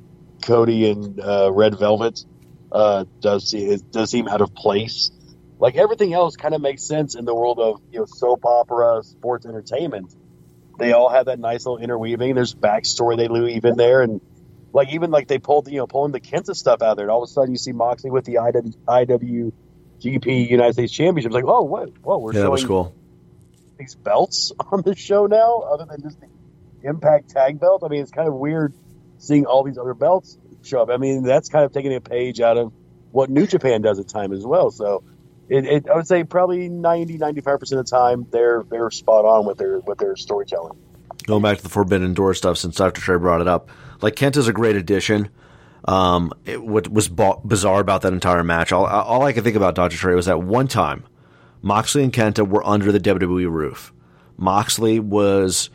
Cody 0.44 0.90
and 0.90 1.20
uh, 1.20 1.52
Red 1.52 1.78
Velvet 1.78 2.24
uh, 2.72 3.06
does 3.20 3.54
it 3.54 3.92
does 3.92 4.12
seem 4.12 4.28
out 4.28 4.42
of 4.42 4.54
place 4.54 5.12
like 5.60 5.76
everything 5.76 6.14
else 6.14 6.36
kind 6.36 6.54
of 6.54 6.62
makes 6.62 6.84
sense 6.84 7.16
in 7.16 7.26
the 7.26 7.34
world 7.34 7.60
of 7.60 7.82
you 7.92 8.00
know 8.00 8.06
soap 8.06 8.46
opera, 8.46 9.02
sports 9.04 9.46
entertainment. 9.46 10.16
They 10.78 10.94
all 10.94 11.10
have 11.10 11.26
that 11.26 11.40
nice 11.40 11.66
little 11.66 11.80
interweaving. 11.80 12.36
There's 12.36 12.54
backstory 12.54 13.18
they 13.18 13.28
leave 13.28 13.66
in 13.66 13.78
there, 13.78 14.02
and 14.02 14.22
like 14.74 14.94
even 14.94 15.12
like 15.12 15.28
they 15.28 15.40
pulled 15.40 15.70
you 15.70 15.78
know 15.78 15.88
pulling 15.88 16.12
the 16.12 16.20
Kenta 16.20 16.56
stuff 16.56 16.82
out 16.82 16.98
there, 16.98 17.06
and 17.06 17.12
all 17.12 17.24
of 17.24 17.30
a 17.30 17.32
sudden 17.32 17.52
you 17.52 17.58
see 17.58 17.72
Moxley 17.72 18.12
with 18.12 18.26
the 18.26 18.36
IW, 18.36 19.52
IWGP 20.04 20.50
United 20.50 20.74
States 20.74 20.94
Championship. 20.94 21.30
It's 21.30 21.36
like, 21.36 21.46
oh, 21.46 21.64
what? 21.64 21.90
Whoa, 22.00 22.18
we're 22.18 22.34
yeah, 22.34 22.42
that 22.42 22.52
was 22.52 22.66
cool. 22.66 22.96
These 23.78 23.96
belts 23.96 24.52
on 24.72 24.82
the 24.82 24.96
show 24.96 25.26
now, 25.28 25.60
other 25.60 25.86
than 25.86 26.02
just 26.02 26.20
the 26.20 26.28
Impact 26.84 27.30
Tag 27.30 27.60
Belt. 27.60 27.84
I 27.84 27.88
mean, 27.88 28.02
it's 28.02 28.12
kind 28.12 28.28
of 28.28 28.36
weird 28.36 28.74
seeing 29.20 29.46
all 29.46 29.64
these 29.64 29.78
other 29.78 29.94
belts 29.94 30.38
show 30.64 30.82
up. 30.82 30.90
I 30.90 30.98
mean, 30.98 31.24
that's 31.24 31.50
kind 31.50 31.66
of 31.66 31.72
taking 31.74 31.94
a 31.94 32.02
page 32.02 32.40
out 32.40 32.58
of 32.58 32.74
what 33.12 33.30
New 33.30 33.48
Japan 33.48 33.82
does 33.82 34.00
at 34.00 34.08
time 34.08 34.34
as 34.34 34.46
well. 34.46 34.70
So 34.72 35.04
it, 35.50 35.66
it, 35.66 35.90
I 35.90 35.96
would 35.96 36.08
say 36.08 36.24
probably 36.24 36.70
90, 36.70 37.18
95 37.18 37.60
percent 37.60 37.80
of 37.80 37.86
the 37.86 37.92
time 37.92 38.28
they're 38.32 38.64
they're 38.70 38.92
spot 38.92 39.26
on 39.26 39.46
with 39.46 39.58
their 39.58 39.80
with 39.80 39.98
their 39.98 40.16
storytelling. 40.16 40.78
Going 41.26 41.42
back 41.42 41.58
to 41.58 41.64
the 41.64 41.70
Forbidden 41.70 42.14
Door 42.14 42.36
stuff, 42.36 42.58
since 42.58 42.76
Doctor 42.76 43.02
Trey 43.02 43.18
brought 43.18 43.42
it 43.42 43.48
up, 43.48 43.70
like 44.02 44.16
Kenta's 44.16 44.48
a 44.48 44.54
great 44.54 44.76
addition. 44.76 45.30
Um, 45.86 46.34
it, 46.46 46.62
what 46.62 46.92
was 46.92 47.08
bizarre 47.08 47.80
about 47.80 48.02
that 48.02 48.14
entire 48.14 48.44
match, 48.44 48.72
all, 48.72 48.86
all 48.86 49.24
I 49.24 49.32
could 49.32 49.44
think 49.44 49.56
about 49.56 49.76
Doctor 49.76 49.96
Trey 49.96 50.16
was 50.16 50.26
that 50.26 50.42
one 50.42 50.68
time, 50.68 51.06
Moxley 51.62 52.04
and 52.04 52.12
Kenta 52.12 52.48
were 52.48 52.66
under 52.66 52.92
the 52.92 53.00
WWE 53.00 53.50
roof. 53.50 53.94
Moxley 54.38 55.00
was 55.00 55.70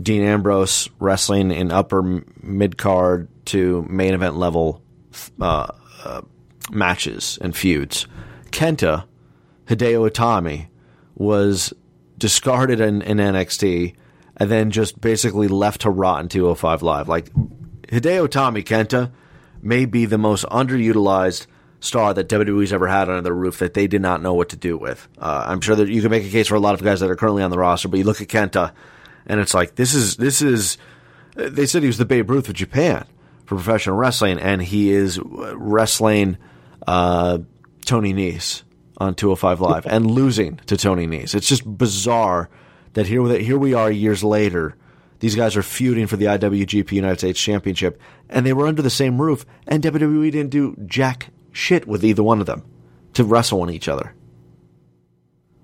Dean 0.00 0.22
Ambrose 0.22 0.88
wrestling 1.00 1.50
in 1.50 1.72
upper 1.72 2.24
mid 2.42 2.76
card 2.76 3.28
to 3.46 3.86
main 3.88 4.14
event 4.14 4.36
level 4.36 4.82
uh, 5.40 5.68
uh, 6.04 6.22
matches 6.70 7.38
and 7.40 7.56
feuds. 7.56 8.06
Kenta, 8.50 9.04
Hideo 9.66 10.08
Itami, 10.08 10.68
was 11.14 11.72
discarded 12.18 12.80
in, 12.80 13.02
in 13.02 13.18
NXT 13.18 13.94
and 14.36 14.50
then 14.50 14.70
just 14.70 15.00
basically 15.00 15.48
left 15.48 15.82
to 15.82 15.90
rot 15.90 16.22
in 16.22 16.28
205 16.28 16.82
Live. 16.82 17.08
Like, 17.08 17.32
Hideo 17.88 18.28
Itami 18.28 18.64
Kenta 18.64 19.10
may 19.62 19.84
be 19.84 20.04
the 20.04 20.18
most 20.18 20.44
underutilized 20.46 21.46
star 21.80 22.14
that 22.14 22.28
WWE's 22.28 22.72
ever 22.72 22.86
had 22.86 23.08
under 23.08 23.22
their 23.22 23.34
roof 23.34 23.58
that 23.58 23.74
they 23.74 23.86
did 23.86 24.02
not 24.02 24.22
know 24.22 24.34
what 24.34 24.50
to 24.50 24.56
do 24.56 24.76
with. 24.76 25.08
Uh, 25.18 25.44
I'm 25.46 25.60
sure 25.60 25.76
that 25.76 25.88
you 25.88 26.02
can 26.02 26.10
make 26.10 26.24
a 26.24 26.30
case 26.30 26.48
for 26.48 26.54
a 26.54 26.60
lot 26.60 26.74
of 26.74 26.82
guys 26.82 27.00
that 27.00 27.10
are 27.10 27.16
currently 27.16 27.42
on 27.42 27.50
the 27.50 27.58
roster, 27.58 27.88
but 27.88 27.98
you 27.98 28.04
look 28.04 28.20
at 28.20 28.28
Kenta, 28.28 28.72
and 29.26 29.40
it's 29.40 29.54
like 29.54 29.74
this 29.74 29.94
is 29.94 30.16
this 30.16 30.42
is. 30.42 30.78
They 31.34 31.66
said 31.66 31.82
he 31.82 31.86
was 31.86 31.98
the 31.98 32.06
Babe 32.06 32.30
Ruth 32.30 32.48
of 32.48 32.54
Japan 32.54 33.04
for 33.44 33.56
professional 33.56 33.96
wrestling, 33.96 34.38
and 34.38 34.62
he 34.62 34.90
is 34.90 35.20
wrestling 35.22 36.38
uh, 36.86 37.38
Tony 37.84 38.14
Nese 38.14 38.62
on 38.96 39.14
205 39.14 39.60
Live 39.60 39.86
and 39.90 40.10
losing 40.10 40.56
to 40.66 40.76
Tony 40.76 41.06
Nese. 41.06 41.34
It's 41.34 41.48
just 41.48 41.64
bizarre 41.76 42.48
that 42.96 43.06
here 43.06 43.22
here 43.38 43.58
we 43.58 43.74
are 43.74 43.90
years 43.90 44.24
later. 44.24 44.74
These 45.20 45.36
guys 45.36 45.56
are 45.56 45.62
feuding 45.62 46.06
for 46.06 46.16
the 46.16 46.26
IWGP 46.26 46.92
United 46.92 47.18
States 47.18 47.40
Championship, 47.40 48.00
and 48.28 48.44
they 48.44 48.52
were 48.52 48.66
under 48.66 48.82
the 48.82 48.90
same 48.90 49.20
roof, 49.20 49.46
and 49.66 49.82
WWE 49.82 50.30
didn't 50.32 50.50
do 50.50 50.74
jack 50.86 51.28
shit 51.52 51.86
with 51.86 52.04
either 52.04 52.22
one 52.22 52.40
of 52.40 52.46
them 52.46 52.64
to 53.14 53.24
wrestle 53.24 53.60
on 53.62 53.70
each 53.70 53.88
other. 53.88 54.14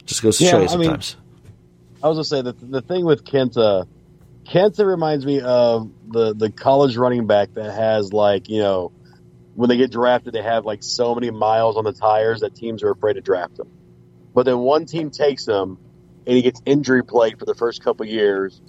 Just 0.05 0.23
goes 0.23 0.39
to 0.39 0.45
yeah, 0.45 0.51
show 0.51 0.61
you 0.61 0.69
sometimes. 0.69 1.17
I, 1.17 1.49
mean, 1.49 1.55
I 2.03 2.09
was 2.09 2.17
gonna 2.17 2.25
say 2.25 2.43
that 2.43 2.71
the 2.71 2.83
thing 2.83 3.05
with 3.07 3.25
Kenta, 3.25 3.87
Kenta 4.45 4.87
reminds 4.87 5.25
me 5.25 5.41
of 5.41 5.91
the 6.09 6.35
the 6.35 6.51
college 6.51 6.99
running 6.99 7.27
back 7.27 7.55
that 7.55 7.73
has 7.73 8.13
like 8.13 8.51
you 8.51 8.59
know 8.59 8.93
when 9.55 9.71
they 9.71 9.79
get 9.79 9.91
drafted, 9.91 10.35
they 10.35 10.43
have 10.43 10.67
like 10.67 10.83
so 10.83 11.15
many 11.15 11.31
miles 11.31 11.79
on 11.79 11.85
the 11.85 11.93
tires 11.93 12.41
that 12.41 12.55
teams 12.55 12.83
are 12.83 12.91
afraid 12.91 13.15
to 13.15 13.23
draft 13.23 13.57
them. 13.57 13.71
But 14.35 14.45
then 14.45 14.59
one 14.59 14.85
team 14.85 15.11
takes 15.11 15.47
him 15.47 15.79
and 16.27 16.37
he 16.37 16.43
gets 16.43 16.61
injury 16.67 17.05
plagued 17.05 17.39
for 17.39 17.45
the 17.45 17.55
first 17.55 17.83
couple 17.83 18.07
years, 18.07 18.61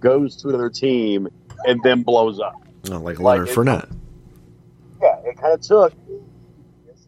goes 0.00 0.36
to 0.36 0.48
another 0.48 0.70
team, 0.70 1.28
and 1.64 1.82
then 1.82 2.02
blows 2.02 2.40
up. 2.40 2.54
Oh, 2.90 2.98
like 2.98 3.20
Leonard 3.20 3.48
like 3.48 3.56
Fournette. 3.56 3.90
yeah, 5.02 5.16
it 5.24 5.36
kind 5.38 5.52
of 5.52 5.60
took. 5.60 5.92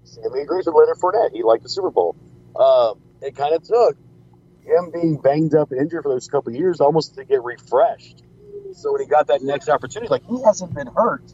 Sammy 0.05 0.41
agrees 0.43 0.67
with 0.67 0.75
Leonard 0.75 0.99
Fournette. 0.99 1.33
He 1.33 1.43
liked 1.43 1.63
the 1.63 1.69
Super 1.69 1.91
Bowl. 1.91 2.15
Um, 2.55 3.01
it 3.23 3.35
kind 3.35 3.55
of 3.55 3.63
took 3.63 3.97
him 4.65 4.91
being 4.93 5.17
banged 5.17 5.55
up 5.55 5.71
and 5.73 5.81
injured 5.81 6.03
for 6.03 6.11
those 6.11 6.29
couple 6.29 6.53
years 6.53 6.81
almost 6.81 7.15
to 7.17 7.25
get 7.25 7.43
refreshed. 7.43 8.23
So 8.75 8.93
when 8.93 9.01
he 9.01 9.07
got 9.07 9.27
that 9.29 9.43
next 9.43 9.69
opportunity, 9.69 10.11
like 10.11 10.25
he 10.27 10.43
hasn't 10.43 10.75
been 10.75 10.87
hurt 10.89 11.25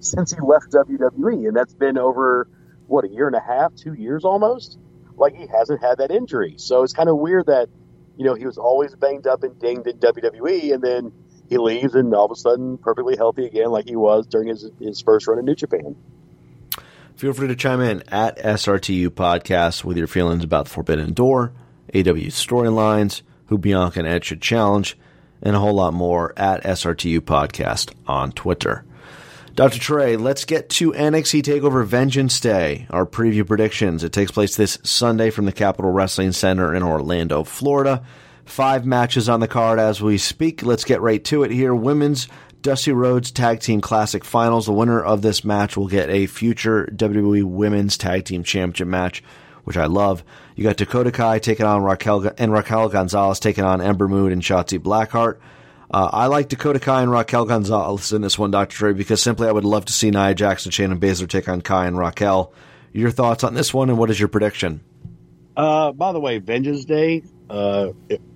since 0.00 0.32
he 0.32 0.40
left 0.40 0.70
WWE, 0.72 1.46
and 1.48 1.56
that's 1.56 1.74
been 1.74 1.98
over 1.98 2.48
what 2.86 3.04
a 3.04 3.08
year 3.08 3.26
and 3.26 3.36
a 3.36 3.40
half, 3.40 3.74
two 3.74 3.94
years 3.94 4.24
almost. 4.24 4.78
Like 5.16 5.34
he 5.34 5.46
hasn't 5.46 5.80
had 5.80 5.98
that 5.98 6.10
injury, 6.10 6.54
so 6.56 6.82
it's 6.82 6.92
kind 6.92 7.08
of 7.08 7.16
weird 7.18 7.46
that 7.46 7.68
you 8.16 8.24
know 8.24 8.34
he 8.34 8.46
was 8.46 8.58
always 8.58 8.94
banged 8.94 9.26
up 9.26 9.42
and 9.42 9.58
dinged 9.58 9.86
in 9.86 9.98
WWE, 9.98 10.74
and 10.74 10.82
then 10.82 11.12
he 11.48 11.58
leaves 11.58 11.94
and 11.94 12.14
all 12.14 12.26
of 12.26 12.30
a 12.30 12.36
sudden 12.36 12.78
perfectly 12.78 13.16
healthy 13.16 13.46
again, 13.46 13.70
like 13.70 13.86
he 13.86 13.96
was 13.96 14.26
during 14.26 14.48
his 14.48 14.70
his 14.80 15.00
first 15.00 15.26
run 15.26 15.38
in 15.38 15.44
New 15.44 15.54
Japan. 15.54 15.96
Feel 17.16 17.32
free 17.32 17.46
to 17.46 17.54
chime 17.54 17.80
in 17.80 18.02
at 18.08 18.36
SRTU 18.38 19.08
Podcast 19.10 19.84
with 19.84 19.96
your 19.96 20.08
feelings 20.08 20.42
about 20.42 20.64
the 20.64 20.70
Forbidden 20.70 21.12
Door, 21.12 21.52
AEW 21.92 22.26
storylines, 22.26 23.22
who 23.46 23.56
Bianca 23.56 24.00
and 24.00 24.08
Edge 24.08 24.24
should 24.24 24.42
challenge, 24.42 24.98
and 25.40 25.54
a 25.54 25.60
whole 25.60 25.74
lot 25.74 25.94
more 25.94 26.32
at 26.36 26.64
SRTU 26.64 27.20
Podcast 27.20 27.94
on 28.06 28.32
Twitter. 28.32 28.84
Dr. 29.54 29.78
Trey, 29.78 30.16
let's 30.16 30.44
get 30.44 30.68
to 30.70 30.90
NXT 30.90 31.42
TakeOver 31.42 31.86
Vengeance 31.86 32.40
Day, 32.40 32.88
our 32.90 33.06
preview 33.06 33.46
predictions. 33.46 34.02
It 34.02 34.12
takes 34.12 34.32
place 34.32 34.56
this 34.56 34.80
Sunday 34.82 35.30
from 35.30 35.44
the 35.44 35.52
Capitol 35.52 35.92
Wrestling 35.92 36.32
Center 36.32 36.74
in 36.74 36.82
Orlando, 36.82 37.44
Florida. 37.44 38.02
Five 38.44 38.84
matches 38.84 39.28
on 39.28 39.38
the 39.38 39.46
card 39.46 39.78
as 39.78 40.02
we 40.02 40.18
speak. 40.18 40.64
Let's 40.64 40.82
get 40.82 41.00
right 41.00 41.22
to 41.26 41.44
it 41.44 41.52
here. 41.52 41.72
Women's 41.72 42.26
Dusty 42.62 42.90
Rhodes 42.90 43.30
Tag 43.30 43.60
Team 43.60 43.80
Classic 43.80 44.24
Finals. 44.24 44.66
The 44.66 44.72
winner 44.72 45.00
of 45.00 45.22
this 45.22 45.44
match 45.44 45.76
will 45.76 45.86
get 45.86 46.10
a 46.10 46.26
future 46.26 46.88
WWE 46.92 47.44
Women's 47.44 47.96
Tag 47.96 48.24
Team 48.24 48.42
Championship 48.42 48.88
match, 48.88 49.22
which 49.62 49.76
I 49.76 49.86
love. 49.86 50.24
You 50.56 50.64
got 50.64 50.78
Dakota 50.78 51.12
Kai 51.12 51.38
taking 51.38 51.64
on 51.64 51.84
Raquel 51.84 52.32
and 52.38 52.52
Raquel 52.52 52.88
Gonzalez 52.88 53.38
taking 53.38 53.62
on 53.62 53.80
Ember 53.80 54.08
Moon 54.08 54.32
and 54.32 54.42
Shotzi 54.42 54.80
Blackheart. 54.80 55.38
Uh, 55.90 56.08
I 56.12 56.26
like 56.26 56.48
Dakota 56.48 56.80
Kai 56.80 57.02
and 57.02 57.10
Raquel 57.10 57.44
Gonzalez 57.44 58.12
in 58.12 58.22
this 58.22 58.38
one, 58.38 58.50
Dr. 58.50 58.74
Trey, 58.74 58.92
because 58.92 59.22
simply 59.22 59.48
I 59.48 59.52
would 59.52 59.64
love 59.64 59.84
to 59.86 59.92
see 59.92 60.10
Nia 60.10 60.34
Jackson, 60.34 60.72
Shayna 60.72 60.98
Baszler 60.98 61.28
take 61.28 61.48
on 61.48 61.60
Kai 61.60 61.86
and 61.86 61.98
Raquel. 61.98 62.52
Your 62.92 63.10
thoughts 63.10 63.44
on 63.44 63.54
this 63.54 63.74
one, 63.74 63.90
and 63.90 63.98
what 63.98 64.10
is 64.10 64.18
your 64.18 64.28
prediction? 64.28 64.80
Uh, 65.56 65.92
by 65.92 66.12
the 66.12 66.20
way, 66.20 66.38
Vengeance 66.38 66.84
Day, 66.84 67.22
uh, 67.50 67.88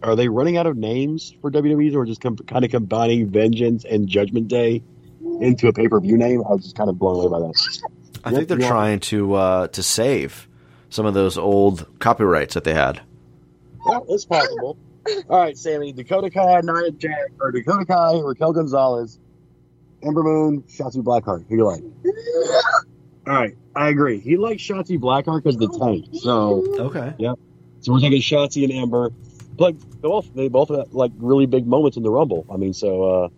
are 0.03 0.17
they 0.17 0.29
running 0.29 0.57
out 0.57 0.67
of 0.67 0.77
names 0.77 1.35
for 1.41 1.51
WWE's 1.51 1.95
or 1.95 2.05
just 2.05 2.21
com- 2.21 2.37
kind 2.37 2.65
of 2.65 2.71
combining 2.71 3.29
Vengeance 3.29 3.85
and 3.85 4.09
Judgment 4.09 4.49
Day 4.49 4.83
into 5.41 5.69
a 5.69 5.73
pay 5.73 5.89
per 5.89 6.01
view 6.01 6.17
name? 6.17 6.43
I 6.45 6.53
was 6.53 6.63
just 6.63 6.77
kind 6.77 6.91
of 6.91 6.99
blown 6.99 7.25
away 7.25 7.29
by 7.29 7.39
that. 7.41 7.91
I 8.25 8.31
think 8.33 8.49
they're 8.49 8.59
trying 8.59 9.01
to 9.01 9.35
uh, 9.35 9.69
to 9.69 9.83
save 9.83 10.49
some 10.91 11.07
of 11.07 11.15
those 11.15 11.39
old 11.39 11.87
copyrights 11.99 12.55
that 12.55 12.65
they 12.65 12.75
had. 12.75 13.01
Well, 13.85 14.05
it's 14.09 14.25
possible. 14.25 14.77
All 15.29 15.39
right, 15.39 15.57
Sammy. 15.57 15.93
Dakota 15.93 16.31
Kai, 16.31 16.61
Nia 16.63 16.91
Jack, 16.93 17.31
or 17.41 17.51
Dakota 17.53 17.85
Kai, 17.85 18.21
Raquel 18.21 18.53
Gonzalez, 18.53 19.19
Ember 20.03 20.23
Moon, 20.23 20.63
Shotzi 20.63 21.03
Blackheart. 21.03 21.47
Who 21.49 21.57
you 21.57 21.65
like? 21.65 21.83
All 23.27 23.35
right, 23.35 23.57
I 23.77 23.89
agree. 23.89 24.21
He 24.21 24.37
likes 24.37 24.63
Shotzi 24.63 24.99
Blackheart 24.99 25.43
because 25.43 25.59
the 25.59 25.69
tank. 25.69 26.07
So 26.23 26.65
okay, 26.79 27.15
yeah. 27.19 27.35
So 27.81 27.93
we're 27.93 28.01
taking 28.01 28.23
Shotzi 28.23 28.65
and 28.65 28.73
Ember. 28.73 29.11
But 29.57 29.79
they 29.81 30.09
both 30.09 30.35
they 30.35 30.49
both 30.49 30.69
have 30.71 30.93
like 30.95 31.13
really 31.19 31.47
big 31.47 31.67
moments 31.67 31.97
in 31.97 32.03
the 32.03 32.11
Rumble. 32.11 32.47
I 32.53 32.57
mean, 32.57 32.73
so 32.73 33.03
uh, 33.25 33.29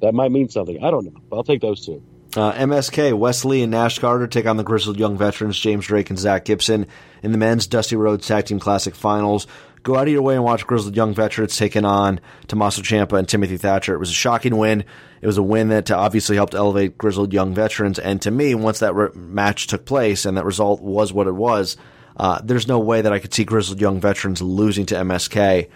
that 0.00 0.12
might 0.12 0.32
mean 0.32 0.48
something. 0.48 0.82
I 0.82 0.90
don't 0.90 1.04
know. 1.04 1.20
But 1.30 1.36
I'll 1.36 1.44
take 1.44 1.60
those 1.60 1.84
two. 1.86 2.02
Uh, 2.36 2.52
MSK, 2.52 3.18
Wes 3.18 3.44
Lee 3.44 3.62
and 3.62 3.70
Nash 3.70 3.98
Carter 3.98 4.26
take 4.26 4.46
on 4.46 4.58
the 4.58 4.62
grizzled 4.62 4.98
young 4.98 5.16
veterans 5.16 5.58
James 5.58 5.86
Drake 5.86 6.10
and 6.10 6.18
Zach 6.18 6.44
Gibson 6.44 6.86
in 7.22 7.32
the 7.32 7.38
men's 7.38 7.66
Dusty 7.66 7.96
Rhodes 7.96 8.26
Tag 8.26 8.44
Team 8.44 8.60
Classic 8.60 8.94
Finals. 8.94 9.46
Go 9.82 9.96
out 9.96 10.06
of 10.06 10.12
your 10.12 10.22
way 10.22 10.34
and 10.34 10.44
watch 10.44 10.66
grizzled 10.66 10.96
young 10.96 11.14
veterans 11.14 11.56
taking 11.56 11.84
on 11.84 12.20
Tommaso 12.46 12.82
Ciampa 12.82 13.18
and 13.18 13.28
Timothy 13.28 13.56
Thatcher. 13.56 13.94
It 13.94 13.98
was 13.98 14.10
a 14.10 14.14
shocking 14.14 14.56
win. 14.56 14.84
It 15.20 15.26
was 15.26 15.38
a 15.38 15.42
win 15.42 15.68
that 15.68 15.90
obviously 15.90 16.36
helped 16.36 16.54
elevate 16.54 16.98
grizzled 16.98 17.32
young 17.32 17.54
veterans. 17.54 17.98
And 17.98 18.20
to 18.22 18.30
me, 18.30 18.54
once 18.54 18.80
that 18.80 18.94
re- 18.94 19.10
match 19.14 19.66
took 19.66 19.84
place 19.84 20.24
and 20.24 20.36
that 20.36 20.44
result 20.44 20.80
was 20.80 21.12
what 21.12 21.26
it 21.26 21.34
was, 21.34 21.76
uh, 22.16 22.40
there's 22.42 22.68
no 22.68 22.78
way 22.78 23.00
that 23.02 23.12
I 23.12 23.18
could 23.18 23.32
see 23.32 23.44
grizzled 23.44 23.80
young 23.80 24.00
veterans 24.00 24.42
losing 24.42 24.86
to 24.86 24.94
MSK 24.96 25.68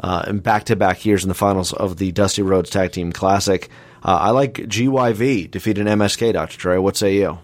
uh, 0.00 0.24
in 0.26 0.38
back-to-back 0.38 1.04
years 1.04 1.22
in 1.22 1.28
the 1.28 1.34
finals 1.34 1.72
of 1.72 1.98
the 1.98 2.12
Dusty 2.12 2.42
Rhodes 2.42 2.70
Tag 2.70 2.92
Team 2.92 3.12
Classic. 3.12 3.68
Uh, 4.02 4.16
I 4.20 4.30
like 4.30 4.54
GYV 4.54 5.50
defeating 5.50 5.84
MSK. 5.84 6.32
Dr. 6.32 6.58
Trey, 6.58 6.78
what 6.78 6.96
say 6.96 7.16
you? 7.16 7.38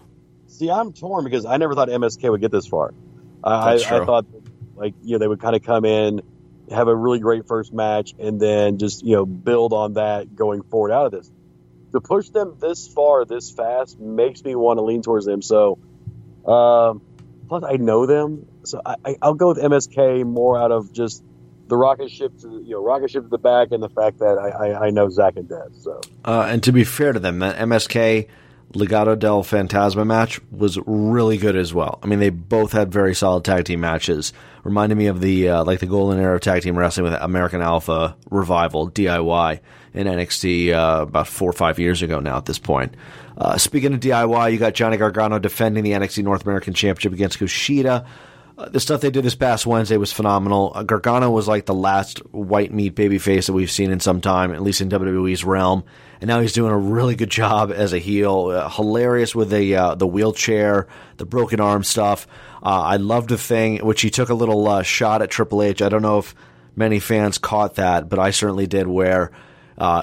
See, 0.47 0.71
I'm 0.71 0.91
torn 0.91 1.23
because 1.23 1.45
I 1.45 1.57
never 1.57 1.75
thought 1.75 1.89
MSK 1.89 2.31
would 2.31 2.41
get 2.41 2.51
this 2.51 2.65
far. 2.65 2.93
I, 3.43 3.75
I 3.75 4.05
thought, 4.05 4.25
like, 4.77 4.93
you 5.03 5.13
know, 5.13 5.17
they 5.19 5.27
would 5.27 5.41
kind 5.41 5.55
of 5.55 5.63
come 5.63 5.85
in, 5.85 6.21
have 6.71 6.87
a 6.87 6.95
really 6.95 7.19
great 7.19 7.47
first 7.47 7.73
match, 7.73 8.13
and 8.19 8.39
then 8.39 8.77
just 8.77 9.03
you 9.03 9.15
know 9.15 9.25
build 9.25 9.73
on 9.73 9.93
that 9.93 10.35
going 10.35 10.63
forward 10.63 10.91
out 10.91 11.05
of 11.05 11.11
this. 11.11 11.31
To 11.93 12.01
push 12.01 12.29
them 12.29 12.57
this 12.59 12.87
far, 12.87 13.25
this 13.25 13.49
fast, 13.49 13.99
makes 13.99 14.43
me 14.43 14.55
want 14.55 14.77
to 14.77 14.83
lean 14.83 15.01
towards 15.01 15.25
them. 15.25 15.41
So, 15.41 15.79
um, 16.45 17.01
plus 17.47 17.63
I 17.63 17.77
know 17.77 18.05
them, 18.05 18.45
so 18.63 18.81
I, 18.85 19.15
will 19.21 19.35
go 19.35 19.49
with 19.49 19.57
MSK 19.57 20.25
more 20.25 20.59
out 20.59 20.71
of 20.71 20.91
just 20.91 21.23
the 21.67 21.77
rocket 21.77 22.11
ship 22.11 22.37
to 22.39 22.61
you 22.63 22.71
know 22.71 22.83
rocket 22.83 23.11
ship 23.11 23.23
to 23.23 23.29
the 23.29 23.37
back 23.37 23.71
and 23.71 23.81
the 23.81 23.89
fact 23.89 24.19
that 24.19 24.37
I, 24.37 24.49
I, 24.49 24.87
I 24.87 24.89
know 24.89 25.09
Zach 25.09 25.35
and 25.37 25.47
Dev. 25.47 25.73
So 25.79 26.01
uh, 26.25 26.47
and 26.49 26.61
to 26.63 26.71
be 26.71 26.83
fair 26.83 27.13
to 27.13 27.19
them, 27.19 27.39
MSK 27.39 28.27
Legado 28.73 29.17
del 29.17 29.43
Fantasma 29.43 30.05
match 30.05 30.39
was 30.51 30.77
really 30.85 31.37
good 31.37 31.55
as 31.55 31.73
well. 31.73 31.99
I 32.03 32.07
mean, 32.07 32.19
they 32.19 32.29
both 32.29 32.73
had 32.73 32.91
very 32.91 33.15
solid 33.15 33.45
tag 33.45 33.65
team 33.65 33.79
matches. 33.79 34.33
Reminded 34.63 34.97
me 34.97 35.07
of 35.07 35.21
the 35.21 35.49
uh, 35.49 35.63
like 35.63 35.79
the 35.79 35.85
Golden 35.85 36.19
Era 36.19 36.35
of 36.35 36.41
tag 36.41 36.63
team 36.63 36.77
wrestling 36.77 37.05
with 37.05 37.13
American 37.21 37.61
Alpha 37.61 38.17
Revival 38.29 38.91
DIY 38.91 39.59
in 39.93 40.07
NXT 40.07 40.73
uh, 40.73 41.03
about 41.03 41.27
four 41.27 41.49
or 41.49 41.53
five 41.53 41.79
years 41.79 42.01
ago 42.01 42.19
now. 42.19 42.37
At 42.37 42.45
this 42.45 42.59
point, 42.59 42.95
uh, 43.37 43.57
speaking 43.57 43.93
of 43.93 44.01
DIY, 44.01 44.51
you 44.51 44.57
got 44.57 44.73
Johnny 44.73 44.97
Gargano 44.97 45.39
defending 45.39 45.83
the 45.83 45.91
NXT 45.91 46.23
North 46.23 46.43
American 46.43 46.73
Championship 46.73 47.13
against 47.13 47.39
Kushida. 47.39 48.05
Uh, 48.57 48.69
the 48.69 48.79
stuff 48.79 49.01
they 49.01 49.11
did 49.11 49.23
this 49.23 49.35
past 49.35 49.67
Wednesday 49.67 49.97
was 49.97 50.11
phenomenal. 50.11 50.71
Uh, 50.73 50.81
Gargano 50.81 51.29
was 51.29 51.47
like 51.47 51.67
the 51.67 51.75
last 51.75 52.19
white 52.33 52.73
meat 52.73 52.95
babyface 52.95 53.45
that 53.45 53.53
we've 53.53 53.69
seen 53.69 53.91
in 53.91 53.99
some 53.99 54.19
time, 54.19 54.51
at 54.51 54.63
least 54.63 54.81
in 54.81 54.89
WWE's 54.89 55.43
realm. 55.43 55.83
And 56.19 56.27
now 56.27 56.39
he's 56.39 56.53
doing 56.53 56.71
a 56.71 56.77
really 56.77 57.15
good 57.15 57.29
job 57.29 57.71
as 57.71 57.93
a 57.93 57.99
heel. 57.99 58.47
Uh, 58.47 58.67
hilarious 58.67 59.35
with 59.35 59.51
the 59.51 59.75
uh, 59.75 59.93
the 59.93 60.07
wheelchair, 60.07 60.87
the 61.17 61.25
broken 61.25 61.59
arm 61.59 61.83
stuff. 61.83 62.25
Uh, 62.63 62.81
I 62.81 62.95
loved 62.95 63.29
the 63.29 63.37
thing, 63.37 63.77
which 63.85 64.01
he 64.01 64.09
took 64.09 64.29
a 64.29 64.33
little 64.33 64.67
uh, 64.67 64.81
shot 64.81 65.21
at 65.21 65.29
Triple 65.29 65.61
H. 65.61 65.83
I 65.83 65.89
don't 65.89 66.01
know 66.01 66.17
if 66.17 66.33
many 66.75 66.99
fans 66.99 67.37
caught 67.37 67.75
that, 67.75 68.09
but 68.09 68.17
I 68.17 68.31
certainly 68.31 68.65
did. 68.65 68.87
Where 68.87 69.31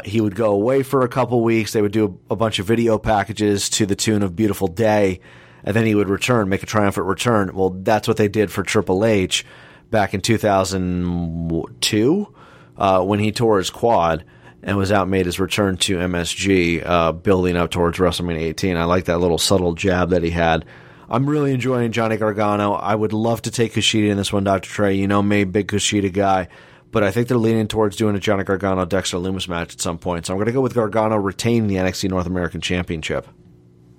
he 0.05 0.21
would 0.21 0.37
go 0.37 0.53
away 0.53 0.85
for 0.85 1.03
a 1.03 1.09
couple 1.09 1.43
weeks, 1.43 1.73
they 1.73 1.83
would 1.83 1.91
do 1.91 2.21
a, 2.31 2.35
a 2.35 2.37
bunch 2.37 2.61
of 2.61 2.67
video 2.67 2.99
packages 2.99 3.69
to 3.71 3.85
the 3.85 3.97
tune 3.97 4.23
of 4.23 4.37
"Beautiful 4.37 4.69
Day." 4.69 5.19
And 5.65 5.75
then 5.75 5.87
he 5.87 5.95
would 5.95 6.09
return, 6.09 6.49
make 6.49 6.63
a 6.63 6.67
triumphant 6.67 7.07
return. 7.07 7.55
Well, 7.55 7.71
that's 7.71 8.07
what 8.07 8.17
they 8.17 8.29
did 8.29 8.53
for 8.53 8.63
Triple 8.63 9.05
H 9.05 9.45
back 9.91 10.15
in 10.15 10.21
2002 10.21 12.35
uh, 12.77 13.05
when 13.05 13.19
he 13.19 13.33
tore 13.33 13.59
his 13.59 13.71
quad 13.71 14.25
and 14.63 14.77
was 14.77 14.93
out 14.93 15.09
made 15.09 15.27
his 15.27 15.39
return 15.39 15.77
to 15.77 15.99
MSG, 15.99 16.87
uh, 16.87 17.13
building 17.13 17.57
up 17.57 17.71
towards 17.71 17.99
WrestleMania 17.99 18.41
18. 18.41 18.77
I 18.77 18.85
like 18.85 19.07
that 19.07 19.19
little 19.19 19.39
subtle 19.39 19.75
jab 19.75 20.11
that 20.11 20.23
he 20.23 20.31
had. 20.31 20.65
I'm 21.09 21.29
really 21.29 21.53
enjoying 21.53 21.93
Johnny 21.93 22.17
Gargano. 22.17 22.73
I 22.73 22.95
would 22.95 23.13
love 23.13 23.43
to 23.43 23.51
take 23.51 23.75
Kushida 23.75 24.09
in 24.09 24.17
this 24.17 24.33
one, 24.33 24.45
Dr. 24.45 24.69
Trey. 24.69 24.95
You 24.95 25.07
know 25.07 25.23
me, 25.23 25.45
big 25.45 25.69
Kushida 25.69 26.13
guy. 26.13 26.49
But 26.91 27.03
I 27.03 27.11
think 27.11 27.29
they're 27.29 27.37
leaning 27.37 27.69
towards 27.69 27.97
doing 27.97 28.15
a 28.15 28.21
Johnny 28.21 28.45
Gargano 28.45 28.85
Dexter 28.85 29.19
Lumis 29.19 29.49
match 29.49 29.75
at 29.75 29.81
some 29.81 29.99
point. 29.99 30.27
So 30.27 30.33
I'm 30.33 30.39
going 30.39 30.47
to 30.47 30.53
go 30.53 30.61
with 30.61 30.75
Gargano 30.75 31.17
retaining 31.17 31.67
the 31.67 31.75
NXT 31.75 32.09
North 32.09 32.27
American 32.27 32.61
Championship. 32.61 33.27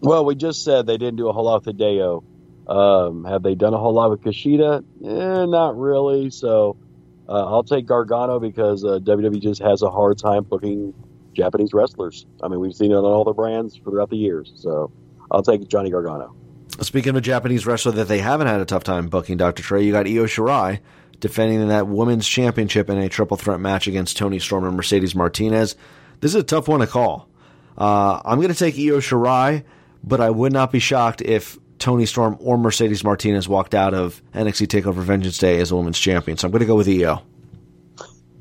Well, 0.01 0.25
we 0.25 0.35
just 0.35 0.63
said 0.63 0.85
they 0.85 0.97
didn't 0.97 1.15
do 1.15 1.29
a 1.29 1.33
whole 1.33 1.45
lot 1.45 1.65
with 1.65 1.77
Hideo. 1.77 2.23
Um, 2.67 3.25
have 3.25 3.43
they 3.43 3.55
done 3.55 3.73
a 3.73 3.77
whole 3.77 3.93
lot 3.93 4.09
with 4.09 4.21
Kushida? 4.21 4.83
Eh, 5.03 5.45
not 5.45 5.77
really. 5.77 6.29
So 6.31 6.77
uh, 7.27 7.45
I'll 7.45 7.63
take 7.63 7.85
Gargano 7.85 8.39
because 8.39 8.83
uh, 8.83 8.99
WWE 9.01 9.41
just 9.41 9.61
has 9.61 9.81
a 9.81 9.89
hard 9.89 10.17
time 10.17 10.43
booking 10.43 10.93
Japanese 11.33 11.73
wrestlers. 11.73 12.25
I 12.41 12.47
mean, 12.47 12.59
we've 12.59 12.73
seen 12.73 12.91
it 12.91 12.95
on 12.95 13.03
all 13.03 13.23
the 13.23 13.33
brands 13.33 13.77
throughout 13.77 14.09
the 14.09 14.17
years. 14.17 14.53
So 14.55 14.91
I'll 15.29 15.43
take 15.43 15.67
Johnny 15.67 15.91
Gargano. 15.91 16.35
Speaking 16.81 17.11
of 17.11 17.15
a 17.17 17.21
Japanese 17.21 17.65
wrestler 17.65 17.93
that 17.93 18.07
they 18.07 18.19
haven't 18.19 18.47
had 18.47 18.59
a 18.59 18.65
tough 18.65 18.83
time 18.83 19.07
booking, 19.07 19.37
Dr. 19.37 19.63
Trey, 19.63 19.83
you 19.83 19.91
got 19.91 20.07
Io 20.07 20.25
Shirai 20.25 20.79
defending 21.19 21.67
that 21.69 21.87
women's 21.87 22.27
championship 22.27 22.89
in 22.89 22.97
a 22.97 23.07
triple 23.07 23.37
threat 23.37 23.59
match 23.59 23.87
against 23.87 24.17
Toni 24.17 24.39
Storm 24.39 24.65
and 24.65 24.75
Mercedes 24.75 25.15
Martinez. 25.15 25.75
This 26.19 26.31
is 26.31 26.35
a 26.35 26.43
tough 26.43 26.67
one 26.67 26.81
to 26.81 26.87
call. 26.87 27.29
Uh, 27.77 28.21
I'm 28.25 28.39
going 28.39 28.53
to 28.53 28.57
take 28.57 28.75
Io 28.75 28.99
Shirai 28.99 29.63
but 30.05 30.21
I 30.21 30.29
would 30.29 30.53
not 30.53 30.71
be 30.71 30.79
shocked 30.79 31.21
if 31.21 31.57
Toni 31.79 32.05
Storm 32.05 32.37
or 32.39 32.57
Mercedes 32.57 33.03
Martinez 33.03 33.49
walked 33.49 33.73
out 33.73 33.93
of 33.93 34.21
NXT 34.33 34.67
Takeover 34.67 35.01
Vengeance 35.01 35.37
Day 35.37 35.59
as 35.59 35.71
a 35.71 35.75
women's 35.75 35.99
champion. 35.99 36.37
So 36.37 36.47
I'm 36.47 36.51
going 36.51 36.61
to 36.61 36.65
go 36.65 36.75
with 36.75 36.87
Io. 36.87 37.21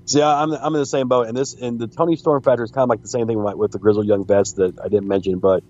See, 0.07 0.23
I'm 0.23 0.53
I'm 0.53 0.75
in 0.75 0.81
the 0.81 0.87
same 0.87 1.09
boat, 1.09 1.29
and 1.29 1.37
this 1.37 1.55
and 1.55 1.79
the 1.79 1.87
Toni 1.87 2.17
Storm 2.17 2.43
factor 2.43 2.63
is 2.63 2.71
kind 2.71 2.83
of 2.83 2.91
like 2.91 3.01
the 3.01 3.09
same 3.09 3.27
thing 3.27 3.43
with, 3.43 3.73
the 3.73 3.79
Grizzled 3.79 4.07
Young 4.07 4.27
Vets 4.27 4.53
that 4.53 4.79
I 4.79 4.89
didn't 4.89 5.09
mention, 5.09 5.39
but 5.39 5.65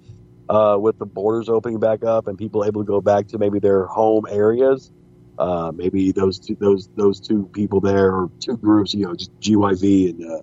uh, 0.49 0.77
with 0.81 0.99
the 0.99 1.07
borders 1.07 1.49
opening 1.49 1.79
back 1.79 2.03
up 2.03 2.27
and 2.27 2.37
people 2.37 2.65
able 2.65 2.83
to 2.83 2.87
go 2.87 3.01
back 3.01 3.29
to 3.29 3.39
maybe 3.39 3.61
their 3.61 3.87
home 3.87 4.27
areas, 4.29 4.91
uh, 5.39 5.71
maybe 5.73 6.11
those 6.11 6.41
two 6.41 6.57
those 6.57 6.89
those 6.97 7.21
two 7.21 7.49
people 7.53 7.81
there 7.81 8.13
or 8.13 8.29
two 8.41 8.57
groups, 8.57 8.93
you 8.93 9.05
know, 9.05 9.15
just 9.15 9.33
GYV 9.39 10.11
and 10.11 10.33
uh, 10.33 10.43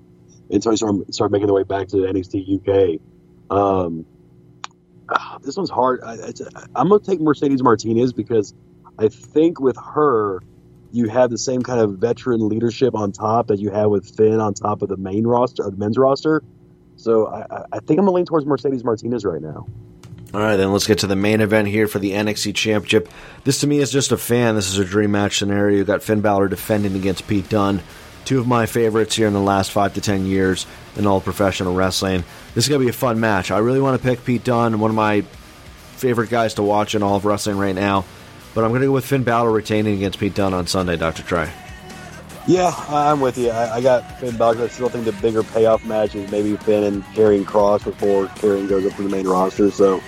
and 0.51 0.63
Toni 0.63 0.77
Storm 0.77 1.03
start 1.11 1.31
making 1.31 1.47
their 1.47 1.55
way 1.55 1.63
back 1.63 1.89
to 1.89 1.97
NXT 1.97 2.61
UK. 2.61 3.01
Um, 3.49 4.05
this 5.41 5.57
one's 5.57 5.69
hard. 5.69 6.01
I, 6.03 6.31
am 6.75 6.89
going 6.89 7.01
to 7.01 7.05
take 7.05 7.19
Mercedes 7.19 7.63
Martinez 7.63 8.13
because 8.13 8.53
I 8.97 9.07
think 9.07 9.59
with 9.59 9.77
her, 9.77 10.41
you 10.91 11.07
have 11.09 11.29
the 11.29 11.37
same 11.37 11.61
kind 11.61 11.79
of 11.79 11.97
veteran 11.97 12.47
leadership 12.47 12.95
on 12.95 13.11
top 13.11 13.47
that 13.47 13.59
you 13.59 13.71
have 13.71 13.89
with 13.89 14.15
Finn 14.15 14.39
on 14.39 14.53
top 14.53 14.81
of 14.81 14.89
the 14.89 14.97
main 14.97 15.25
roster, 15.25 15.63
the 15.63 15.77
men's 15.77 15.97
roster. 15.97 16.43
So 16.97 17.27
I, 17.27 17.65
I 17.71 17.79
think 17.79 17.99
I'm 17.99 18.05
going 18.05 18.07
to 18.07 18.11
lean 18.11 18.25
towards 18.25 18.45
Mercedes 18.45 18.83
Martinez 18.83 19.25
right 19.25 19.41
now. 19.41 19.65
All 20.33 20.39
right, 20.39 20.55
then 20.55 20.71
let's 20.71 20.87
get 20.87 20.99
to 20.99 21.07
the 21.07 21.15
main 21.15 21.41
event 21.41 21.67
here 21.67 21.87
for 21.87 21.99
the 21.99 22.11
NXT 22.11 22.55
Championship. 22.55 23.09
This 23.43 23.59
to 23.61 23.67
me 23.67 23.79
is 23.79 23.91
just 23.91 24.13
a 24.13 24.17
fan. 24.17 24.55
This 24.55 24.69
is 24.69 24.77
a 24.77 24.85
dream 24.85 25.11
match 25.11 25.37
scenario. 25.37 25.77
You 25.77 25.83
got 25.83 26.03
Finn 26.03 26.21
Balor 26.21 26.47
defending 26.47 26.95
against 26.95 27.27
Pete 27.27 27.49
Dunne. 27.49 27.81
Two 28.25 28.39
of 28.39 28.47
my 28.47 28.65
favorites 28.65 29.15
here 29.15 29.27
in 29.27 29.33
the 29.33 29.39
last 29.39 29.71
five 29.71 29.93
to 29.95 30.01
ten 30.01 30.25
years 30.25 30.65
in 30.95 31.07
all 31.07 31.21
professional 31.21 31.73
wrestling. 31.73 32.23
This 32.53 32.65
is 32.65 32.69
going 32.69 32.79
to 32.79 32.85
be 32.85 32.89
a 32.89 32.93
fun 32.93 33.19
match. 33.19 33.51
I 33.51 33.59
really 33.59 33.81
want 33.81 34.01
to 34.01 34.07
pick 34.07 34.23
Pete 34.23 34.43
Dunne, 34.43 34.79
one 34.79 34.91
of 34.91 34.95
my 34.95 35.21
favorite 35.97 36.29
guys 36.29 36.55
to 36.55 36.63
watch 36.63 36.95
in 36.95 37.03
all 37.03 37.15
of 37.15 37.25
wrestling 37.25 37.57
right 37.57 37.75
now. 37.75 38.05
But 38.53 38.63
I'm 38.63 38.71
going 38.71 38.81
to 38.81 38.87
go 38.87 38.93
with 38.93 39.05
Finn 39.05 39.23
Balor 39.23 39.51
retaining 39.51 39.95
against 39.95 40.19
Pete 40.19 40.35
Dunne 40.35 40.53
on 40.53 40.67
Sunday, 40.67 40.97
Dr. 40.97 41.23
Trey. 41.23 41.49
Yeah, 42.47 42.73
I'm 42.89 43.21
with 43.21 43.37
you. 43.37 43.49
I, 43.49 43.75
I 43.75 43.81
got 43.81 44.19
Finn 44.19 44.35
Balor. 44.35 44.63
I 44.63 44.67
still 44.67 44.89
think 44.89 45.05
the 45.05 45.13
bigger 45.13 45.43
payoff 45.43 45.85
match 45.85 46.15
is 46.15 46.29
maybe 46.31 46.55
Finn 46.57 46.83
and 46.83 47.03
Karrion 47.05 47.45
Kross 47.45 47.83
before 47.83 48.25
Karrion 48.27 48.67
goes 48.67 48.85
up 48.85 48.93
to 48.97 49.03
the 49.03 49.09
main 49.09 49.27
roster. 49.27 49.71
So 49.71 50.01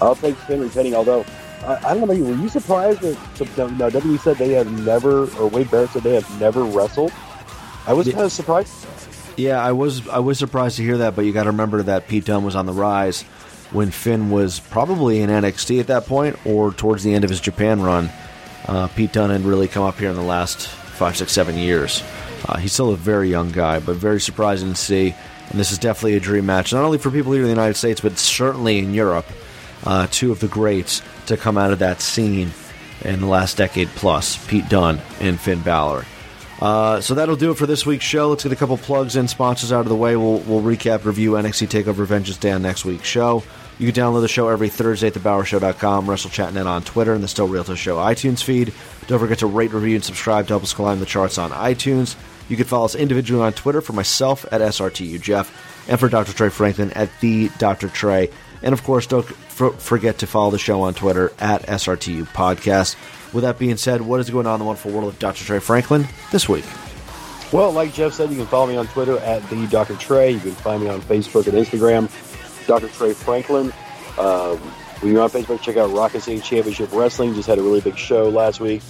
I'll 0.00 0.14
take 0.14 0.36
Finn 0.36 0.60
retaining. 0.60 0.94
Although 0.94 1.26
I, 1.66 1.94
don't 1.94 2.08
know, 2.08 2.24
were 2.24 2.34
you 2.34 2.48
surprised 2.48 3.02
that 3.02 3.16
no, 3.56 3.88
WWE 3.88 4.18
said 4.18 4.36
they 4.36 4.50
have 4.50 4.70
never, 4.84 5.30
or 5.36 5.48
Wade 5.48 5.70
Barrett 5.70 5.90
said 5.90 6.02
they 6.02 6.14
have 6.14 6.40
never 6.40 6.64
wrestled? 6.64 7.12
I 7.86 7.92
was 7.92 8.08
kind 8.08 8.24
of 8.24 8.32
surprised. 8.32 8.72
Yeah, 9.36 9.62
I 9.62 9.72
was 9.72 10.06
I 10.08 10.18
was 10.18 10.38
surprised 10.38 10.76
to 10.76 10.82
hear 10.82 10.98
that, 10.98 11.16
but 11.16 11.24
you 11.24 11.32
got 11.32 11.44
to 11.44 11.50
remember 11.50 11.82
that 11.82 12.08
Pete 12.08 12.24
Dunne 12.26 12.44
was 12.44 12.54
on 12.54 12.66
the 12.66 12.72
rise 12.72 13.22
when 13.72 13.90
Finn 13.90 14.30
was 14.30 14.60
probably 14.60 15.20
in 15.20 15.30
NXT 15.30 15.80
at 15.80 15.86
that 15.86 16.06
point, 16.06 16.38
or 16.46 16.72
towards 16.72 17.02
the 17.02 17.14
end 17.14 17.24
of 17.24 17.30
his 17.30 17.40
Japan 17.40 17.80
run. 17.80 18.10
Uh, 18.66 18.86
Pete 18.88 19.12
Dunne 19.12 19.30
had 19.30 19.40
really 19.40 19.66
come 19.68 19.82
up 19.82 19.98
here 19.98 20.10
in 20.10 20.16
the 20.16 20.22
last 20.22 20.68
five, 20.68 21.16
six, 21.16 21.32
seven 21.32 21.56
years. 21.56 22.02
Uh, 22.46 22.58
he's 22.58 22.72
still 22.72 22.90
a 22.92 22.96
very 22.96 23.30
young 23.30 23.50
guy, 23.50 23.80
but 23.80 23.96
very 23.96 24.20
surprising 24.20 24.68
to 24.70 24.76
see. 24.76 25.14
And 25.50 25.58
this 25.58 25.72
is 25.72 25.78
definitely 25.78 26.14
a 26.16 26.20
dream 26.20 26.46
match, 26.46 26.72
not 26.72 26.84
only 26.84 26.98
for 26.98 27.10
people 27.10 27.32
here 27.32 27.42
in 27.42 27.48
the 27.48 27.54
United 27.54 27.74
States, 27.74 28.00
but 28.00 28.18
certainly 28.18 28.78
in 28.78 28.94
Europe. 28.94 29.26
Uh, 29.84 30.06
two 30.10 30.30
of 30.30 30.38
the 30.38 30.48
greats 30.48 31.02
to 31.26 31.36
come 31.36 31.58
out 31.58 31.72
of 31.72 31.80
that 31.80 32.00
scene 32.00 32.52
in 33.04 33.20
the 33.20 33.26
last 33.26 33.56
decade 33.56 33.88
plus 33.88 34.44
Pete 34.46 34.68
Dunne 34.68 35.00
and 35.20 35.40
Finn 35.40 35.60
Balor. 35.60 36.04
Uh, 36.62 37.00
so 37.00 37.14
that'll 37.14 37.34
do 37.34 37.50
it 37.50 37.58
for 37.58 37.66
this 37.66 37.84
week's 37.84 38.04
show. 38.04 38.28
Let's 38.28 38.44
get 38.44 38.52
a 38.52 38.56
couple 38.56 38.78
plugs 38.78 39.16
and 39.16 39.28
sponsors 39.28 39.72
out 39.72 39.80
of 39.80 39.88
the 39.88 39.96
way. 39.96 40.14
We'll, 40.14 40.38
we'll 40.38 40.62
recap, 40.62 41.04
review 41.04 41.32
NXT 41.32 41.82
TakeOver 41.82 42.06
Vengeance 42.06 42.36
Day 42.36 42.52
on 42.52 42.62
next 42.62 42.84
week's 42.84 43.08
show. 43.08 43.42
You 43.80 43.90
can 43.90 44.00
download 44.00 44.20
the 44.20 44.28
show 44.28 44.46
every 44.48 44.68
Thursday 44.68 45.08
at 45.08 45.14
thebowershow.com, 45.14 46.06
WrestleChatNet 46.06 46.66
on 46.66 46.84
Twitter, 46.84 47.14
and 47.14 47.24
the 47.24 47.26
Still 47.26 47.48
Real 47.48 47.64
to 47.64 47.72
Us 47.72 47.80
Show 47.80 47.96
iTunes 47.96 48.44
feed. 48.44 48.72
Don't 49.08 49.18
forget 49.18 49.40
to 49.40 49.48
rate, 49.48 49.72
review, 49.72 49.96
and 49.96 50.04
subscribe 50.04 50.46
to 50.46 50.52
help 50.52 50.62
us 50.62 50.72
climb 50.72 51.00
the 51.00 51.06
charts 51.06 51.36
on 51.36 51.50
iTunes. 51.50 52.14
You 52.48 52.56
can 52.56 52.66
follow 52.66 52.84
us 52.84 52.94
individually 52.94 53.42
on 53.42 53.54
Twitter 53.54 53.80
for 53.80 53.94
myself 53.94 54.46
at 54.52 54.60
SRTU 54.60 55.20
Jeff 55.20 55.88
and 55.88 55.98
for 55.98 56.08
Dr. 56.08 56.32
Trey 56.32 56.50
Franklin 56.50 56.92
at 56.92 57.10
the 57.20 57.48
Dr. 57.58 57.88
Trey. 57.88 58.30
And 58.62 58.72
of 58.72 58.84
course, 58.84 59.08
don't 59.08 59.28
f- 59.28 59.80
forget 59.82 60.18
to 60.18 60.28
follow 60.28 60.52
the 60.52 60.58
show 60.58 60.82
on 60.82 60.94
Twitter 60.94 61.32
at 61.40 61.62
SRTU 61.62 62.26
Podcast. 62.28 62.94
With 63.32 63.44
that 63.44 63.58
being 63.58 63.76
said, 63.76 64.02
what 64.02 64.20
is 64.20 64.28
going 64.28 64.46
on 64.46 64.54
in 64.54 64.58
the 64.60 64.64
wonderful 64.66 64.90
world 64.90 65.12
of 65.12 65.18
Dr. 65.18 65.44
Trey 65.44 65.58
Franklin 65.58 66.06
this 66.30 66.48
week? 66.48 66.64
Well, 67.52 67.70
like 67.72 67.92
Jeff 67.92 68.14
said, 68.14 68.30
you 68.30 68.36
can 68.36 68.46
follow 68.46 68.66
me 68.66 68.76
on 68.76 68.86
Twitter 68.88 69.18
at 69.18 69.46
the 69.50 69.66
Dr. 69.66 69.96
Trey. 69.96 70.30
You 70.30 70.40
can 70.40 70.52
find 70.52 70.82
me 70.82 70.88
on 70.88 71.00
Facebook 71.02 71.46
and 71.46 71.54
Instagram, 71.56 72.66
Dr. 72.66 72.88
Trey 72.88 73.12
Franklin. 73.12 73.72
Um, 74.18 74.58
when 75.00 75.12
you're 75.12 75.22
on 75.22 75.30
Facebook, 75.30 75.60
check 75.60 75.76
out 75.76 75.90
Rocket 75.90 76.20
City 76.22 76.40
Championship 76.40 76.90
Wrestling. 76.92 77.34
Just 77.34 77.48
had 77.48 77.58
a 77.58 77.62
really 77.62 77.80
big 77.80 77.98
show 77.98 78.28
last 78.28 78.60
week, 78.60 78.82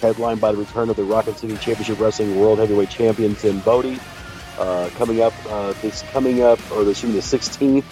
headlined 0.00 0.40
by 0.40 0.52
the 0.52 0.58
return 0.58 0.90
of 0.90 0.96
the 0.96 1.04
Rocket 1.04 1.38
City 1.38 1.54
Championship 1.54 2.00
Wrestling 2.00 2.38
World 2.38 2.58
Heavyweight 2.58 2.90
Champion 2.90 3.34
Tim 3.34 3.60
Bodie. 3.60 3.98
Uh, 4.58 4.90
coming 4.96 5.22
up, 5.22 5.32
uh, 5.48 5.72
this 5.80 6.02
coming 6.10 6.42
up, 6.42 6.58
or 6.72 6.82
assuming 6.82 7.16
the 7.16 7.22
16th, 7.22 7.84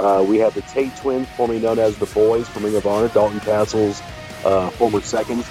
uh, 0.00 0.24
we 0.24 0.38
have 0.38 0.54
the 0.54 0.62
Tate 0.62 0.96
twins, 0.96 1.28
formerly 1.36 1.60
known 1.60 1.78
as 1.78 1.96
the 1.98 2.06
Boys 2.06 2.48
from 2.48 2.64
Ring 2.64 2.74
of 2.74 2.86
Honor. 2.86 3.08
Dalton 3.08 3.40
Castle's 3.40 4.00
uh, 4.44 4.70
former 4.70 5.00
seconds 5.00 5.48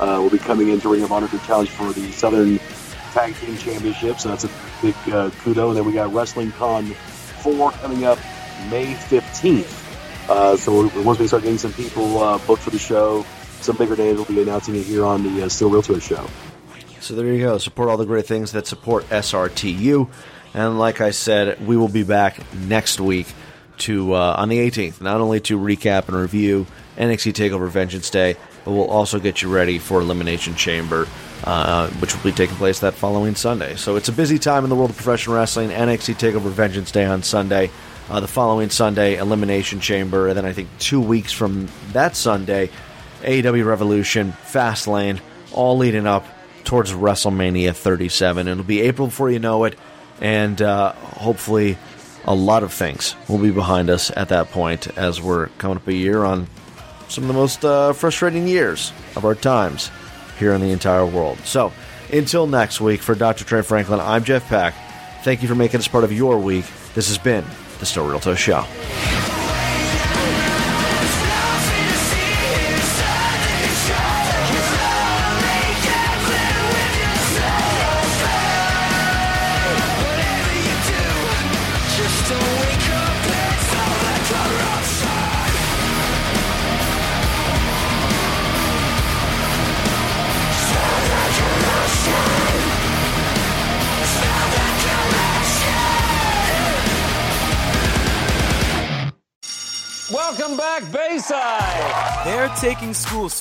uh, 0.00 0.18
will 0.20 0.30
be 0.30 0.38
coming 0.38 0.68
into 0.68 0.88
Ring 0.88 1.02
of 1.02 1.12
Honor 1.12 1.28
to 1.28 1.38
challenge 1.40 1.70
for 1.70 1.92
the 1.92 2.10
Southern 2.12 2.58
Tag 3.12 3.34
Team 3.36 3.56
Championship. 3.58 4.18
So 4.18 4.30
that's 4.30 4.44
a 4.44 4.50
big 4.80 4.94
uh, 5.08 5.30
kudo. 5.30 5.68
And 5.68 5.76
then 5.76 5.84
we 5.84 5.92
got 5.92 6.12
Wrestling 6.12 6.52
Con 6.52 6.86
4 6.86 7.72
coming 7.72 8.04
up 8.04 8.18
May 8.70 8.94
15th. 8.94 9.76
Uh, 10.28 10.56
so 10.56 10.88
once 11.02 11.18
we 11.18 11.26
start 11.26 11.42
getting 11.42 11.58
some 11.58 11.72
people 11.72 12.22
uh, 12.22 12.38
booked 12.46 12.62
for 12.62 12.70
the 12.70 12.78
show, 12.78 13.24
some 13.60 13.76
bigger 13.76 13.96
names, 13.96 14.16
we'll 14.16 14.26
be 14.26 14.40
announcing 14.40 14.76
it 14.76 14.84
here 14.84 15.04
on 15.04 15.22
the 15.22 15.44
uh, 15.44 15.48
Still 15.48 15.70
Real 15.70 15.82
to 15.82 15.94
Us 15.94 16.02
Show. 16.02 16.26
So 17.00 17.14
there 17.14 17.26
you 17.26 17.40
go. 17.40 17.58
Support 17.58 17.88
all 17.88 17.96
the 17.96 18.06
great 18.06 18.26
things 18.26 18.52
that 18.52 18.66
support 18.66 19.08
SRTU. 19.08 20.08
And 20.54 20.78
like 20.78 21.00
I 21.00 21.10
said, 21.10 21.66
we 21.66 21.76
will 21.76 21.88
be 21.88 22.02
back 22.02 22.40
next 22.54 23.00
week 23.00 23.26
to 23.78 24.14
uh, 24.14 24.34
on 24.38 24.48
the 24.48 24.58
18th, 24.58 25.00
not 25.00 25.20
only 25.20 25.40
to 25.40 25.58
recap 25.58 26.08
and 26.08 26.16
review 26.16 26.66
NXT 26.96 27.32
Takeover 27.32 27.68
Vengeance 27.68 28.10
Day, 28.10 28.36
but 28.64 28.72
we'll 28.72 28.90
also 28.90 29.18
get 29.18 29.42
you 29.42 29.52
ready 29.52 29.78
for 29.78 30.00
Elimination 30.00 30.54
Chamber, 30.54 31.06
uh, 31.44 31.88
which 31.92 32.14
will 32.14 32.22
be 32.22 32.32
taking 32.32 32.56
place 32.56 32.80
that 32.80 32.94
following 32.94 33.34
Sunday. 33.34 33.76
So 33.76 33.96
it's 33.96 34.08
a 34.08 34.12
busy 34.12 34.38
time 34.38 34.64
in 34.64 34.70
the 34.70 34.76
world 34.76 34.90
of 34.90 34.96
professional 34.96 35.36
wrestling. 35.36 35.70
NXT 35.70 36.14
Takeover 36.14 36.50
Vengeance 36.50 36.90
Day 36.90 37.04
on 37.04 37.22
Sunday. 37.22 37.70
Uh, 38.08 38.18
the 38.18 38.26
following 38.26 38.70
Sunday, 38.70 39.18
Elimination 39.18 39.78
Chamber, 39.78 40.26
and 40.26 40.36
then 40.36 40.44
I 40.44 40.52
think 40.52 40.68
two 40.80 41.00
weeks 41.00 41.32
from 41.32 41.68
that 41.92 42.16
Sunday, 42.16 42.68
AEW 43.22 43.64
Revolution, 43.64 44.32
Fastlane, 44.32 45.20
all 45.52 45.76
leading 45.76 46.08
up 46.08 46.26
towards 46.64 46.92
WrestleMania 46.92 47.72
37. 47.72 48.48
It'll 48.48 48.64
be 48.64 48.80
April 48.80 49.06
before 49.06 49.30
you 49.30 49.38
know 49.38 49.62
it, 49.62 49.78
and 50.20 50.60
uh, 50.60 50.92
hopefully 50.92 51.78
a 52.24 52.34
lot 52.34 52.62
of 52.62 52.72
things 52.72 53.14
will 53.28 53.38
be 53.38 53.50
behind 53.50 53.90
us 53.90 54.10
at 54.16 54.30
that 54.30 54.50
point 54.50 54.88
as 54.98 55.20
we're 55.20 55.46
coming 55.58 55.76
up 55.76 55.86
a 55.86 55.94
year 55.94 56.24
on 56.24 56.48
some 57.10 57.24
of 57.24 57.28
the 57.28 57.34
most 57.34 57.64
uh, 57.64 57.92
frustrating 57.92 58.46
years 58.46 58.92
of 59.16 59.24
our 59.24 59.34
times 59.34 59.90
here 60.38 60.52
in 60.52 60.60
the 60.60 60.70
entire 60.70 61.04
world. 61.04 61.38
So, 61.40 61.72
until 62.12 62.46
next 62.46 62.80
week, 62.80 63.02
for 63.02 63.14
Dr. 63.14 63.44
Trey 63.44 63.62
Franklin, 63.62 64.00
I'm 64.00 64.24
Jeff 64.24 64.48
Pack. 64.48 64.74
Thank 65.22 65.42
you 65.42 65.48
for 65.48 65.54
making 65.54 65.80
us 65.80 65.88
part 65.88 66.04
of 66.04 66.12
your 66.12 66.38
week. 66.38 66.64
This 66.94 67.08
has 67.08 67.18
been 67.18 67.44
the 67.78 67.86
Still 67.86 68.06
Real 68.08 68.20
to 68.20 68.32
Us 68.32 68.38
Show. 68.38 68.64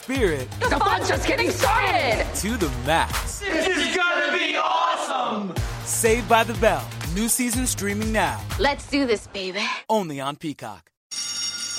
Spirit 0.04 0.50
The 0.62 0.80
fun's 0.80 1.08
just 1.10 1.28
getting 1.28 1.52
started. 1.52 2.26
to 2.36 2.58
the 2.58 2.70
max. 2.86 3.40
This 3.40 3.68
is 3.68 3.96
gonna 3.96 4.32
be 4.38 4.56
awesome! 4.58 5.54
Saved 5.84 6.28
by 6.30 6.44
the 6.44 6.54
Bell. 6.56 6.86
New 7.14 7.28
season 7.28 7.68
streaming 7.68 8.12
now. 8.12 8.40
Let's 8.60 8.88
do 8.90 9.06
this, 9.06 9.28
baby. 9.28 9.62
Only 9.90 10.20
on 10.22 10.36
Peacock. 10.38 10.90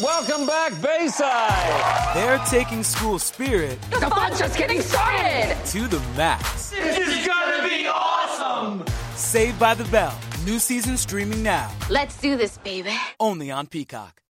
Welcome 0.03 0.47
back, 0.47 0.73
Bayside. 0.83 2.15
They're 2.15 2.39
taking 2.47 2.83
school 2.83 3.19
spirit 3.19 3.79
The 3.91 4.09
fun's 4.11 4.39
just 4.39 4.57
getting 4.59 4.81
started. 4.83 5.57
to 5.67 5.89
the 5.89 6.01
max. 6.17 6.71
This 6.71 6.99
is 6.99 7.27
gonna 7.27 7.63
be 7.69 7.87
awesome! 7.87 8.85
Saved 9.17 9.59
by 9.59 9.75
the 9.75 9.85
Bell. 9.85 10.17
New 10.45 10.59
season 10.59 10.97
streaming 10.97 11.43
now. 11.43 11.71
Let's 11.91 12.17
do 12.21 12.37
this, 12.37 12.59
baby. 12.59 12.95
Only 13.19 13.51
on 13.51 13.67
Peacock. 13.67 14.21